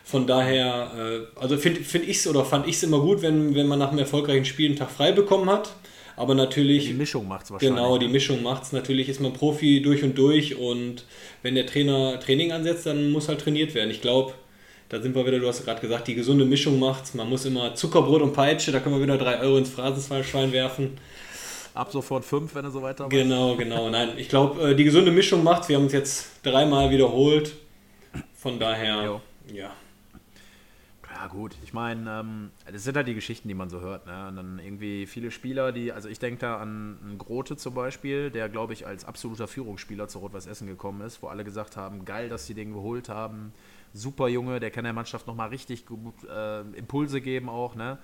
Von 0.03 0.27
daher, 0.27 0.91
äh, 0.97 1.39
also 1.39 1.57
finde 1.57 1.79
find 1.81 2.03
ich 2.03 2.17
es 2.17 2.27
oder 2.27 2.43
fand 2.43 2.67
ich 2.67 2.75
es 2.75 2.83
immer 2.83 2.99
gut, 2.99 3.21
wenn, 3.21 3.55
wenn 3.55 3.67
man 3.67 3.79
nach 3.79 3.89
einem 3.89 3.99
erfolgreichen 3.99 4.43
Spiel 4.43 4.67
einen 4.67 4.75
Tag 4.75 4.91
frei 4.91 5.13
bekommen 5.13 5.49
hat 5.49 5.73
aber 6.15 6.35
natürlich. 6.35 6.85
Die 6.87 6.93
Mischung 6.93 7.27
macht 7.27 7.45
es 7.45 7.51
wahrscheinlich. 7.51 7.75
Genau, 7.75 7.97
die 7.97 8.07
Mischung 8.07 8.43
macht 8.43 8.63
es. 8.63 8.71
Natürlich 8.71 9.09
ist 9.09 9.19
man 9.19 9.33
Profi 9.33 9.81
durch 9.81 10.03
und 10.03 10.17
durch 10.17 10.57
und 10.57 11.05
wenn 11.41 11.55
der 11.55 11.65
Trainer 11.65 12.19
Training 12.19 12.51
ansetzt, 12.51 12.85
dann 12.85 13.11
muss 13.11 13.27
halt 13.27 13.41
trainiert 13.41 13.73
werden. 13.73 13.89
Ich 13.89 14.01
glaube, 14.01 14.33
da 14.89 15.01
sind 15.01 15.15
wir 15.15 15.25
wieder, 15.25 15.39
du 15.39 15.47
hast 15.47 15.65
gerade 15.65 15.81
gesagt, 15.81 16.07
die 16.07 16.15
gesunde 16.15 16.45
Mischung 16.45 16.79
macht's. 16.79 17.13
Man 17.13 17.29
muss 17.29 17.45
immer 17.45 17.73
Zuckerbrot 17.75 18.21
und 18.21 18.33
Peitsche, 18.33 18.71
da 18.71 18.79
können 18.79 18.95
wir 18.95 19.01
wieder 19.01 19.17
drei 19.17 19.39
Euro 19.39 19.57
ins 19.57 19.69
Phrasenschwein 19.69 20.51
werfen. 20.51 20.97
Ab 21.73 21.91
sofort 21.91 22.23
fünf, 22.23 22.53
wenn 22.53 22.65
er 22.65 22.71
so 22.71 22.83
weiter 22.83 23.09
Genau, 23.09 23.55
genau. 23.55 23.89
Nein, 23.89 24.09
ich 24.17 24.29
glaube, 24.29 24.69
äh, 24.69 24.75
die 24.75 24.83
gesunde 24.83 25.09
Mischung 25.09 25.43
macht's. 25.43 25.69
Wir 25.69 25.77
haben 25.77 25.87
es 25.87 25.93
jetzt 25.93 26.27
dreimal 26.43 26.91
wiederholt. 26.91 27.53
Von 28.35 28.59
daher, 28.59 29.03
jo. 29.03 29.21
ja. 29.51 29.71
Gut. 31.27 31.55
Ich 31.63 31.73
meine, 31.73 32.19
ähm, 32.19 32.51
das 32.71 32.83
sind 32.83 32.95
halt 32.95 33.07
die 33.07 33.13
Geschichten, 33.13 33.47
die 33.47 33.53
man 33.53 33.69
so 33.69 33.81
hört. 33.81 34.05
Ne? 34.05 34.27
Und 34.27 34.35
dann 34.35 34.59
irgendwie 34.59 35.05
viele 35.05 35.31
Spieler, 35.31 35.71
die, 35.71 35.91
also 35.91 36.09
ich 36.09 36.19
denke 36.19 36.39
da 36.39 36.57
an 36.57 37.15
Grote 37.17 37.57
zum 37.57 37.73
Beispiel, 37.73 38.31
der, 38.31 38.49
glaube 38.49 38.73
ich, 38.73 38.85
als 38.85 39.05
absoluter 39.05 39.47
Führungsspieler 39.47 40.07
zu 40.07 40.19
Rot-Weiß 40.19 40.47
Essen 40.47 40.67
gekommen 40.67 41.01
ist, 41.01 41.21
wo 41.21 41.27
alle 41.27 41.43
gesagt 41.43 41.77
haben: 41.77 42.05
geil, 42.05 42.29
dass 42.29 42.45
sie 42.45 42.53
den 42.53 42.73
geholt 42.73 43.09
haben. 43.09 43.53
Super 43.93 44.27
Junge, 44.27 44.59
der 44.59 44.71
kann 44.71 44.83
der 44.83 44.93
Mannschaft 44.93 45.27
nochmal 45.27 45.49
richtig 45.49 45.85
gut 45.85 46.15
äh, 46.23 46.61
Impulse 46.61 47.21
geben 47.21 47.49
auch. 47.49 47.75
Ne? 47.75 47.99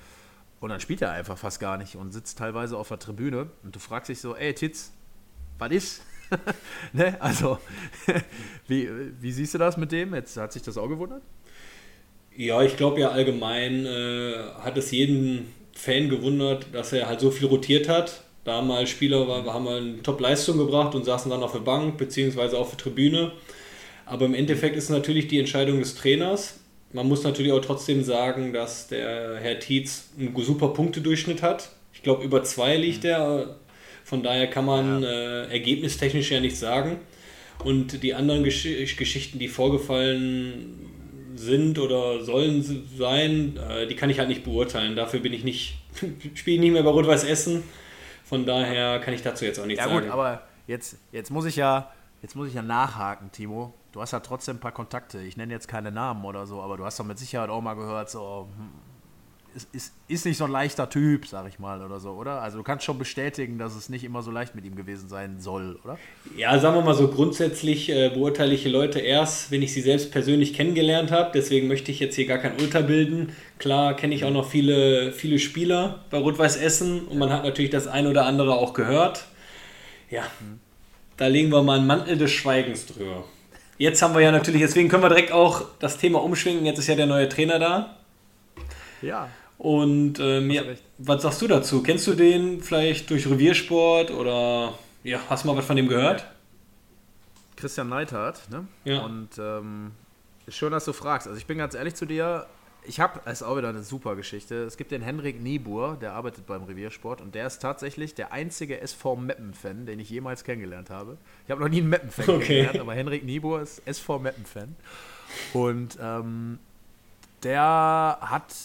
Und 0.59 0.69
dann 0.69 0.79
spielt 0.79 1.01
er 1.01 1.11
einfach 1.11 1.37
fast 1.37 1.59
gar 1.59 1.77
nicht 1.77 1.95
und 1.95 2.11
sitzt 2.11 2.37
teilweise 2.37 2.77
auf 2.77 2.89
der 2.89 2.99
Tribüne. 2.99 3.49
Und 3.63 3.75
du 3.75 3.79
fragst 3.79 4.09
dich 4.09 4.21
so: 4.21 4.35
ey, 4.35 4.53
Titz, 4.53 4.93
was 5.57 5.71
ist? 5.71 6.01
ne? 6.93 7.17
Also, 7.19 7.59
wie, 8.67 8.89
wie 9.19 9.31
siehst 9.31 9.53
du 9.53 9.57
das 9.57 9.77
mit 9.77 9.91
dem? 9.91 10.13
Jetzt 10.13 10.37
hat 10.37 10.53
sich 10.53 10.61
das 10.61 10.77
auch 10.77 10.87
gewundert? 10.87 11.23
Ja, 12.39 12.63
ich 12.63 12.77
glaube 12.77 13.01
ja 13.01 13.09
allgemein 13.09 13.85
äh, 13.85 14.31
hat 14.61 14.77
es 14.77 14.91
jeden 14.91 15.53
Fan 15.73 16.07
gewundert, 16.07 16.67
dass 16.71 16.93
er 16.93 17.07
halt 17.07 17.19
so 17.19 17.31
viel 17.31 17.47
rotiert 17.47 17.89
hat. 17.89 18.23
Da 18.45 18.61
mal 18.61 18.87
Spieler 18.87 19.27
war, 19.27 19.43
haben 19.53 19.65
mal 19.65 19.81
eine 19.81 20.01
Top-Leistung 20.01 20.57
gebracht 20.57 20.95
und 20.95 21.03
saßen 21.03 21.29
dann 21.29 21.43
auf 21.43 21.51
der 21.51 21.59
Bank 21.59 21.97
beziehungsweise 21.97 22.57
auf 22.57 22.69
der 22.69 22.77
Tribüne. 22.77 23.33
Aber 24.05 24.25
im 24.25 24.33
Endeffekt 24.33 24.77
ist 24.77 24.85
es 24.85 24.89
natürlich 24.89 25.27
die 25.27 25.37
Entscheidung 25.37 25.79
des 25.79 25.95
Trainers. 25.95 26.61
Man 26.93 27.09
muss 27.09 27.23
natürlich 27.23 27.51
auch 27.51 27.59
trotzdem 27.59 28.05
sagen, 28.05 28.53
dass 28.53 28.87
der 28.87 29.35
Herr 29.41 29.59
Tietz 29.59 30.11
einen 30.17 30.33
super 30.41 30.69
Punktedurchschnitt 30.69 31.41
hat. 31.41 31.71
Ich 31.93 32.03
glaube, 32.03 32.23
über 32.23 32.41
zwei 32.45 32.77
liegt 32.77 33.03
er. 33.03 33.57
Von 34.05 34.23
daher 34.23 34.47
kann 34.47 34.63
man 34.63 35.03
ja. 35.03 35.09
äh, 35.09 35.51
ergebnistechnisch 35.51 36.31
ja 36.31 36.39
nichts 36.39 36.61
sagen. 36.61 36.99
Und 37.65 38.01
die 38.01 38.13
anderen 38.13 38.45
Gesch 38.45 38.63
Geschichten, 38.95 39.39
die 39.39 39.49
vorgefallen 39.49 40.98
sind 41.39 41.79
oder 41.79 42.21
sollen 42.23 42.63
sein, 42.97 43.57
äh, 43.57 43.87
die 43.87 43.95
kann 43.95 44.09
ich 44.09 44.19
halt 44.19 44.27
nicht 44.27 44.43
beurteilen. 44.43 44.95
Dafür 44.95 45.21
bin 45.21 45.33
ich 45.33 45.43
nicht, 45.43 45.79
spiele 46.35 46.59
nicht 46.59 46.71
mehr 46.71 46.83
bei 46.83 46.89
Rot-Weiß 46.89 47.23
Essen. 47.23 47.63
Von 48.25 48.45
daher 48.45 48.99
kann 48.99 49.13
ich 49.13 49.23
dazu 49.23 49.45
jetzt 49.45 49.59
auch 49.59 49.65
nichts 49.65 49.83
sagen. 49.83 49.95
Ja 49.95 50.01
gut, 50.01 50.09
aber 50.09 50.43
jetzt, 50.67 50.97
jetzt 51.11 51.31
muss 51.31 51.45
ich 51.45 51.55
ja, 51.55 51.91
jetzt 52.21 52.35
muss 52.35 52.49
ich 52.49 52.53
ja 52.53 52.61
nachhaken, 52.61 53.31
Timo. 53.31 53.73
Du 53.91 54.01
hast 54.01 54.11
ja 54.11 54.19
trotzdem 54.19 54.57
ein 54.57 54.59
paar 54.59 54.73
Kontakte. 54.73 55.19
Ich 55.21 55.37
nenne 55.37 55.53
jetzt 55.53 55.67
keine 55.67 55.91
Namen 55.91 56.25
oder 56.25 56.45
so, 56.45 56.61
aber 56.61 56.77
du 56.77 56.85
hast 56.85 56.99
doch 56.99 57.05
mit 57.05 57.17
Sicherheit 57.17 57.49
auch 57.49 57.61
mal 57.61 57.73
gehört, 57.73 58.09
so, 58.09 58.49
hm, 58.55 58.69
ist, 59.55 59.93
ist, 60.07 60.25
nicht 60.25 60.37
so 60.37 60.45
ein 60.45 60.51
leichter 60.51 60.89
Typ, 60.89 61.27
sag 61.27 61.47
ich 61.47 61.59
mal, 61.59 61.83
oder 61.83 61.99
so, 61.99 62.11
oder? 62.11 62.41
Also 62.41 62.57
du 62.57 62.63
kannst 62.63 62.85
schon 62.85 62.97
bestätigen, 62.97 63.57
dass 63.57 63.75
es 63.75 63.89
nicht 63.89 64.03
immer 64.03 64.21
so 64.21 64.31
leicht 64.31 64.55
mit 64.55 64.65
ihm 64.65 64.75
gewesen 64.75 65.09
sein 65.09 65.39
soll, 65.39 65.79
oder? 65.83 65.97
Ja, 66.37 66.57
sagen 66.59 66.75
wir 66.75 66.81
mal 66.81 66.93
so, 66.93 67.07
grundsätzlich 67.07 67.89
äh, 67.89 68.09
beurteile 68.09 68.53
ich 68.53 68.65
Leute 68.65 68.99
erst, 68.99 69.51
wenn 69.51 69.61
ich 69.61 69.73
sie 69.73 69.81
selbst 69.81 70.11
persönlich 70.11 70.53
kennengelernt 70.53 71.11
habe. 71.11 71.31
Deswegen 71.33 71.67
möchte 71.67 71.91
ich 71.91 71.99
jetzt 71.99 72.15
hier 72.15 72.25
gar 72.25 72.37
kein 72.37 72.59
Urteil 72.59 72.83
bilden. 72.83 73.33
Klar 73.57 73.95
kenne 73.95 74.15
ich 74.15 74.25
auch 74.25 74.31
noch 74.31 74.49
viele, 74.49 75.11
viele 75.11 75.39
Spieler 75.39 76.05
bei 76.09 76.17
Rot-Weiß 76.17 76.57
Essen 76.57 77.07
und 77.07 77.17
man 77.17 77.31
hat 77.31 77.43
natürlich 77.43 77.71
das 77.71 77.87
ein 77.87 78.07
oder 78.07 78.25
andere 78.25 78.55
auch 78.55 78.73
gehört. 78.73 79.25
Ja, 80.09 80.23
mhm. 80.39 80.59
da 81.17 81.27
legen 81.27 81.51
wir 81.51 81.61
mal 81.61 81.77
einen 81.77 81.87
Mantel 81.87 82.17
des 82.17 82.31
Schweigens 82.31 82.85
drüber. 82.85 83.25
Jetzt 83.77 84.01
haben 84.01 84.13
wir 84.13 84.21
ja 84.21 84.31
natürlich, 84.31 84.61
deswegen 84.61 84.89
können 84.89 85.03
wir 85.03 85.09
direkt 85.09 85.31
auch 85.31 85.63
das 85.79 85.97
Thema 85.97 86.21
umschwingen. 86.21 86.65
Jetzt 86.65 86.79
ist 86.79 86.87
ja 86.87 86.95
der 86.95 87.05
neue 87.05 87.29
Trainer 87.29 87.59
da. 87.59 87.98
Ja. 89.01 89.29
Und 89.57 90.19
ähm, 90.19 90.49
ja, 90.51 90.63
was 90.97 91.21
sagst 91.21 91.41
du 91.41 91.47
dazu? 91.47 91.83
Kennst 91.83 92.07
du 92.07 92.13
den 92.13 92.61
vielleicht 92.61 93.09
durch 93.09 93.29
Reviersport 93.29 94.11
oder 94.11 94.73
ja, 95.03 95.19
hast 95.29 95.43
du 95.43 95.49
mal 95.49 95.57
was 95.57 95.65
von 95.65 95.75
dem 95.75 95.87
gehört? 95.89 96.25
Christian 97.57 97.89
Neidhardt, 97.89 98.49
ne? 98.49 98.67
Ja. 98.85 99.01
Und 99.01 99.29
ähm, 99.37 99.91
schön, 100.47 100.71
dass 100.71 100.85
du 100.85 100.93
fragst. 100.93 101.27
Also 101.27 101.37
ich 101.37 101.45
bin 101.45 101.57
ganz 101.57 101.73
ehrlich 101.75 101.95
zu 101.95 102.05
dir, 102.05 102.45
ich 102.85 103.01
habe, 103.01 103.19
das 103.25 103.41
ist 103.41 103.47
auch 103.47 103.57
wieder 103.57 103.67
eine 103.67 103.83
super 103.83 104.15
Geschichte. 104.15 104.63
Es 104.63 104.77
gibt 104.77 104.91
den 104.91 105.01
Henrik 105.01 105.41
Niebuhr, 105.41 105.97
der 105.99 106.13
arbeitet 106.13 106.47
beim 106.47 106.63
Reviersport 106.63 107.19
und 107.19 107.35
der 107.35 107.45
ist 107.45 107.59
tatsächlich 107.59 108.15
der 108.15 108.31
einzige 108.31 108.79
SV 108.79 109.17
Meppen-Fan, 109.17 109.85
den 109.85 109.99
ich 109.99 110.09
jemals 110.09 110.45
kennengelernt 110.45 110.89
habe. 110.89 111.17
Ich 111.45 111.51
habe 111.51 111.61
noch 111.61 111.67
nie 111.69 111.79
einen 111.79 111.89
Meppen-Fan 111.89 112.29
Okay. 112.29 112.45
kennengelernt, 112.45 112.79
aber 112.79 112.93
Henrik 112.93 113.25
Niebuhr 113.25 113.61
ist 113.61 113.81
SV 113.85 114.19
Meppen-Fan. 114.19 114.75
Und 115.53 115.97
ähm, 116.01 116.59
der 117.43 118.17
hat 118.21 118.55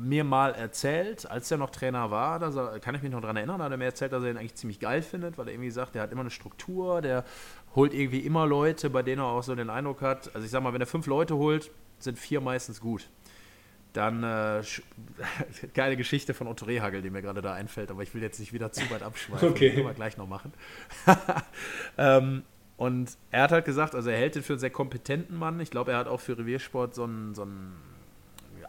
mir 0.00 0.24
mal 0.24 0.54
erzählt, 0.54 1.30
als 1.30 1.50
er 1.50 1.58
noch 1.58 1.70
Trainer 1.70 2.10
war, 2.10 2.38
dass 2.38 2.56
er, 2.56 2.80
kann 2.80 2.94
ich 2.94 3.02
mich 3.02 3.12
noch 3.12 3.20
daran 3.20 3.36
erinnern, 3.36 3.62
hat 3.62 3.70
er 3.70 3.76
mir 3.76 3.84
erzählt, 3.84 4.12
dass 4.12 4.22
er 4.22 4.30
ihn 4.30 4.38
eigentlich 4.38 4.54
ziemlich 4.54 4.80
geil 4.80 5.02
findet, 5.02 5.36
weil 5.36 5.46
er 5.48 5.52
irgendwie 5.52 5.70
sagt, 5.70 5.94
der 5.94 6.02
hat 6.02 6.12
immer 6.12 6.22
eine 6.22 6.30
Struktur, 6.30 7.02
der 7.02 7.24
holt 7.74 7.92
irgendwie 7.92 8.20
immer 8.20 8.46
Leute, 8.46 8.88
bei 8.88 9.02
denen 9.02 9.20
er 9.20 9.26
auch 9.26 9.42
so 9.42 9.54
den 9.54 9.70
Eindruck 9.70 10.00
hat, 10.00 10.34
also 10.34 10.44
ich 10.44 10.50
sag 10.50 10.62
mal, 10.62 10.72
wenn 10.72 10.80
er 10.80 10.86
fünf 10.86 11.06
Leute 11.06 11.36
holt, 11.36 11.70
sind 11.98 12.18
vier 12.18 12.40
meistens 12.40 12.80
gut. 12.80 13.08
Dann 13.92 14.22
äh, 14.22 14.62
geile 15.74 15.96
Geschichte 15.96 16.32
von 16.32 16.46
Otto 16.46 16.64
Rehagel, 16.64 17.02
die 17.02 17.10
mir 17.10 17.22
gerade 17.22 17.42
da 17.42 17.52
einfällt, 17.52 17.90
aber 17.90 18.02
ich 18.02 18.14
will 18.14 18.22
jetzt 18.22 18.40
nicht 18.40 18.52
wieder 18.52 18.72
zu 18.72 18.88
weit 18.90 19.02
abschweifen. 19.02 19.50
Okay. 19.50 19.66
Das 19.66 19.74
können 19.74 19.86
wir 19.86 19.94
gleich 19.94 20.16
noch 20.16 20.28
machen. 20.28 20.52
ähm, 21.98 22.42
und 22.76 23.18
er 23.30 23.42
hat 23.42 23.52
halt 23.52 23.66
gesagt, 23.66 23.94
also 23.94 24.08
er 24.08 24.16
hält 24.16 24.36
den 24.36 24.42
für 24.42 24.54
einen 24.54 24.60
sehr 24.60 24.70
kompetenten 24.70 25.36
Mann. 25.36 25.60
Ich 25.60 25.70
glaube, 25.70 25.92
er 25.92 25.98
hat 25.98 26.08
auch 26.08 26.20
für 26.20 26.38
Reviersport 26.38 26.94
so 26.94 27.04
einen, 27.04 27.34
so 27.34 27.42
einen 27.42 27.76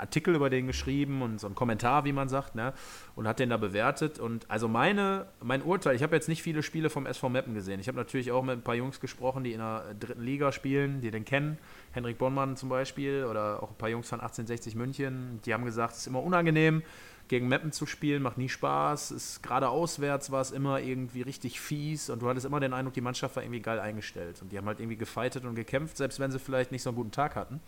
Artikel 0.02 0.36
über 0.36 0.50
den 0.50 0.68
geschrieben 0.68 1.22
und 1.22 1.40
so 1.40 1.48
einen 1.48 1.56
Kommentar, 1.56 2.06
wie 2.06 2.12
man 2.12 2.28
sagt, 2.28 2.56
ne? 2.56 2.74
Und 3.16 3.28
hat 3.28 3.40
den 3.40 3.50
da 3.50 3.58
bewertet. 3.58 4.20
Und 4.20 4.50
also 4.50 4.68
meine, 4.68 5.28
mein 5.42 5.62
Urteil, 5.62 5.96
ich 5.96 6.04
habe 6.04 6.16
jetzt 6.16 6.28
nicht 6.28 6.42
viele 6.42 6.64
Spiele 6.64 6.90
vom 6.90 7.06
SV 7.06 7.30
Meppen 7.30 7.54
gesehen. 7.54 7.80
Ich 7.80 7.88
habe 7.88 7.98
natürlich 7.98 8.32
auch 8.32 8.44
mit 8.44 8.58
ein 8.58 8.64
paar 8.64 8.76
Jungs 8.76 9.00
gesprochen, 9.00 9.44
die 9.44 9.54
in 9.54 9.60
der 9.60 9.94
dritten 10.00 10.22
Liga 10.22 10.52
spielen, 10.52 11.02
die 11.02 11.12
den 11.12 11.24
kennen. 11.24 11.58
Henrik 11.92 12.18
Bonnmann 12.18 12.58
zum 12.58 12.70
Beispiel 12.70 13.26
oder 13.30 13.62
auch 13.62 13.70
ein 13.70 13.78
paar 13.78 13.90
Jungs 13.90 14.10
von 14.10 14.20
1860 14.20 14.76
München. 14.76 15.40
Die 15.46 15.54
haben 15.54 15.66
gesagt, 15.66 15.94
es 15.94 16.00
ist 16.00 16.08
immer 16.08 16.24
unangenehm, 16.24 16.84
gegen 17.28 17.48
Meppen 17.48 17.72
zu 17.72 17.86
spielen, 17.86 18.22
macht 18.24 18.38
nie 18.38 18.50
Spaß. 18.50 19.12
Ist 19.12 19.42
gerade 19.44 19.70
auswärts 19.70 20.32
war 20.32 20.42
es 20.42 20.52
immer 20.52 20.82
irgendwie 20.82 21.22
richtig 21.22 21.62
fies 21.62 22.10
und 22.10 22.22
du 22.22 22.28
hattest 22.28 22.46
immer 22.46 22.60
den 22.60 22.74
Eindruck, 22.74 22.94
die 22.94 23.02
Mannschaft 23.02 23.36
war 23.36 23.44
irgendwie 23.44 23.62
geil 23.62 23.80
eingestellt. 23.80 24.42
Und 24.42 24.52
die 24.52 24.58
haben 24.58 24.68
halt 24.68 24.80
irgendwie 24.80 24.98
gefightet 24.98 25.46
und 25.46 25.56
gekämpft, 25.56 25.96
selbst 25.96 26.20
wenn 26.20 26.32
sie 26.32 26.40
vielleicht 26.40 26.72
nicht 26.72 26.82
so 26.82 26.90
einen 26.90 26.98
guten 26.98 27.12
Tag 27.12 27.36
hatten 27.36 27.62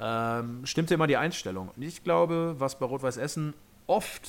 ähm, 0.00 0.64
stimmte 0.64 0.94
immer 0.94 1.06
die 1.06 1.16
Einstellung. 1.16 1.70
Und 1.74 1.82
ich 1.82 2.02
glaube, 2.04 2.54
was 2.58 2.78
bei 2.78 2.86
Rot-Weiß 2.86 3.16
Essen 3.16 3.54
oft, 3.86 4.28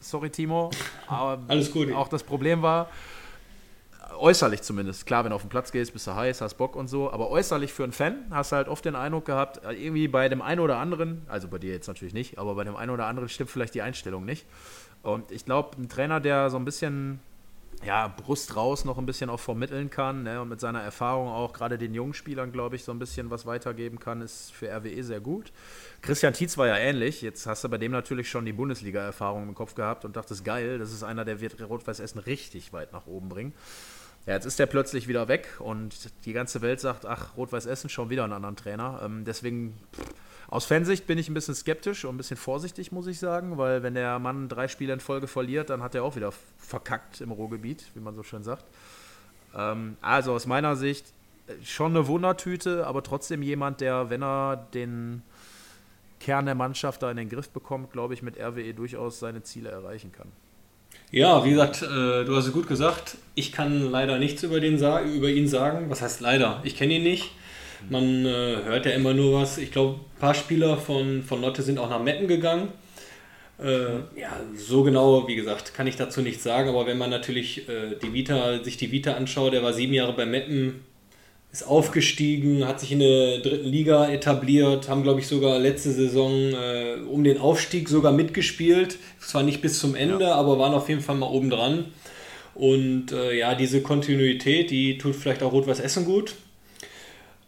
sorry 0.00 0.30
Timo, 0.30 0.70
aber 1.06 1.38
gut. 1.72 1.92
auch 1.92 2.08
das 2.08 2.22
Problem 2.22 2.62
war, 2.62 2.88
äußerlich 4.18 4.62
zumindest, 4.62 5.06
klar, 5.06 5.24
wenn 5.24 5.30
du 5.30 5.36
auf 5.36 5.42
den 5.42 5.48
Platz 5.48 5.72
gehst, 5.72 5.92
bist 5.92 6.06
du 6.06 6.14
heiß, 6.14 6.40
hast 6.40 6.54
Bock 6.54 6.76
und 6.76 6.88
so, 6.88 7.10
aber 7.10 7.30
äußerlich 7.30 7.72
für 7.72 7.82
einen 7.84 7.92
Fan 7.92 8.26
hast 8.30 8.52
du 8.52 8.56
halt 8.56 8.68
oft 8.68 8.84
den 8.84 8.94
Eindruck 8.94 9.24
gehabt, 9.24 9.64
äh, 9.64 9.72
irgendwie 9.72 10.08
bei 10.08 10.28
dem 10.28 10.42
einen 10.42 10.60
oder 10.60 10.78
anderen, 10.78 11.22
also 11.28 11.48
bei 11.48 11.58
dir 11.58 11.72
jetzt 11.72 11.88
natürlich 11.88 12.14
nicht, 12.14 12.38
aber 12.38 12.54
bei 12.54 12.64
dem 12.64 12.76
einen 12.76 12.90
oder 12.90 13.06
anderen 13.06 13.28
stimmt 13.28 13.50
vielleicht 13.50 13.74
die 13.74 13.82
Einstellung 13.82 14.24
nicht. 14.24 14.46
Und 15.02 15.32
ich 15.32 15.44
glaube, 15.44 15.76
ein 15.78 15.88
Trainer, 15.88 16.20
der 16.20 16.50
so 16.50 16.56
ein 16.56 16.64
bisschen 16.64 17.20
ja, 17.84 18.06
Brust 18.08 18.54
raus 18.54 18.84
noch 18.84 18.98
ein 18.98 19.06
bisschen 19.06 19.28
auch 19.28 19.40
vermitteln 19.40 19.90
kann 19.90 20.22
ne, 20.22 20.40
und 20.40 20.48
mit 20.48 20.60
seiner 20.60 20.80
Erfahrung 20.80 21.28
auch 21.28 21.52
gerade 21.52 21.78
den 21.78 21.94
jungen 21.94 22.14
Spielern, 22.14 22.52
glaube 22.52 22.76
ich, 22.76 22.84
so 22.84 22.92
ein 22.92 22.98
bisschen 22.98 23.30
was 23.30 23.44
weitergeben 23.44 23.98
kann, 23.98 24.20
ist 24.20 24.52
für 24.52 24.68
RWE 24.68 25.02
sehr 25.02 25.20
gut. 25.20 25.52
Christian 26.00 26.32
Tietz 26.32 26.56
war 26.58 26.68
ja 26.68 26.76
ähnlich. 26.76 27.22
Jetzt 27.22 27.46
hast 27.46 27.64
du 27.64 27.68
bei 27.68 27.78
dem 27.78 27.90
natürlich 27.90 28.30
schon 28.30 28.44
die 28.44 28.52
Bundesliga-Erfahrung 28.52 29.48
im 29.48 29.54
Kopf 29.54 29.74
gehabt 29.74 30.04
und 30.04 30.16
dachtest, 30.16 30.44
geil, 30.44 30.78
das 30.78 30.92
ist 30.92 31.02
einer, 31.02 31.24
der 31.24 31.40
wird 31.40 31.60
Rot-Weiß 31.60 31.98
Essen 31.98 32.20
richtig 32.20 32.72
weit 32.72 32.92
nach 32.92 33.06
oben 33.06 33.28
bringen. 33.28 33.52
Ja, 34.26 34.34
jetzt 34.34 34.44
ist 34.44 34.60
der 34.60 34.66
plötzlich 34.66 35.08
wieder 35.08 35.26
weg 35.26 35.48
und 35.58 36.10
die 36.24 36.32
ganze 36.32 36.62
Welt 36.62 36.78
sagt, 36.78 37.06
ach, 37.06 37.36
Rot-Weiß 37.36 37.66
Essen 37.66 37.90
schon 37.90 38.10
wieder 38.10 38.22
einen 38.22 38.32
anderen 38.32 38.54
Trainer. 38.54 39.00
Ähm, 39.04 39.24
deswegen, 39.24 39.74
pff, 39.92 40.14
aus 40.52 40.66
Fansicht 40.66 41.06
bin 41.06 41.16
ich 41.16 41.30
ein 41.30 41.34
bisschen 41.34 41.54
skeptisch 41.54 42.04
und 42.04 42.14
ein 42.14 42.18
bisschen 42.18 42.36
vorsichtig, 42.36 42.92
muss 42.92 43.06
ich 43.06 43.18
sagen, 43.18 43.56
weil 43.56 43.82
wenn 43.82 43.94
der 43.94 44.18
Mann 44.18 44.50
drei 44.50 44.68
Spiele 44.68 44.92
in 44.92 45.00
Folge 45.00 45.26
verliert, 45.26 45.70
dann 45.70 45.82
hat 45.82 45.94
er 45.94 46.04
auch 46.04 46.14
wieder 46.14 46.30
verkackt 46.58 47.22
im 47.22 47.30
Ruhrgebiet, 47.30 47.86
wie 47.94 48.00
man 48.00 48.14
so 48.14 48.22
schön 48.22 48.42
sagt. 48.42 48.66
Ähm, 49.56 49.96
also 50.02 50.34
aus 50.34 50.46
meiner 50.46 50.76
Sicht 50.76 51.06
äh, 51.46 51.54
schon 51.64 51.96
eine 51.96 52.06
Wundertüte, 52.06 52.86
aber 52.86 53.02
trotzdem 53.02 53.42
jemand, 53.42 53.80
der, 53.80 54.10
wenn 54.10 54.22
er 54.22 54.68
den 54.74 55.22
Kern 56.20 56.44
der 56.44 56.54
Mannschaft 56.54 57.02
da 57.02 57.10
in 57.10 57.16
den 57.16 57.30
Griff 57.30 57.48
bekommt, 57.48 57.90
glaube 57.90 58.12
ich, 58.12 58.22
mit 58.22 58.38
RWE 58.38 58.74
durchaus 58.74 59.20
seine 59.20 59.42
Ziele 59.42 59.70
erreichen 59.70 60.12
kann. 60.12 60.28
Ja, 61.10 61.46
wie 61.46 61.50
gesagt, 61.50 61.80
äh, 61.80 62.24
du 62.26 62.36
hast 62.36 62.48
es 62.48 62.52
gut 62.52 62.68
gesagt. 62.68 63.16
Ich 63.34 63.52
kann 63.52 63.90
leider 63.90 64.18
nichts 64.18 64.42
über, 64.42 64.60
den 64.60 64.74
über 64.74 65.30
ihn 65.30 65.48
sagen. 65.48 65.88
Was 65.88 66.02
heißt 66.02 66.20
leider? 66.20 66.60
Ich 66.62 66.76
kenne 66.76 66.92
ihn 66.92 67.04
nicht. 67.04 67.30
Man 67.90 68.24
äh, 68.26 68.56
hört 68.64 68.86
ja 68.86 68.92
immer 68.92 69.14
nur 69.14 69.40
was. 69.40 69.58
Ich 69.58 69.70
glaube, 69.70 70.00
ein 70.00 70.20
paar 70.20 70.34
Spieler 70.34 70.76
von, 70.76 71.22
von 71.22 71.40
Lotte 71.40 71.62
sind 71.62 71.78
auch 71.78 71.90
nach 71.90 72.02
Meppen 72.02 72.28
gegangen. 72.28 72.68
Äh, 73.62 74.18
ja, 74.18 74.40
so 74.56 74.82
genau, 74.82 75.28
wie 75.28 75.36
gesagt, 75.36 75.74
kann 75.74 75.86
ich 75.86 75.96
dazu 75.96 76.20
nichts 76.20 76.42
sagen. 76.42 76.68
Aber 76.68 76.86
wenn 76.86 76.98
man 76.98 77.10
natürlich 77.10 77.68
äh, 77.68 77.96
die 78.02 78.12
Vita, 78.12 78.62
sich 78.62 78.76
die 78.76 78.92
Vita 78.92 79.12
anschaut, 79.12 79.52
der 79.52 79.62
war 79.62 79.72
sieben 79.72 79.92
Jahre 79.92 80.12
bei 80.14 80.26
Meppen, 80.26 80.84
ist 81.52 81.66
aufgestiegen, 81.66 82.66
hat 82.66 82.80
sich 82.80 82.92
in 82.92 83.00
der 83.00 83.40
dritten 83.40 83.68
Liga 83.68 84.08
etabliert, 84.08 84.88
haben, 84.88 85.02
glaube 85.02 85.20
ich, 85.20 85.28
sogar 85.28 85.58
letzte 85.58 85.92
Saison 85.92 86.32
äh, 86.32 86.96
um 87.06 87.24
den 87.24 87.38
Aufstieg 87.38 87.90
sogar 87.90 88.12
mitgespielt. 88.12 88.98
Zwar 89.20 89.42
nicht 89.42 89.60
bis 89.60 89.78
zum 89.78 89.94
Ende, 89.94 90.34
aber 90.34 90.58
waren 90.58 90.72
auf 90.72 90.88
jeden 90.88 91.02
Fall 91.02 91.16
mal 91.16 91.26
oben 91.26 91.50
dran. 91.50 91.86
Und 92.54 93.12
äh, 93.12 93.36
ja, 93.36 93.54
diese 93.54 93.82
Kontinuität, 93.82 94.70
die 94.70 94.98
tut 94.98 95.14
vielleicht 95.14 95.42
auch 95.42 95.52
Rot-Weiß 95.52 95.80
Essen 95.80 96.06
gut. 96.06 96.34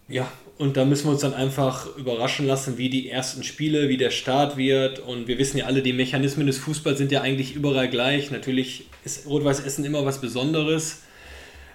Ja, 0.08 0.30
und 0.56 0.76
da 0.76 0.84
müssen 0.84 1.06
wir 1.06 1.12
uns 1.12 1.22
dann 1.22 1.34
einfach 1.34 1.96
überraschen 1.96 2.46
lassen, 2.46 2.78
wie 2.78 2.88
die 2.88 3.10
ersten 3.10 3.42
Spiele, 3.42 3.88
wie 3.88 3.96
der 3.96 4.10
Start 4.10 4.56
wird. 4.56 5.00
Und 5.00 5.26
wir 5.26 5.38
wissen 5.38 5.58
ja 5.58 5.64
alle, 5.64 5.82
die 5.82 5.92
Mechanismen 5.92 6.46
des 6.46 6.58
Fußballs 6.58 6.98
sind 6.98 7.10
ja 7.10 7.22
eigentlich 7.22 7.54
überall 7.54 7.88
gleich. 7.88 8.30
Natürlich 8.30 8.86
ist 9.04 9.26
Rot-Weiß 9.26 9.60
Essen 9.60 9.84
immer 9.84 10.04
was 10.04 10.20
Besonderes. 10.20 11.02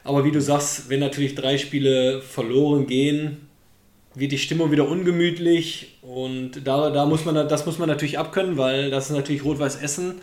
Aber 0.03 0.23
wie 0.23 0.31
du 0.31 0.39
sagst, 0.39 0.89
wenn 0.89 1.01
natürlich 1.01 1.35
drei 1.35 1.57
Spiele 1.57 2.21
verloren 2.21 2.87
gehen, 2.87 3.49
wird 4.15 4.31
die 4.31 4.37
Stimmung 4.37 4.71
wieder 4.71 4.87
ungemütlich. 4.87 5.97
Und 6.01 6.65
da, 6.65 6.89
da 6.89 7.05
muss 7.05 7.25
man, 7.25 7.35
das 7.49 7.65
muss 7.65 7.79
man 7.79 7.89
natürlich 7.89 8.17
abkönnen, 8.17 8.57
weil 8.57 8.91
das 8.91 9.09
ist 9.09 9.15
natürlich 9.15 9.43
Rot-Weiß 9.43 9.75
Essen. 9.75 10.21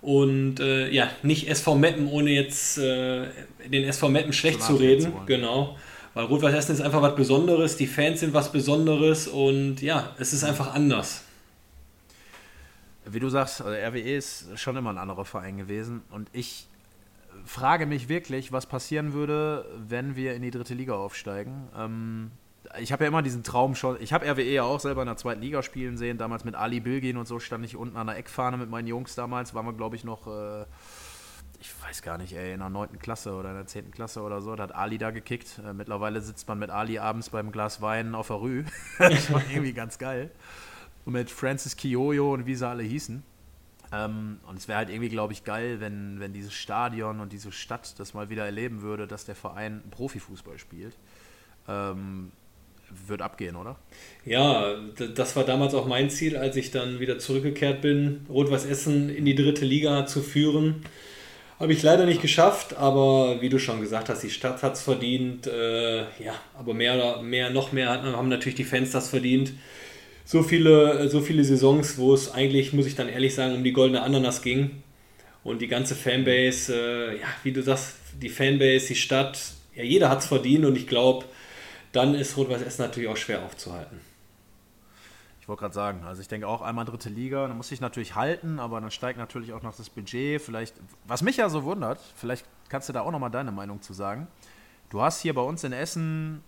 Und 0.00 0.58
äh, 0.58 0.90
ja, 0.90 1.08
nicht 1.22 1.48
SV 1.48 1.76
Meppen, 1.76 2.08
ohne 2.08 2.30
jetzt 2.30 2.78
äh, 2.78 3.26
den 3.70 3.84
SV 3.84 4.08
Meppen 4.08 4.32
schlecht 4.32 4.60
Zu 4.60 4.74
reden. 4.74 5.12
Genau. 5.26 5.76
Weil 6.14 6.26
Rot-Weiß 6.26 6.54
Essen 6.54 6.72
ist 6.72 6.80
einfach 6.80 7.00
was 7.00 7.16
Besonderes, 7.16 7.76
die 7.76 7.86
Fans 7.86 8.20
sind 8.20 8.34
was 8.34 8.52
Besonderes 8.52 9.28
und 9.28 9.80
ja, 9.80 10.10
es 10.18 10.32
ist 10.32 10.44
einfach 10.44 10.74
anders. 10.74 11.24
Wie 13.04 13.18
du 13.18 13.28
sagst, 13.28 13.62
also 13.62 13.74
RWE 13.74 14.16
ist 14.16 14.46
schon 14.56 14.76
immer 14.76 14.90
ein 14.90 14.98
anderer 14.98 15.24
Verein 15.24 15.56
gewesen 15.56 16.02
und 16.10 16.28
ich 16.32 16.68
frage 17.44 17.86
mich 17.86 18.08
wirklich, 18.08 18.52
was 18.52 18.66
passieren 18.66 19.12
würde, 19.14 19.64
wenn 19.88 20.14
wir 20.14 20.34
in 20.34 20.42
die 20.42 20.50
dritte 20.50 20.74
Liga 20.74 20.94
aufsteigen. 20.94 21.68
Ähm, 21.76 22.30
ich 22.78 22.92
habe 22.92 23.04
ja 23.04 23.08
immer 23.08 23.22
diesen 23.22 23.42
Traum 23.42 23.74
schon, 23.74 24.00
ich 24.00 24.12
habe 24.12 24.30
RWE 24.30 24.44
ja 24.44 24.62
auch 24.62 24.80
selber 24.80 25.02
in 25.02 25.06
der 25.06 25.16
zweiten 25.16 25.40
Liga 25.40 25.62
spielen 25.62 25.96
sehen, 25.96 26.18
damals 26.18 26.44
mit 26.44 26.54
Ali 26.54 26.80
Bilgin 26.80 27.16
und 27.16 27.26
so 27.26 27.40
stand 27.40 27.64
ich 27.64 27.76
unten 27.76 27.96
an 27.96 28.06
der 28.06 28.16
Eckfahne 28.16 28.56
mit 28.56 28.70
meinen 28.70 28.86
Jungs 28.86 29.14
damals, 29.14 29.54
waren 29.54 29.66
wir 29.66 29.72
glaube 29.72 29.96
ich 29.96 30.04
noch, 30.04 30.26
äh, 30.26 30.64
ich 31.62 31.70
weiß 31.80 32.02
gar 32.02 32.18
nicht, 32.18 32.32
ey, 32.32 32.54
in 32.54 32.58
der 32.58 32.70
neunten 32.70 32.98
Klasse 32.98 33.34
oder 33.34 33.50
in 33.50 33.54
der 33.54 33.66
zehnten 33.68 33.92
Klasse 33.92 34.22
oder 34.22 34.42
so, 34.42 34.56
da 34.56 34.64
hat 34.64 34.74
Ali 34.74 34.98
da 34.98 35.12
gekickt. 35.12 35.60
Äh, 35.64 35.72
mittlerweile 35.72 36.20
sitzt 36.20 36.48
man 36.48 36.58
mit 36.58 36.70
Ali 36.70 36.98
abends 36.98 37.30
beim 37.30 37.52
Glas 37.52 37.80
Wein 37.80 38.16
auf 38.16 38.26
der 38.26 38.36
Rue. 38.36 38.64
das 38.98 39.32
war 39.32 39.42
irgendwie 39.48 39.72
ganz 39.72 39.98
geil. 39.98 40.32
Und 41.04 41.12
mit 41.12 41.30
Francis 41.30 41.76
Kiyoyo 41.76 42.34
und 42.34 42.46
wie 42.46 42.56
sie 42.56 42.66
alle 42.66 42.82
hießen. 42.82 43.22
Ähm, 43.92 44.40
und 44.48 44.56
es 44.56 44.66
wäre 44.66 44.78
halt 44.78 44.90
irgendwie, 44.90 45.08
glaube 45.08 45.34
ich, 45.34 45.44
geil, 45.44 45.78
wenn, 45.78 46.18
wenn 46.18 46.32
dieses 46.32 46.52
Stadion 46.52 47.20
und 47.20 47.32
diese 47.32 47.52
Stadt 47.52 47.94
das 48.00 48.12
mal 48.12 48.28
wieder 48.28 48.44
erleben 48.44 48.82
würde, 48.82 49.06
dass 49.06 49.24
der 49.24 49.36
Verein 49.36 49.84
Profifußball 49.92 50.58
spielt. 50.58 50.96
Ähm, 51.68 52.32
wird 53.06 53.22
abgehen, 53.22 53.54
oder? 53.54 53.76
Ja, 54.24 54.74
das 55.14 55.36
war 55.36 55.44
damals 55.44 55.74
auch 55.74 55.86
mein 55.86 56.10
Ziel, 56.10 56.36
als 56.36 56.56
ich 56.56 56.72
dann 56.72 56.98
wieder 56.98 57.20
zurückgekehrt 57.20 57.82
bin, 57.82 58.26
Rot-Weiß 58.28 58.66
Essen 58.66 59.08
in 59.08 59.24
die 59.24 59.36
dritte 59.36 59.64
Liga 59.64 60.06
zu 60.06 60.22
führen. 60.22 60.84
Habe 61.62 61.74
ich 61.74 61.82
leider 61.84 62.06
nicht 62.06 62.20
geschafft, 62.20 62.76
aber 62.76 63.40
wie 63.40 63.48
du 63.48 63.60
schon 63.60 63.80
gesagt 63.80 64.08
hast, 64.08 64.24
die 64.24 64.30
Stadt 64.30 64.64
hat 64.64 64.72
es 64.72 64.82
verdient. 64.82 65.46
Äh, 65.46 66.00
ja, 66.00 66.34
aber 66.58 66.74
mehr, 66.74 66.96
oder- 66.96 67.22
mehr, 67.22 67.50
noch 67.50 67.70
mehr 67.70 67.88
haben 67.88 68.28
natürlich 68.28 68.56
die 68.56 68.64
Fans 68.64 68.90
das 68.90 69.10
verdient. 69.10 69.52
So 70.24 70.42
viele, 70.42 71.08
so 71.08 71.20
viele 71.20 71.44
Saisons, 71.44 71.98
wo 71.98 72.14
es 72.14 72.32
eigentlich, 72.34 72.72
muss 72.72 72.86
ich 72.86 72.96
dann 72.96 73.08
ehrlich 73.08 73.36
sagen, 73.36 73.54
um 73.54 73.62
die 73.62 73.72
goldene 73.72 74.02
Ananas 74.02 74.42
ging. 74.42 74.82
Und 75.44 75.62
die 75.62 75.68
ganze 75.68 75.94
Fanbase, 75.94 76.74
äh, 76.74 77.20
ja, 77.20 77.28
wie 77.44 77.52
du 77.52 77.62
sagst, 77.62 77.94
die 78.20 78.28
Fanbase, 78.28 78.88
die 78.88 78.96
Stadt, 78.96 79.38
ja, 79.76 79.84
jeder 79.84 80.08
hat 80.08 80.18
es 80.18 80.26
verdient 80.26 80.64
und 80.64 80.76
ich 80.76 80.88
glaube, 80.88 81.26
dann 81.92 82.16
ist 82.16 82.36
Rot-Weiß 82.36 82.62
Essen 82.62 82.82
natürlich 82.82 83.08
auch 83.08 83.16
schwer 83.16 83.40
aufzuhalten. 83.44 84.00
Ich 85.42 85.48
wollte 85.48 85.62
gerade 85.62 85.74
sagen, 85.74 86.04
also 86.04 86.22
ich 86.22 86.28
denke 86.28 86.46
auch 86.46 86.62
einmal 86.62 86.84
dritte 86.84 87.08
Liga, 87.08 87.48
dann 87.48 87.56
muss 87.56 87.72
ich 87.72 87.80
natürlich 87.80 88.14
halten, 88.14 88.60
aber 88.60 88.80
dann 88.80 88.92
steigt 88.92 89.18
natürlich 89.18 89.52
auch 89.52 89.62
noch 89.62 89.74
das 89.74 89.90
Budget. 89.90 90.40
Vielleicht, 90.40 90.76
was 91.04 91.22
mich 91.22 91.36
ja 91.36 91.48
so 91.48 91.64
wundert, 91.64 91.98
vielleicht 92.14 92.46
kannst 92.68 92.88
du 92.88 92.92
da 92.92 93.00
auch 93.00 93.10
nochmal 93.10 93.32
deine 93.32 93.50
Meinung 93.50 93.82
zu 93.82 93.92
sagen. 93.92 94.28
Du 94.88 95.02
hast 95.02 95.20
hier 95.20 95.34
bei 95.34 95.42
uns 95.42 95.64
in 95.64 95.72
Essen 95.72 96.44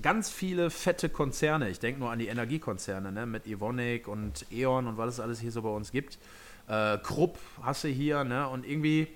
ganz 0.00 0.30
viele 0.30 0.70
fette 0.70 1.08
Konzerne. 1.08 1.70
Ich 1.70 1.80
denke 1.80 1.98
nur 1.98 2.12
an 2.12 2.20
die 2.20 2.28
Energiekonzerne, 2.28 3.10
ne? 3.10 3.26
mit 3.26 3.48
Evonik 3.48 4.06
und 4.06 4.46
E.ON 4.52 4.86
und 4.86 4.96
was 4.96 5.14
es 5.14 5.20
alles 5.20 5.40
hier 5.40 5.50
so 5.50 5.62
bei 5.62 5.70
uns 5.70 5.90
gibt. 5.90 6.16
Äh, 6.68 6.98
Krupp 6.98 7.36
hast 7.62 7.82
du 7.82 7.88
hier, 7.88 8.22
ne? 8.22 8.48
Und 8.48 8.64
irgendwie 8.64 9.08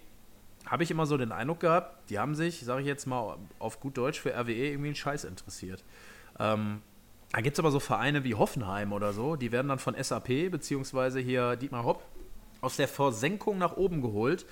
habe 0.67 0.83
ich 0.83 0.91
immer 0.91 1.07
so 1.07 1.17
den 1.17 1.31
Eindruck 1.31 1.61
gehabt, 1.61 2.11
die 2.11 2.19
haben 2.19 2.35
sich, 2.35 2.65
sage 2.65 2.81
ich 2.81 2.89
jetzt 2.89 3.07
mal 3.07 3.37
auf 3.61 3.79
gut 3.79 3.97
Deutsch, 3.97 4.21
für 4.21 4.35
RWE 4.35 4.71
irgendwie 4.71 4.89
einen 4.89 4.97
Scheiß 4.97 5.23
interessiert. 5.23 5.85
Ähm, 6.41 6.83
da 7.35 7.41
gibt 7.41 7.57
es 7.57 7.59
aber 7.59 7.73
so 7.73 7.81
Vereine 7.81 8.23
wie 8.23 8.37
Hoffenheim 8.37 8.93
oder 8.93 9.13
so, 9.13 9.35
die 9.35 9.51
werden 9.51 9.67
dann 9.67 9.81
von 9.81 9.97
SAP, 10.01 10.53
beziehungsweise 10.53 11.19
hier 11.19 11.57
Dietmar 11.57 11.85
Hopp, 11.85 12.05
aus 12.61 12.77
der 12.77 12.87
Versenkung 12.87 13.59
nach 13.59 13.77
oben 13.77 14.03
geholt. 14.03 14.47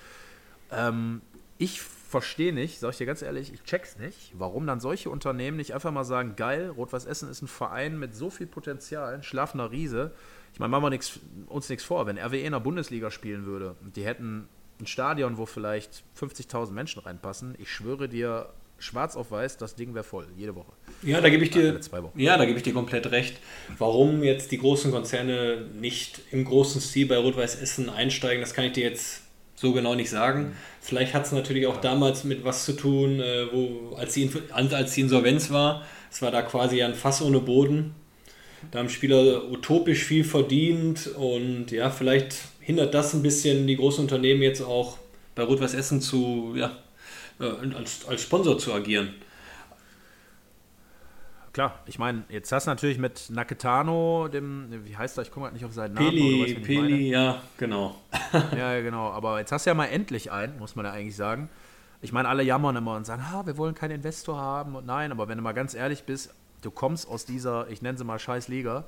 Ähm, 0.69 1.21
ich 1.57 1.81
verstehe 1.81 2.51
nicht, 2.51 2.81
sage 2.81 2.91
ich 2.91 2.97
dir 2.97 3.05
ganz 3.05 3.21
ehrlich, 3.21 3.53
ich 3.53 3.63
check's 3.63 3.97
nicht, 3.97 4.33
warum 4.37 4.67
dann 4.67 4.81
solche 4.81 5.09
Unternehmen 5.09 5.55
nicht 5.55 5.73
einfach 5.73 5.91
mal 5.91 6.03
sagen, 6.03 6.35
geil, 6.35 6.71
Rot-Weiß 6.71 7.05
Essen 7.05 7.29
ist 7.29 7.41
ein 7.41 7.47
Verein 7.47 7.97
mit 7.97 8.15
so 8.15 8.29
viel 8.29 8.47
Potenzial, 8.47 9.13
ein 9.13 9.23
schlafender 9.23 9.71
Riese. 9.71 10.11
Ich 10.51 10.59
meine, 10.59 10.69
machen 10.69 10.83
wir 10.83 10.89
nix, 10.89 11.21
uns 11.47 11.69
nichts 11.69 11.85
vor, 11.85 12.05
wenn 12.05 12.17
RWE 12.17 12.41
in 12.41 12.51
der 12.51 12.59
Bundesliga 12.59 13.11
spielen 13.11 13.45
würde 13.45 13.77
und 13.81 13.95
die 13.95 14.03
hätten 14.03 14.49
ein 14.81 14.87
Stadion, 14.87 15.37
wo 15.37 15.45
vielleicht 15.45 16.03
50.000 16.19 16.71
Menschen 16.71 17.01
reinpassen, 17.01 17.55
ich 17.59 17.71
schwöre 17.71 18.09
dir, 18.09 18.49
schwarz 18.79 19.15
auf 19.15 19.31
weiß, 19.31 19.57
das 19.57 19.75
Ding 19.75 19.93
wäre 19.93 20.03
voll, 20.03 20.27
jede 20.37 20.55
Woche. 20.55 20.71
Ja, 21.01 21.21
da 21.21 21.29
gebe 21.29 21.43
ich 21.43 21.51
dir, 21.51 21.79
ja, 22.15 22.37
da 22.37 22.45
gebe 22.45 22.57
ich 22.57 22.63
dir 22.63 22.73
komplett 22.73 23.11
recht. 23.11 23.39
Warum 23.77 24.23
jetzt 24.23 24.51
die 24.51 24.57
großen 24.57 24.91
Konzerne 24.91 25.65
nicht 25.73 26.21
im 26.31 26.45
großen 26.45 26.81
Stil 26.81 27.07
bei 27.07 27.17
Rot-Weiß 27.17 27.55
Essen 27.61 27.89
einsteigen, 27.89 28.41
das 28.41 28.53
kann 28.53 28.65
ich 28.65 28.73
dir 28.73 28.83
jetzt 28.83 29.21
so 29.55 29.71
genau 29.71 29.95
nicht 29.95 30.09
sagen. 30.09 30.41
Mhm. 30.41 30.53
Vielleicht 30.81 31.13
hat 31.13 31.25
es 31.25 31.31
natürlich 31.31 31.67
auch 31.67 31.77
damals 31.77 32.23
mit 32.23 32.43
was 32.43 32.65
zu 32.65 32.73
tun, 32.73 33.19
äh, 33.19 33.47
wo, 33.51 33.95
als, 33.95 34.13
die, 34.13 34.29
als 34.51 34.93
die 34.93 35.01
Insolvenz 35.01 35.51
war. 35.51 35.85
Es 36.11 36.21
war 36.21 36.31
da 36.31 36.41
quasi 36.41 36.83
ein 36.83 36.93
Fass 36.93 37.21
ohne 37.21 37.39
Boden. 37.39 37.95
Da 38.71 38.79
haben 38.79 38.89
Spieler 38.89 39.49
utopisch 39.49 40.03
viel 40.03 40.23
verdient 40.23 41.07
und 41.07 41.71
ja, 41.71 41.89
vielleicht 41.89 42.35
hindert 42.59 42.93
das 42.93 43.13
ein 43.13 43.21
bisschen 43.21 43.67
die 43.67 43.75
großen 43.75 44.01
Unternehmen 44.01 44.41
jetzt 44.41 44.61
auch 44.61 44.97
bei 45.35 45.43
Rot-Weiß 45.43 45.73
Essen 45.73 46.01
zu, 46.01 46.53
ja, 46.55 46.77
äh, 47.43 47.75
als, 47.75 48.05
als 48.07 48.21
Sponsor 48.21 48.57
zu 48.57 48.73
agieren. 48.73 49.13
Klar, 51.53 51.79
ich 51.85 51.99
meine, 51.99 52.23
jetzt 52.29 52.51
hast 52.51 52.65
du 52.65 52.71
natürlich 52.71 52.97
mit 52.97 53.29
Naketano, 53.29 54.27
dem, 54.27 54.69
wie 54.85 54.97
heißt 54.97 55.19
er, 55.19 55.21
ich 55.21 55.29
komme 55.29 55.45
halt 55.45 55.53
nicht 55.53 55.65
auf 55.65 55.73
seinen 55.73 55.93
Namen. 55.93 56.09
Peli, 56.09 56.55
Peli, 56.55 57.09
ja, 57.09 57.43
genau. 57.57 57.95
ja, 58.57 58.81
genau, 58.81 59.11
aber 59.11 59.37
jetzt 59.37 59.51
hast 59.51 59.67
du 59.67 59.69
ja 59.69 59.75
mal 59.75 59.85
endlich 59.85 60.31
einen, 60.31 60.57
muss 60.57 60.75
man 60.75 60.85
ja 60.85 60.91
eigentlich 60.91 61.15
sagen. 61.15 61.49
Ich 62.01 62.11
meine, 62.11 62.27
alle 62.27 62.41
jammern 62.41 62.75
immer 62.75 62.95
und 62.95 63.05
sagen, 63.05 63.31
ha, 63.31 63.45
wir 63.45 63.55
wollen 63.57 63.75
keinen 63.75 63.91
Investor 63.91 64.35
haben 64.35 64.75
und 64.75 64.87
nein, 64.87 65.11
aber 65.11 65.27
wenn 65.27 65.37
du 65.37 65.43
mal 65.43 65.53
ganz 65.53 65.75
ehrlich 65.75 66.05
bist, 66.05 66.33
du 66.63 66.71
kommst 66.71 67.07
aus 67.07 67.25
dieser, 67.25 67.69
ich 67.69 67.83
nenne 67.83 67.99
sie 67.99 68.03
mal 68.03 68.17
scheiß 68.17 68.47
Liga, 68.47 68.85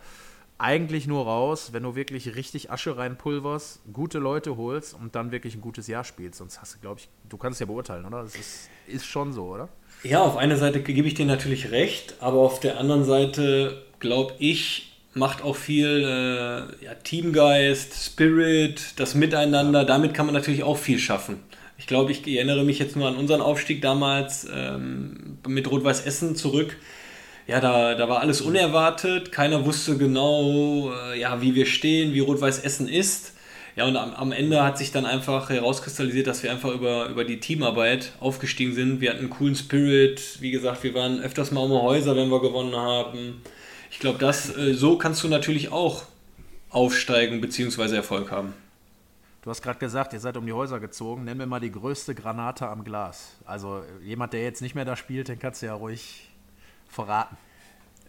eigentlich 0.58 1.08
nur 1.08 1.26
raus, 1.26 1.70
wenn 1.74 1.84
du 1.84 1.96
wirklich 1.96 2.36
richtig 2.36 2.72
Asche 2.72 2.98
reinpulverst, 2.98 3.82
gute 3.91 4.20
Leute 4.20 4.56
holst 4.58 4.94
und 4.94 5.15
dann 5.15 5.32
wirklich 5.32 5.56
ein 5.56 5.62
gutes 5.62 5.88
Jahr 5.88 6.04
spielst. 6.04 6.39
Sonst 6.39 6.62
hast 6.62 6.76
du, 6.76 6.80
glaube 6.80 7.02
ich, 7.02 7.10
du 7.30 7.38
kannst 7.38 7.58
es 7.58 7.60
ja 7.60 7.65
beurteilen, 7.65 8.06
oder? 8.06 8.24
Das 8.24 8.36
ist, 8.36 8.70
ist 8.88 9.06
schon 9.06 9.34
so, 9.34 9.46
oder? 9.48 9.70
Ja, 10.04 10.22
auf 10.22 10.38
einer 10.38 10.58
Seite 10.58 10.82
gebe 10.82 11.08
ich 11.08 11.13
dir 11.15 11.26
natürlich 11.26 11.72
recht, 11.72 12.15
aber 12.20 12.39
auf 12.39 12.60
der 12.60 12.80
anderen 12.80 13.04
Seite 13.04 13.86
glaube 14.00 14.34
ich, 14.39 14.94
macht 15.13 15.44
auch 15.44 15.56
viel 15.56 16.04
äh, 16.04 16.86
ja, 16.86 16.94
Teamgeist, 17.04 18.06
Spirit, 18.06 18.94
das 18.98 19.15
Miteinander. 19.15 19.84
Damit 19.86 20.13
kann 20.13 20.26
man 20.26 20.36
natürlich 20.36 20.63
auch 20.63 20.78
viel 20.78 21.00
schaffen. 21.00 21.39
Ich 21.78 21.88
glaube, 21.88 22.12
ich 22.12 22.28
erinnere 22.28 22.63
mich 22.63 22.80
jetzt 22.80 22.96
nur 22.96 23.08
an 23.08 23.15
unseren 23.15 23.41
Aufstieg 23.41 23.82
damals 23.82 24.48
ähm, 24.54 25.38
mit 25.48 25.70
Rot-Weiß 25.70 26.06
Essen 26.06 26.36
zurück 26.36 26.78
ja, 27.47 27.60
da, 27.60 27.95
da 27.95 28.10
war 28.10 28.21
alles 28.21 28.41
unerwartet. 28.41 29.31
Keiner 29.31 29.65
wusste 29.65 29.97
genau, 29.97 30.91
äh, 30.91 31.19
ja, 31.19 31.41
wie 31.41 31.53
wir 31.53 31.65
stehen, 31.65 32.13
wie 32.13 32.19
Rot-Weiß 32.19 32.60
Essen 32.60 32.88
ist. 32.88 33.34
Ja, 33.75 33.86
und 33.86 33.97
am, 33.97 34.13
am, 34.13 34.31
Ende 34.31 34.63
hat 34.63 34.77
sich 34.77 34.91
dann 34.91 35.05
einfach 35.05 35.49
herauskristallisiert, 35.49 36.27
dass 36.27 36.43
wir 36.43 36.51
einfach 36.51 36.73
über, 36.73 37.08
über 37.08 37.25
die 37.25 37.39
Teamarbeit 37.39 38.13
aufgestiegen 38.19 38.73
sind. 38.73 39.01
Wir 39.01 39.10
hatten 39.10 39.19
einen 39.19 39.29
coolen 39.29 39.55
Spirit. 39.55 40.38
Wie 40.39 40.51
gesagt, 40.51 40.84
wir 40.84 40.93
waren 40.93 41.19
öfters 41.19 41.51
mal 41.51 41.62
um 41.62 41.71
Häuser, 41.71 42.15
wenn 42.15 42.29
wir 42.29 42.41
gewonnen 42.41 42.75
haben. 42.75 43.41
Ich 43.91 43.99
glaube, 43.99 44.17
das 44.17 44.55
äh, 44.58 44.73
so 44.73 44.97
kannst 44.97 45.23
du 45.23 45.27
natürlich 45.27 45.71
auch 45.71 46.03
aufsteigen 46.69 47.41
bzw. 47.41 47.95
Erfolg 47.95 48.31
haben. 48.31 48.53
Du 49.43 49.51
hast 49.51 49.62
gerade 49.62 49.77
gesagt, 49.77 50.13
ihr 50.13 50.19
seid 50.19 50.38
um 50.38 50.45
die 50.45 50.53
Häuser 50.53 50.79
gezogen. 50.79 51.25
Nenn 51.25 51.38
mir 51.38 51.45
mal 51.45 51.60
die 51.60 51.71
größte 51.71 52.15
Granate 52.15 52.67
am 52.67 52.84
Glas. 52.84 53.36
Also 53.45 53.84
jemand, 54.03 54.34
der 54.34 54.41
jetzt 54.41 54.62
nicht 54.62 54.73
mehr 54.73 54.86
da 54.86 54.95
spielt, 54.95 55.27
den 55.27 55.38
kannst 55.38 55.62
du 55.62 55.67
ja 55.67 55.75
ruhig 55.75 56.29
verraten. 56.89 57.38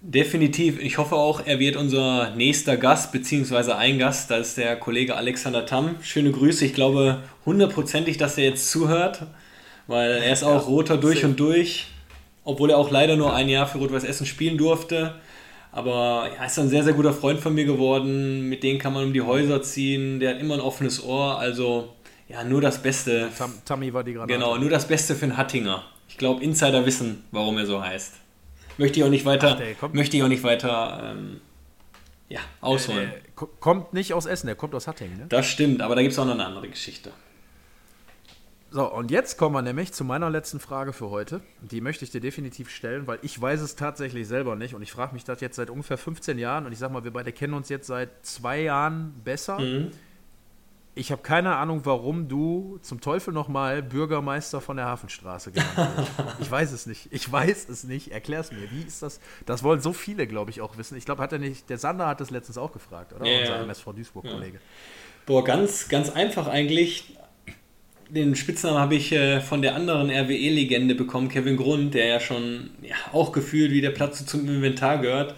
Definitiv. 0.08 0.78
Ich 0.78 0.98
hoffe 0.98 1.16
auch, 1.16 1.40
er 1.44 1.58
wird 1.58 1.74
unser 1.74 2.30
nächster 2.36 2.76
Gast, 2.76 3.12
beziehungsweise 3.12 3.76
ein 3.76 3.98
Gast. 3.98 4.30
Das 4.30 4.48
ist 4.48 4.58
der 4.58 4.76
Kollege 4.76 5.16
Alexander 5.16 5.66
Tamm. 5.66 5.96
Schöne 6.02 6.30
Grüße. 6.30 6.64
Ich 6.64 6.74
glaube 6.74 7.22
hundertprozentig, 7.44 8.16
dass 8.18 8.38
er 8.38 8.44
jetzt 8.44 8.70
zuhört, 8.70 9.26
weil 9.86 10.12
er 10.12 10.32
ist 10.32 10.44
auch 10.44 10.62
ja, 10.62 10.68
roter 10.68 10.96
durch 10.96 11.24
und 11.24 11.40
durch. 11.40 11.86
Obwohl 12.44 12.70
er 12.70 12.78
auch 12.78 12.90
leider 12.90 13.16
nur 13.16 13.34
ein 13.34 13.48
Jahr 13.48 13.66
für 13.66 13.78
Rot-Weiß 13.78 14.04
Essen 14.04 14.26
spielen 14.26 14.56
durfte. 14.58 15.16
Aber 15.72 16.30
er 16.38 16.46
ist 16.46 16.58
ein 16.58 16.68
sehr, 16.68 16.84
sehr 16.84 16.92
guter 16.92 17.12
Freund 17.12 17.40
von 17.40 17.54
mir 17.54 17.64
geworden. 17.64 18.48
Mit 18.48 18.62
dem 18.62 18.78
kann 18.78 18.92
man 18.92 19.04
um 19.04 19.12
die 19.12 19.22
Häuser 19.22 19.62
ziehen. 19.62 20.20
Der 20.20 20.34
hat 20.34 20.40
immer 20.40 20.54
ein 20.54 20.60
offenes 20.60 21.02
Ohr. 21.02 21.38
Also, 21.38 21.94
ja, 22.28 22.44
nur 22.44 22.60
das 22.60 22.80
Beste. 22.80 23.28
Tam, 23.36 23.52
Tammy 23.64 23.92
war 23.92 24.04
die 24.04 24.12
Granate. 24.12 24.32
Genau, 24.32 24.56
nur 24.56 24.70
das 24.70 24.86
Beste 24.86 25.16
für 25.16 25.24
einen 25.24 25.36
Hattinger. 25.36 25.82
Ich 26.08 26.16
glaube, 26.16 26.44
Insider 26.44 26.86
wissen, 26.86 27.24
warum 27.32 27.58
er 27.58 27.66
so 27.66 27.82
heißt 27.82 28.25
möchte 28.78 28.98
ich 28.98 29.04
auch 29.04 29.10
nicht 29.10 29.24
weiter, 29.24 29.58
Ach, 29.80 29.92
möchte 29.92 30.16
ich 30.16 30.22
auch 30.22 30.28
nicht 30.28 30.42
weiter 30.42 31.14
ähm, 31.16 31.40
ja, 32.28 32.40
ausholen. 32.60 33.10
Der, 33.10 33.48
kommt 33.60 33.92
nicht 33.92 34.14
aus 34.14 34.26
Essen, 34.26 34.46
der 34.46 34.56
kommt 34.56 34.74
aus 34.74 34.86
Hattingen. 34.86 35.18
Ne? 35.18 35.26
Das 35.28 35.46
stimmt, 35.46 35.80
aber 35.82 35.94
da 35.94 36.02
gibt 36.02 36.12
es 36.12 36.18
auch 36.18 36.24
noch 36.24 36.34
eine 36.34 36.46
andere 36.46 36.68
Geschichte. 36.68 37.12
So, 38.70 38.92
und 38.92 39.10
jetzt 39.10 39.38
kommen 39.38 39.54
wir 39.54 39.62
nämlich 39.62 39.92
zu 39.92 40.04
meiner 40.04 40.28
letzten 40.28 40.58
Frage 40.58 40.92
für 40.92 41.08
heute. 41.08 41.40
Die 41.62 41.80
möchte 41.80 42.04
ich 42.04 42.10
dir 42.10 42.20
definitiv 42.20 42.68
stellen, 42.68 43.06
weil 43.06 43.18
ich 43.22 43.40
weiß 43.40 43.60
es 43.60 43.76
tatsächlich 43.76 44.26
selber 44.26 44.56
nicht 44.56 44.74
und 44.74 44.82
ich 44.82 44.92
frage 44.92 45.14
mich 45.14 45.24
das 45.24 45.40
jetzt 45.40 45.56
seit 45.56 45.70
ungefähr 45.70 45.96
15 45.96 46.38
Jahren 46.38 46.66
und 46.66 46.72
ich 46.72 46.78
sag 46.78 46.90
mal, 46.90 47.04
wir 47.04 47.12
beide 47.12 47.32
kennen 47.32 47.54
uns 47.54 47.68
jetzt 47.68 47.86
seit 47.86 48.26
zwei 48.26 48.62
Jahren 48.62 49.14
besser. 49.24 49.60
Mhm. 49.60 49.92
Ich 50.98 51.12
habe 51.12 51.20
keine 51.20 51.56
Ahnung, 51.56 51.82
warum 51.84 52.26
du 52.26 52.78
zum 52.80 53.02
Teufel 53.02 53.34
nochmal 53.34 53.82
Bürgermeister 53.82 54.62
von 54.62 54.78
der 54.78 54.86
Hafenstraße 54.86 55.52
genannt 55.52 55.76
wirst. 55.76 56.10
ich 56.40 56.50
weiß 56.50 56.72
es 56.72 56.86
nicht. 56.86 57.08
Ich 57.10 57.30
weiß 57.30 57.68
es 57.68 57.84
nicht. 57.84 58.12
Erklär 58.12 58.40
es 58.40 58.50
mir. 58.50 58.70
Wie 58.70 58.80
ist 58.80 59.02
das? 59.02 59.20
Das 59.44 59.62
wollen 59.62 59.82
so 59.82 59.92
viele, 59.92 60.26
glaube 60.26 60.50
ich, 60.50 60.62
auch 60.62 60.78
wissen. 60.78 60.96
Ich 60.96 61.04
glaube, 61.04 61.22
hat 61.22 61.32
er 61.32 61.38
nicht, 61.38 61.68
der 61.68 61.76
Sander 61.76 62.06
hat 62.06 62.22
das 62.22 62.30
letztens 62.30 62.56
auch 62.56 62.72
gefragt, 62.72 63.12
oder? 63.12 63.26
Ja, 63.26 63.40
Unser 63.40 63.60
MSV 63.60 63.84
Duisburg-Kollege. 63.94 64.54
Ja. 64.54 64.60
Boah, 65.26 65.44
ganz, 65.44 65.90
ganz 65.90 66.08
einfach 66.08 66.46
eigentlich. 66.46 67.14
Den 68.08 68.34
Spitznamen 68.34 68.78
habe 68.78 68.94
ich 68.94 69.12
äh, 69.12 69.42
von 69.42 69.60
der 69.60 69.74
anderen 69.74 70.08
RWE-Legende 70.08 70.94
bekommen, 70.94 71.28
Kevin 71.28 71.58
Grund, 71.58 71.92
der 71.92 72.06
ja 72.06 72.20
schon 72.20 72.70
ja, 72.80 72.94
auch 73.12 73.32
gefühlt 73.32 73.70
wie 73.70 73.82
der 73.82 73.90
Platz 73.90 74.24
zum 74.24 74.48
Inventar 74.48 74.98
gehört 75.02 75.34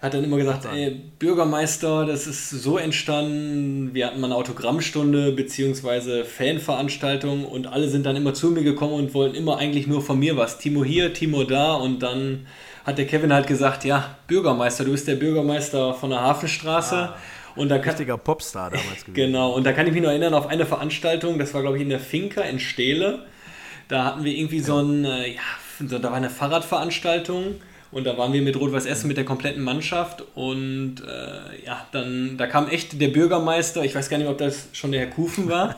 hat 0.00 0.12
dann 0.12 0.24
immer 0.24 0.36
gesagt, 0.36 0.66
ey, 0.66 1.00
Bürgermeister, 1.18 2.04
das 2.04 2.26
ist 2.26 2.50
so 2.50 2.76
entstanden, 2.76 3.94
wir 3.94 4.06
hatten 4.06 4.20
mal 4.20 4.26
eine 4.26 4.36
Autogrammstunde 4.36 5.32
bzw. 5.32 6.24
Fanveranstaltung 6.24 7.46
und 7.46 7.66
alle 7.66 7.88
sind 7.88 8.04
dann 8.04 8.14
immer 8.14 8.34
zu 8.34 8.50
mir 8.50 8.62
gekommen 8.62 8.92
und 8.92 9.14
wollten 9.14 9.34
immer 9.34 9.56
eigentlich 9.56 9.86
nur 9.86 10.02
von 10.02 10.18
mir 10.18 10.36
was. 10.36 10.58
Timo 10.58 10.84
hier, 10.84 11.14
Timo 11.14 11.44
da 11.44 11.74
und 11.74 12.00
dann 12.02 12.46
hat 12.84 12.98
der 12.98 13.06
Kevin 13.06 13.32
halt 13.32 13.46
gesagt, 13.46 13.84
ja, 13.84 14.16
Bürgermeister, 14.26 14.84
du 14.84 14.92
bist 14.92 15.08
der 15.08 15.16
Bürgermeister 15.16 15.94
von 15.94 16.10
der 16.10 16.20
Hafenstraße. 16.20 16.96
Ah, 16.96 17.16
und 17.56 17.70
da 17.70 17.78
kann, 17.78 17.90
richtiger 17.90 18.18
Popstar 18.18 18.70
damals 18.70 19.04
gewesen. 19.06 19.14
Genau, 19.14 19.52
und 19.52 19.64
da 19.64 19.72
kann 19.72 19.86
ich 19.86 19.94
mich 19.94 20.02
noch 20.02 20.10
erinnern 20.10 20.34
auf 20.34 20.46
eine 20.46 20.66
Veranstaltung, 20.66 21.38
das 21.38 21.54
war 21.54 21.62
glaube 21.62 21.78
ich 21.78 21.82
in 21.82 21.88
der 21.88 22.00
Finca 22.00 22.42
in 22.42 22.60
Steele. 22.60 23.20
Da 23.88 24.04
hatten 24.04 24.24
wir 24.24 24.32
irgendwie 24.32 24.60
so 24.60 24.78
ein, 24.78 25.06
äh, 25.06 25.34
ja, 25.34 25.40
da 25.98 26.02
war 26.02 26.14
eine 26.14 26.28
Fahrradveranstaltung 26.28 27.56
und 27.90 28.04
da 28.04 28.18
waren 28.18 28.32
wir 28.32 28.42
mit 28.42 28.58
Rot-Weiß 28.58 28.86
Essen 28.86 29.08
mit 29.08 29.16
der 29.16 29.24
kompletten 29.24 29.62
Mannschaft 29.62 30.24
und 30.34 30.96
äh, 31.06 31.64
ja, 31.64 31.86
dann 31.92 32.36
da 32.36 32.46
kam 32.46 32.68
echt 32.68 33.00
der 33.00 33.08
Bürgermeister, 33.08 33.84
ich 33.84 33.94
weiß 33.94 34.08
gar 34.08 34.18
nicht, 34.18 34.28
ob 34.28 34.38
das 34.38 34.68
schon 34.72 34.92
der 34.92 35.00
Herr 35.00 35.10
Kufen 35.10 35.48
war. 35.48 35.76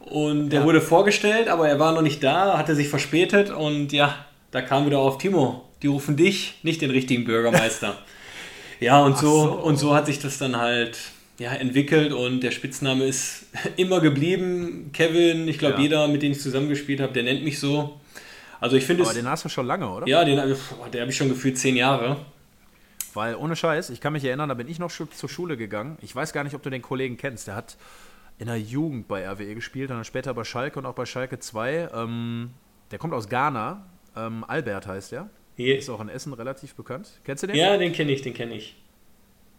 Und 0.00 0.50
der 0.50 0.60
ja. 0.60 0.66
wurde 0.66 0.80
vorgestellt, 0.80 1.48
aber 1.48 1.68
er 1.68 1.80
war 1.80 1.92
noch 1.92 2.02
nicht 2.02 2.22
da, 2.22 2.56
hatte 2.56 2.76
sich 2.76 2.88
verspätet 2.88 3.50
und 3.50 3.92
ja, 3.92 4.14
da 4.52 4.62
kam 4.62 4.86
wieder 4.86 5.00
auf 5.00 5.18
Timo, 5.18 5.64
die 5.82 5.88
rufen 5.88 6.16
dich, 6.16 6.54
nicht 6.62 6.80
den 6.80 6.92
richtigen 6.92 7.24
Bürgermeister. 7.24 7.98
ja, 8.80 9.02
und 9.02 9.18
so, 9.18 9.42
so, 9.42 9.52
und 9.52 9.76
so 9.78 9.94
hat 9.94 10.06
sich 10.06 10.20
das 10.20 10.38
dann 10.38 10.56
halt 10.56 10.96
ja, 11.38 11.52
entwickelt 11.52 12.12
und 12.12 12.40
der 12.42 12.50
Spitzname 12.50 13.04
ist 13.04 13.46
immer 13.76 14.00
geblieben. 14.00 14.90
Kevin, 14.92 15.48
ich 15.48 15.58
glaube, 15.58 15.76
ja. 15.76 15.82
jeder, 15.82 16.08
mit 16.08 16.22
dem 16.22 16.32
ich 16.32 16.40
zusammengespielt 16.40 17.00
habe, 17.00 17.12
der 17.12 17.24
nennt 17.24 17.44
mich 17.44 17.58
so. 17.58 18.00
Also 18.60 18.76
ich 18.76 18.84
finde 18.84 19.04
Aber 19.04 19.14
den 19.14 19.28
hast 19.28 19.44
du 19.44 19.48
schon 19.48 19.66
lange, 19.66 19.88
oder? 19.88 20.06
Ja, 20.06 20.24
den, 20.24 20.36
der 20.36 21.00
habe 21.00 21.10
ich 21.10 21.16
schon 21.16 21.28
gefühlt 21.28 21.58
zehn 21.58 21.76
Jahre. 21.76 22.16
Weil 23.14 23.34
ohne 23.36 23.56
Scheiß, 23.56 23.90
ich 23.90 24.00
kann 24.00 24.12
mich 24.12 24.24
erinnern, 24.24 24.48
da 24.48 24.54
bin 24.54 24.68
ich 24.68 24.78
noch 24.78 24.90
zur 24.90 25.28
Schule 25.28 25.56
gegangen. 25.56 25.96
Ich 26.02 26.14
weiß 26.14 26.32
gar 26.32 26.44
nicht, 26.44 26.54
ob 26.54 26.62
du 26.62 26.70
den 26.70 26.82
Kollegen 26.82 27.16
kennst. 27.16 27.46
Der 27.46 27.54
hat 27.54 27.76
in 28.38 28.46
der 28.46 28.60
Jugend 28.60 29.08
bei 29.08 29.26
RWE 29.26 29.54
gespielt 29.54 29.90
dann 29.90 30.04
später 30.04 30.34
bei 30.34 30.44
Schalke 30.44 30.78
und 30.78 30.86
auch 30.86 30.94
bei 30.94 31.06
Schalke 31.06 31.38
2. 31.38 31.88
Ähm, 31.94 32.50
der 32.90 32.98
kommt 32.98 33.14
aus 33.14 33.28
Ghana. 33.28 33.86
Ähm, 34.14 34.44
Albert 34.46 34.86
heißt 34.86 35.12
der. 35.12 35.30
Hier. 35.56 35.78
Ist 35.78 35.88
auch 35.88 36.00
in 36.00 36.10
Essen 36.10 36.34
relativ 36.34 36.74
bekannt. 36.74 37.20
Kennst 37.24 37.42
du 37.42 37.46
den? 37.46 37.56
Ja, 37.56 37.78
den 37.78 37.92
kenne 37.92 38.12
ich, 38.12 38.20
den 38.20 38.34
kenne 38.34 38.54
ich. 38.54 38.76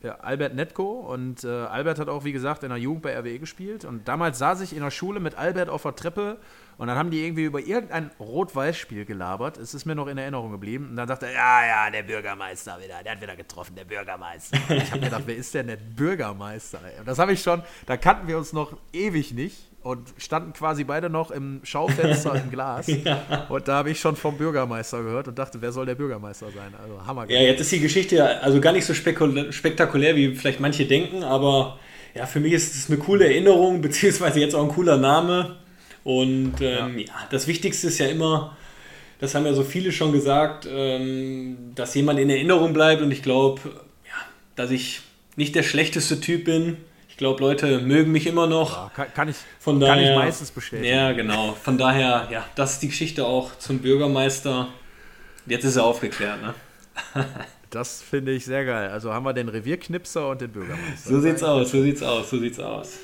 Albert 0.03 0.53
Netko 0.53 0.99
und 1.11 1.43
äh, 1.43 1.47
Albert 1.47 1.99
hat 1.99 2.07
auch, 2.07 2.23
wie 2.23 2.31
gesagt, 2.31 2.63
in 2.63 2.69
der 2.69 2.77
Jugend 2.77 3.01
bei 3.01 3.17
RWE 3.17 3.39
gespielt 3.39 3.83
und 3.83 4.07
damals 4.07 4.37
saß 4.37 4.61
ich 4.61 4.75
in 4.75 4.81
der 4.81 4.91
Schule 4.91 5.19
mit 5.19 5.35
Albert 5.35 5.69
auf 5.69 5.83
der 5.83 5.95
Treppe 5.95 6.37
und 6.77 6.87
dann 6.87 6.97
haben 6.97 7.09
die 7.09 7.23
irgendwie 7.23 7.45
über 7.45 7.59
irgendein 7.59 8.11
Rot-Weiß-Spiel 8.19 9.05
gelabert. 9.05 9.57
Es 9.57 9.73
ist 9.73 9.85
mir 9.85 9.95
noch 9.95 10.07
in 10.07 10.17
Erinnerung 10.19 10.51
geblieben. 10.51 10.89
Und 10.91 10.95
dann 10.95 11.07
dachte 11.07 11.25
er, 11.25 11.33
ja, 11.33 11.65
ja, 11.65 11.89
der 11.89 12.03
Bürgermeister 12.03 12.77
wieder, 12.79 13.01
der 13.03 13.13
hat 13.13 13.21
wieder 13.21 13.35
getroffen, 13.35 13.75
der 13.75 13.85
Bürgermeister. 13.85 14.59
Und 14.69 14.77
ich 14.77 14.91
habe 14.91 15.01
gedacht, 15.01 15.23
wer 15.25 15.35
ist 15.35 15.53
denn 15.55 15.67
der 15.67 15.77
Bürgermeister? 15.77 16.79
Und 16.99 17.07
das 17.07 17.17
habe 17.17 17.33
ich 17.33 17.41
schon, 17.41 17.63
da 17.87 17.97
kannten 17.97 18.27
wir 18.27 18.37
uns 18.37 18.53
noch 18.53 18.77
ewig 18.93 19.33
nicht 19.33 19.57
und 19.87 20.13
standen 20.17 20.51
quasi 20.51 20.83
beide 20.83 21.09
noch 21.09 21.31
im 21.31 21.61
Schaufenster 21.63 22.35
im 22.43 22.51
Glas. 22.51 22.87
ja. 22.87 23.47
Und 23.47 23.69
da 23.69 23.77
habe 23.77 23.89
ich 23.89 23.99
schon 24.01 24.17
vom 24.17 24.37
Bürgermeister 24.37 25.01
gehört 25.01 25.29
und 25.29 25.39
dachte, 25.39 25.61
wer 25.61 25.71
soll 25.71 25.85
der 25.85 25.95
Bürgermeister 25.95 26.47
sein? 26.47 26.73
Also 26.81 27.07
Hammer. 27.07 27.29
Ja, 27.29 27.39
jetzt 27.39 27.61
ist 27.61 27.71
die 27.71 27.79
Geschichte 27.79 28.41
also 28.41 28.59
gar 28.59 28.73
nicht 28.73 28.83
so 28.83 28.93
spektakulär, 28.93 30.17
wie 30.17 30.35
vielleicht 30.35 30.59
manche 30.59 30.85
denken, 30.85 31.23
aber 31.23 31.79
ja, 32.13 32.25
für 32.25 32.41
mich 32.41 32.51
ist 32.51 32.75
es 32.75 32.89
eine 32.89 32.99
coole 32.99 33.27
Erinnerung, 33.27 33.79
beziehungsweise 33.81 34.41
jetzt 34.41 34.55
auch 34.55 34.63
ein 34.63 34.75
cooler 34.75 34.97
Name. 34.97 35.55
Und 36.03 36.55
ähm, 36.59 36.99
ja. 36.99 37.05
ja. 37.05 37.13
das 37.31 37.47
Wichtigste 37.47 37.87
ist 37.87 37.97
ja 37.99 38.07
immer, 38.07 38.57
das 39.19 39.35
haben 39.35 39.45
ja 39.45 39.53
so 39.53 39.63
viele 39.63 39.93
schon 39.93 40.11
gesagt, 40.11 40.67
ähm, 40.69 41.71
dass 41.75 41.95
jemand 41.95 42.19
in 42.19 42.29
Erinnerung 42.29 42.73
bleibt. 42.73 43.01
Und 43.01 43.11
ich 43.11 43.23
glaube, 43.23 43.61
ja, 43.63 44.15
dass 44.57 44.69
ich 44.69 44.99
nicht 45.37 45.55
der 45.55 45.63
schlechteste 45.63 46.19
Typ 46.19 46.43
bin. 46.43 46.75
Ich 47.17 47.19
glaube, 47.19 47.41
Leute 47.41 47.79
mögen 47.79 48.11
mich 48.11 48.27
immer 48.27 48.45
noch. 48.45 48.73
Ja, 48.73 48.91
kann, 48.95 49.07
kann, 49.11 49.29
ich, 49.29 49.37
Von 49.59 49.79
daher, 49.79 49.95
kann 49.95 50.03
ich 50.03 50.15
meistens 50.15 50.51
bestätigen. 50.51 50.87
Ja, 50.87 51.13
genau. 51.13 51.53
Von 51.53 51.75
daher, 51.75 52.27
ja, 52.29 52.45
das 52.53 52.73
ist 52.73 52.83
die 52.83 52.89
Geschichte 52.89 53.25
auch 53.25 53.57
zum 53.57 53.79
Bürgermeister. 53.79 54.67
Jetzt 55.47 55.63
ist 55.63 55.77
er 55.77 55.85
aufgeklärt, 55.85 56.39
ne? 56.43 56.53
das 57.71 58.03
finde 58.03 58.33
ich 58.33 58.45
sehr 58.45 58.65
geil. 58.65 58.91
Also 58.91 59.11
haben 59.11 59.25
wir 59.25 59.33
den 59.33 59.49
Revierknipser 59.49 60.29
und 60.29 60.41
den 60.41 60.51
Bürgermeister. 60.51 61.09
So 61.09 61.19
sieht's 61.19 61.41
aus, 61.41 61.71
so 61.71 61.81
sieht's 61.81 62.03
aus, 62.03 62.29
so 62.29 62.37
sieht's 62.37 62.59
aus. 62.59 62.99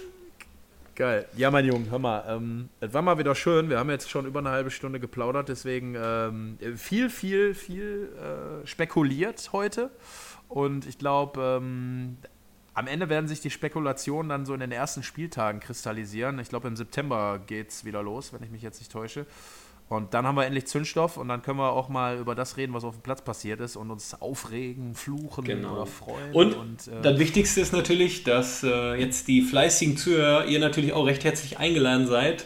Geil. 0.94 1.26
Ja, 1.36 1.50
mein 1.50 1.66
Junge, 1.66 1.90
hör 1.90 1.98
mal, 1.98 2.24
ähm, 2.30 2.70
es 2.82 2.94
war 2.94 3.02
mal 3.02 3.18
wieder 3.18 3.34
schön. 3.34 3.72
Wir 3.72 3.80
haben 3.80 3.90
jetzt 3.90 4.12
schon 4.12 4.28
über 4.28 4.42
eine 4.42 4.52
halbe 4.52 4.70
Stunde 4.70 5.00
geplaudert, 5.00 5.50
deswegen 5.50 5.96
ähm, 6.00 6.60
viel, 6.78 7.10
viel, 7.10 7.56
viel 7.56 8.10
äh, 8.14 8.68
spekuliert 8.68 9.50
heute. 9.54 9.90
Und 10.50 10.86
ich 10.86 11.00
glaube, 11.00 11.60
ähm, 11.64 12.18
am 12.74 12.88
Ende 12.88 13.10
werden 13.10 13.28
sich 13.28 13.40
die 13.40 13.50
Spekulationen 13.50 14.30
dann 14.30 14.46
so 14.46 14.54
in 14.54 14.60
den 14.60 14.72
ersten 14.72 15.04
Spieltagen 15.04 15.60
kristallisieren. 15.60 16.40
Ich 16.40 16.50
glaube, 16.50 16.68
im 16.68 16.76
September 16.76 17.40
geht 17.46 17.70
es 17.70 17.86
wieder 17.86 18.02
los, 18.02 18.34
wenn 18.34 18.44
ich 18.44 18.50
mich 18.50 18.62
jetzt 18.62 18.80
nicht 18.80 18.92
täusche. 18.92 19.26
Und 19.90 20.14
dann 20.14 20.26
haben 20.26 20.36
wir 20.36 20.46
endlich 20.46 20.66
Zündstoff 20.66 21.18
und 21.18 21.28
dann 21.28 21.44
können 21.44 21.60
wir 21.60 21.72
auch 21.72 21.90
mal 21.90 22.18
über 22.18 22.34
das 22.36 22.58
reden, 22.58 22.74
was 22.74 22.84
auf 22.84 22.96
dem 22.96 23.02
Platz 23.04 23.22
passiert 23.22 23.60
ist 23.60 23.76
und 23.76 23.92
uns 23.92 24.20
aufregen, 24.20 24.96
fluchen 24.96 25.44
genau. 25.44 25.74
oder 25.74 25.86
freuen. 25.86 26.32
Und, 26.34 26.54
und 26.56 26.88
äh, 26.88 27.02
das 27.04 27.20
Wichtigste 27.20 27.62
ist 27.62 27.74
natürlich, 27.74 28.24
dass 28.24 28.64
äh, 28.64 28.96
jetzt 28.96 29.28
die 29.28 29.42
fleißigen 29.42 29.98
Zuhörer, 29.98 30.46
ihr 30.46 30.60
natürlich 30.60 30.94
auch 30.94 31.06
recht 31.06 31.24
herzlich 31.24 31.60
eingeladen 31.60 32.08
seid, 32.08 32.46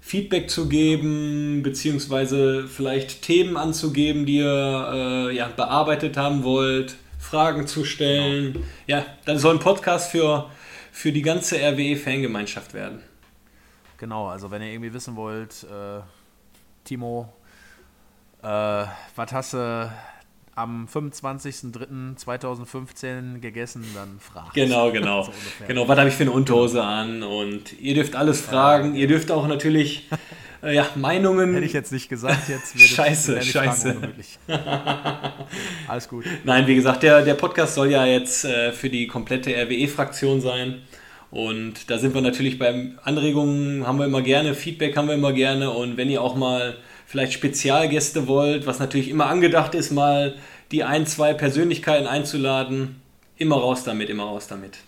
Feedback 0.00 0.48
zu 0.48 0.68
geben, 0.68 1.62
beziehungsweise 1.64 2.68
vielleicht 2.68 3.22
Themen 3.22 3.56
anzugeben, 3.56 4.24
die 4.24 4.36
ihr 4.36 4.90
äh, 4.92 5.34
ja, 5.34 5.48
bearbeitet 5.48 6.16
haben 6.16 6.44
wollt, 6.44 6.96
Fragen 7.26 7.66
zu 7.66 7.84
stellen. 7.84 8.52
Genau. 8.52 8.64
Ja, 8.86 9.04
dann 9.24 9.38
soll 9.38 9.56
ein 9.56 9.60
Podcast 9.60 10.10
für, 10.10 10.48
für 10.92 11.12
die 11.12 11.22
ganze 11.22 11.56
RWE-Fangemeinschaft 11.56 12.72
werden. 12.72 13.02
Genau, 13.98 14.28
also 14.28 14.50
wenn 14.50 14.62
ihr 14.62 14.68
irgendwie 14.68 14.92
wissen 14.92 15.16
wollt, 15.16 15.64
äh, 15.64 16.00
Timo, 16.84 17.32
äh, 18.42 18.46
was 18.46 19.32
hast 19.32 19.54
du 19.54 19.90
am 20.54 20.86
25.03.2015 20.86 23.40
gegessen, 23.40 23.84
dann 23.94 24.20
fragt. 24.20 24.54
Genau, 24.54 24.90
genau. 24.90 25.22
so 25.24 25.32
genau, 25.66 25.88
was 25.88 25.98
habe 25.98 26.08
ich 26.08 26.14
für 26.14 26.22
eine 26.22 26.32
Unterhose 26.32 26.82
an? 26.82 27.22
Und 27.22 27.78
ihr 27.78 27.92
dürft 27.94 28.16
alles 28.16 28.40
fragen. 28.40 28.94
Ja. 28.94 29.02
Ihr 29.02 29.08
dürft 29.08 29.30
auch 29.30 29.46
natürlich 29.48 30.10
äh, 30.10 30.16
ja, 30.72 30.86
Meinungen. 30.94 31.54
Hätte 31.54 31.66
ich 31.66 31.72
jetzt 31.72 31.92
nicht 31.92 32.08
gesagt, 32.08 32.48
jetzt 32.48 32.78
Scheiße, 32.80 33.42
scheiße. 33.42 33.96
alles 35.88 36.08
gut. 36.08 36.24
Nein, 36.44 36.66
wie 36.66 36.74
gesagt, 36.74 37.02
der, 37.02 37.22
der 37.22 37.34
Podcast 37.34 37.74
soll 37.74 37.90
ja 37.90 38.04
jetzt 38.04 38.44
äh, 38.44 38.72
für 38.72 38.90
die 38.90 39.06
komplette 39.06 39.50
RWE-Fraktion 39.50 40.40
sein. 40.40 40.82
Und 41.30 41.90
da 41.90 41.98
sind 41.98 42.14
wir 42.14 42.20
natürlich 42.20 42.58
beim 42.58 42.98
Anregungen, 43.02 43.86
haben 43.86 43.98
wir 43.98 44.06
immer 44.06 44.22
gerne, 44.22 44.54
Feedback 44.54 44.96
haben 44.96 45.08
wir 45.08 45.14
immer 45.14 45.32
gerne. 45.32 45.70
Und 45.70 45.96
wenn 45.96 46.08
ihr 46.08 46.22
auch 46.22 46.36
mal 46.36 46.76
vielleicht 47.06 47.32
Spezialgäste 47.32 48.26
wollt, 48.26 48.66
was 48.66 48.78
natürlich 48.78 49.08
immer 49.08 49.26
angedacht 49.26 49.74
ist, 49.74 49.90
mal 49.90 50.36
die 50.72 50.84
ein, 50.84 51.06
zwei 51.06 51.34
Persönlichkeiten 51.34 52.06
einzuladen, 52.06 53.00
immer 53.36 53.56
raus 53.56 53.84
damit, 53.84 54.08
immer 54.08 54.24
raus 54.24 54.48
damit. 54.48 54.78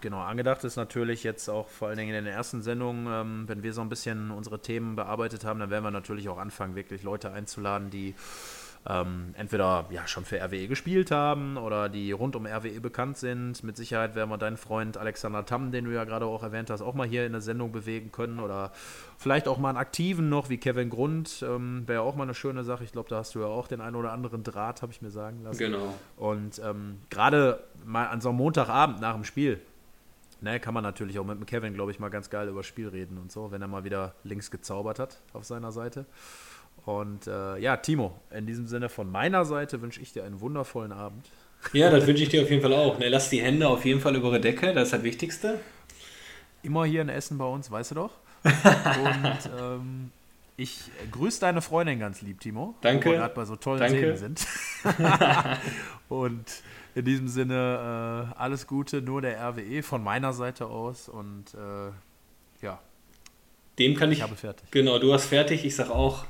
Genau, 0.00 0.20
angedacht 0.20 0.62
ist 0.64 0.76
natürlich 0.76 1.24
jetzt 1.24 1.48
auch 1.48 1.68
vor 1.68 1.88
allen 1.88 1.98
Dingen 1.98 2.14
in 2.14 2.24
den 2.24 2.32
ersten 2.32 2.62
Sendungen, 2.62 3.06
ähm, 3.08 3.48
wenn 3.48 3.62
wir 3.62 3.72
so 3.72 3.80
ein 3.80 3.88
bisschen 3.88 4.30
unsere 4.30 4.60
Themen 4.60 4.96
bearbeitet 4.96 5.44
haben, 5.44 5.58
dann 5.58 5.70
werden 5.70 5.84
wir 5.84 5.90
natürlich 5.90 6.28
auch 6.28 6.38
anfangen, 6.38 6.76
wirklich 6.76 7.02
Leute 7.02 7.32
einzuladen, 7.32 7.90
die 7.90 8.14
ähm, 8.86 9.34
entweder 9.36 9.86
ja 9.90 10.06
schon 10.06 10.24
für 10.24 10.40
RWE 10.40 10.68
gespielt 10.68 11.10
haben 11.10 11.56
oder 11.56 11.88
die 11.88 12.12
rund 12.12 12.36
um 12.36 12.46
RWE 12.46 12.80
bekannt 12.80 13.18
sind. 13.18 13.62
Mit 13.62 13.76
Sicherheit 13.76 14.14
werden 14.14 14.30
wir 14.30 14.38
deinen 14.38 14.56
Freund 14.56 14.96
Alexander 14.96 15.44
Tamm, 15.44 15.72
den 15.72 15.84
du 15.84 15.92
ja 15.92 16.04
gerade 16.04 16.26
auch 16.26 16.42
erwähnt 16.42 16.70
hast, 16.70 16.80
auch 16.80 16.94
mal 16.94 17.06
hier 17.06 17.26
in 17.26 17.32
der 17.32 17.40
Sendung 17.40 17.72
bewegen 17.72 18.12
können 18.12 18.40
oder 18.40 18.72
vielleicht 19.18 19.48
auch 19.48 19.58
mal 19.58 19.70
einen 19.70 19.78
Aktiven 19.78 20.28
noch 20.28 20.48
wie 20.48 20.58
Kevin 20.58 20.90
Grund. 20.90 21.44
Ähm, 21.46 21.86
Wäre 21.86 22.02
auch 22.02 22.14
mal 22.14 22.22
eine 22.22 22.34
schöne 22.34 22.64
Sache. 22.64 22.84
Ich 22.84 22.92
glaube, 22.92 23.08
da 23.08 23.16
hast 23.16 23.34
du 23.34 23.40
ja 23.40 23.46
auch 23.46 23.68
den 23.68 23.80
einen 23.80 23.96
oder 23.96 24.12
anderen 24.12 24.42
Draht, 24.42 24.82
habe 24.82 24.92
ich 24.92 25.02
mir 25.02 25.10
sagen 25.10 25.42
lassen. 25.42 25.58
Genau. 25.58 25.94
Und 26.16 26.60
ähm, 26.64 26.98
gerade 27.10 27.62
mal 27.84 28.06
an 28.06 28.20
so 28.20 28.28
einem 28.28 28.38
Montagabend 28.38 29.00
nach 29.00 29.14
dem 29.14 29.24
Spiel, 29.24 29.60
Ne, 30.40 30.60
kann 30.60 30.72
man 30.72 30.84
natürlich 30.84 31.18
auch 31.18 31.24
mit 31.24 31.36
dem 31.36 31.46
Kevin, 31.46 31.74
glaube 31.74 31.90
ich, 31.90 31.98
mal 31.98 32.10
ganz 32.10 32.30
geil 32.30 32.48
über 32.48 32.62
Spiel 32.62 32.88
reden 32.88 33.18
und 33.18 33.32
so, 33.32 33.50
wenn 33.50 33.60
er 33.60 33.66
mal 33.66 33.82
wieder 33.82 34.14
links 34.22 34.50
gezaubert 34.50 35.00
hat 35.00 35.20
auf 35.32 35.44
seiner 35.44 35.72
Seite. 35.72 36.06
Und 36.86 37.26
äh, 37.26 37.58
ja, 37.58 37.76
Timo, 37.76 38.20
in 38.30 38.46
diesem 38.46 38.68
Sinne 38.68 38.88
von 38.88 39.10
meiner 39.10 39.44
Seite 39.44 39.82
wünsche 39.82 40.00
ich 40.00 40.12
dir 40.12 40.24
einen 40.24 40.40
wundervollen 40.40 40.92
Abend. 40.92 41.28
Ja, 41.72 41.90
das 41.90 42.06
wünsche 42.06 42.22
ich 42.22 42.28
dir 42.28 42.42
auf 42.42 42.50
jeden 42.50 42.62
Fall 42.62 42.72
auch. 42.72 42.98
Ne, 42.98 43.08
lass 43.08 43.30
die 43.30 43.42
Hände 43.42 43.66
auf 43.66 43.84
jeden 43.84 44.00
Fall 44.00 44.14
über 44.14 44.30
die 44.32 44.40
Decke, 44.40 44.72
das 44.72 44.84
ist 44.84 44.92
das 44.92 45.02
Wichtigste. 45.02 45.58
Immer 46.62 46.84
hier 46.84 47.02
in 47.02 47.08
Essen 47.08 47.36
bei 47.36 47.44
uns, 47.44 47.70
weißt 47.70 47.90
du 47.90 47.94
doch. 47.96 48.12
Und 48.44 49.50
ähm, 49.60 50.12
ich 50.56 50.90
grüße 51.12 51.40
deine 51.40 51.62
Freundin 51.62 52.00
ganz 52.00 52.20
lieb, 52.20 52.40
Timo. 52.40 52.74
Danke. 52.80 53.06
Wo 53.06 53.12
wir 53.12 53.18
gerade 53.18 53.34
bei 53.34 53.44
so 53.44 53.54
tollen 53.54 53.78
Danke. 53.78 54.16
Szenen 54.16 54.16
sind. 54.16 54.46
und 56.08 56.44
in 56.98 57.04
diesem 57.04 57.28
Sinne 57.28 58.32
äh, 58.34 58.38
alles 58.38 58.66
Gute, 58.66 59.00
nur 59.00 59.22
der 59.22 59.40
RWE 59.40 59.82
von 59.82 60.02
meiner 60.02 60.32
Seite 60.32 60.66
aus. 60.66 61.08
Und 61.08 61.54
äh, 61.54 62.64
ja. 62.64 62.78
Dem 63.78 63.94
kann 63.94 64.10
ich. 64.10 64.18
Ich 64.18 64.22
habe 64.24 64.36
fertig. 64.36 64.70
Genau, 64.70 64.98
du 64.98 65.12
hast 65.12 65.26
fertig. 65.26 65.64
Ich 65.64 65.76
sage 65.76 65.92
auch 65.92 66.24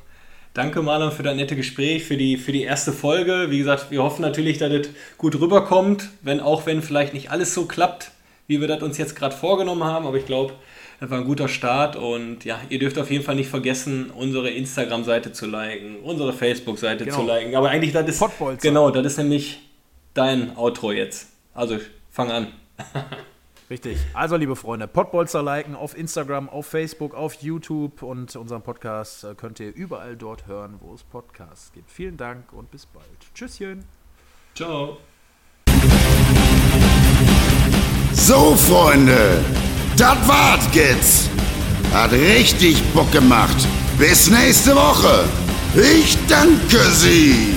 Danke, 0.55 0.83
Marlon, 0.83 1.13
für 1.13 1.23
das 1.23 1.37
nette 1.37 1.55
Gespräch, 1.55 2.05
für 2.05 2.17
die, 2.17 2.37
für 2.37 2.51
die 2.51 2.63
erste 2.63 2.93
Folge. 2.93 3.47
Wie 3.49 3.59
gesagt, 3.59 3.91
wir 3.91 4.03
hoffen 4.03 4.23
natürlich, 4.23 4.59
dass 4.59 4.73
es 4.73 4.89
gut 5.17 5.39
rüberkommt, 5.39 6.09
wenn 6.23 6.41
auch 6.41 6.67
wenn 6.67 6.83
vielleicht 6.83 7.15
nicht 7.15 7.31
alles 7.31 7.55
so 7.55 7.67
klappt, 7.67 8.11
wie 8.49 8.61
wir 8.61 8.67
das 8.67 8.83
uns 8.83 8.99
jetzt 8.99 9.15
gerade 9.15 9.37
vorgenommen 9.37 9.85
haben. 9.85 10.05
Aber 10.05 10.17
ich 10.17 10.27
glaube, 10.27 10.55
das 10.99 11.11
war 11.11 11.19
ein 11.19 11.25
guter 11.27 11.47
Start 11.47 11.95
und 11.95 12.45
ja, 12.45 12.59
ihr 12.71 12.81
dürft 12.81 12.99
auf 12.99 13.09
jeden 13.11 13.23
Fall 13.23 13.37
nicht 13.37 13.49
vergessen, 13.49 14.11
unsere 14.11 14.51
Instagram-Seite 14.51 15.33
zu 15.33 15.47
liken, 15.47 15.97
unsere 16.03 16.33
Facebook-Seite 16.33 17.05
genau. 17.05 17.19
zu 17.19 17.27
liken. 17.27 17.55
Aber 17.55 17.71
eigentlich, 17.71 17.93
das 17.93 18.09
ist. 18.09 18.25
Genau, 18.61 18.91
das 18.91 19.07
ist 19.07 19.19
nämlich 19.19 19.61
dein 20.19 20.57
Outro 20.57 20.93
jetzt. 20.93 21.29
Also, 21.55 21.79
fang 22.11 22.31
an. 22.31 22.49
Richtig. 23.71 23.99
Also, 24.15 24.37
liebe 24.37 24.57
Freunde, 24.57 24.89
Podbolzer 24.89 25.43
liken 25.43 25.77
auf 25.77 25.97
Instagram, 25.97 26.49
auf 26.49 26.67
Facebook, 26.67 27.15
auf 27.15 27.35
YouTube 27.35 28.03
und 28.03 28.35
unseren 28.35 28.63
Podcast 28.63 29.25
äh, 29.25 29.35
könnt 29.35 29.61
ihr 29.61 29.75
überall 29.75 30.17
dort 30.17 30.47
hören, 30.47 30.77
wo 30.81 30.95
es 30.95 31.05
Podcasts 31.05 31.73
gibt. 31.73 31.91
Vielen 31.91 32.17
Dank 32.17 32.53
und 32.53 32.71
bis 32.71 32.87
bald. 32.87 33.05
Tschüsschen. 33.35 33.85
Ciao. 34.55 34.97
So, 38.13 38.57
Freunde, 38.57 39.45
das 39.97 40.29
war's 40.29 40.69
jetzt. 40.75 41.31
Hat 41.93 42.11
richtig 42.13 42.83
Bock 42.93 43.11
gemacht. 43.13 43.57
Bis 43.99 44.31
nächste 44.31 44.75
Woche. 44.75 45.25
Ich 45.75 46.17
danke 46.27 46.79
Sie. 46.91 47.55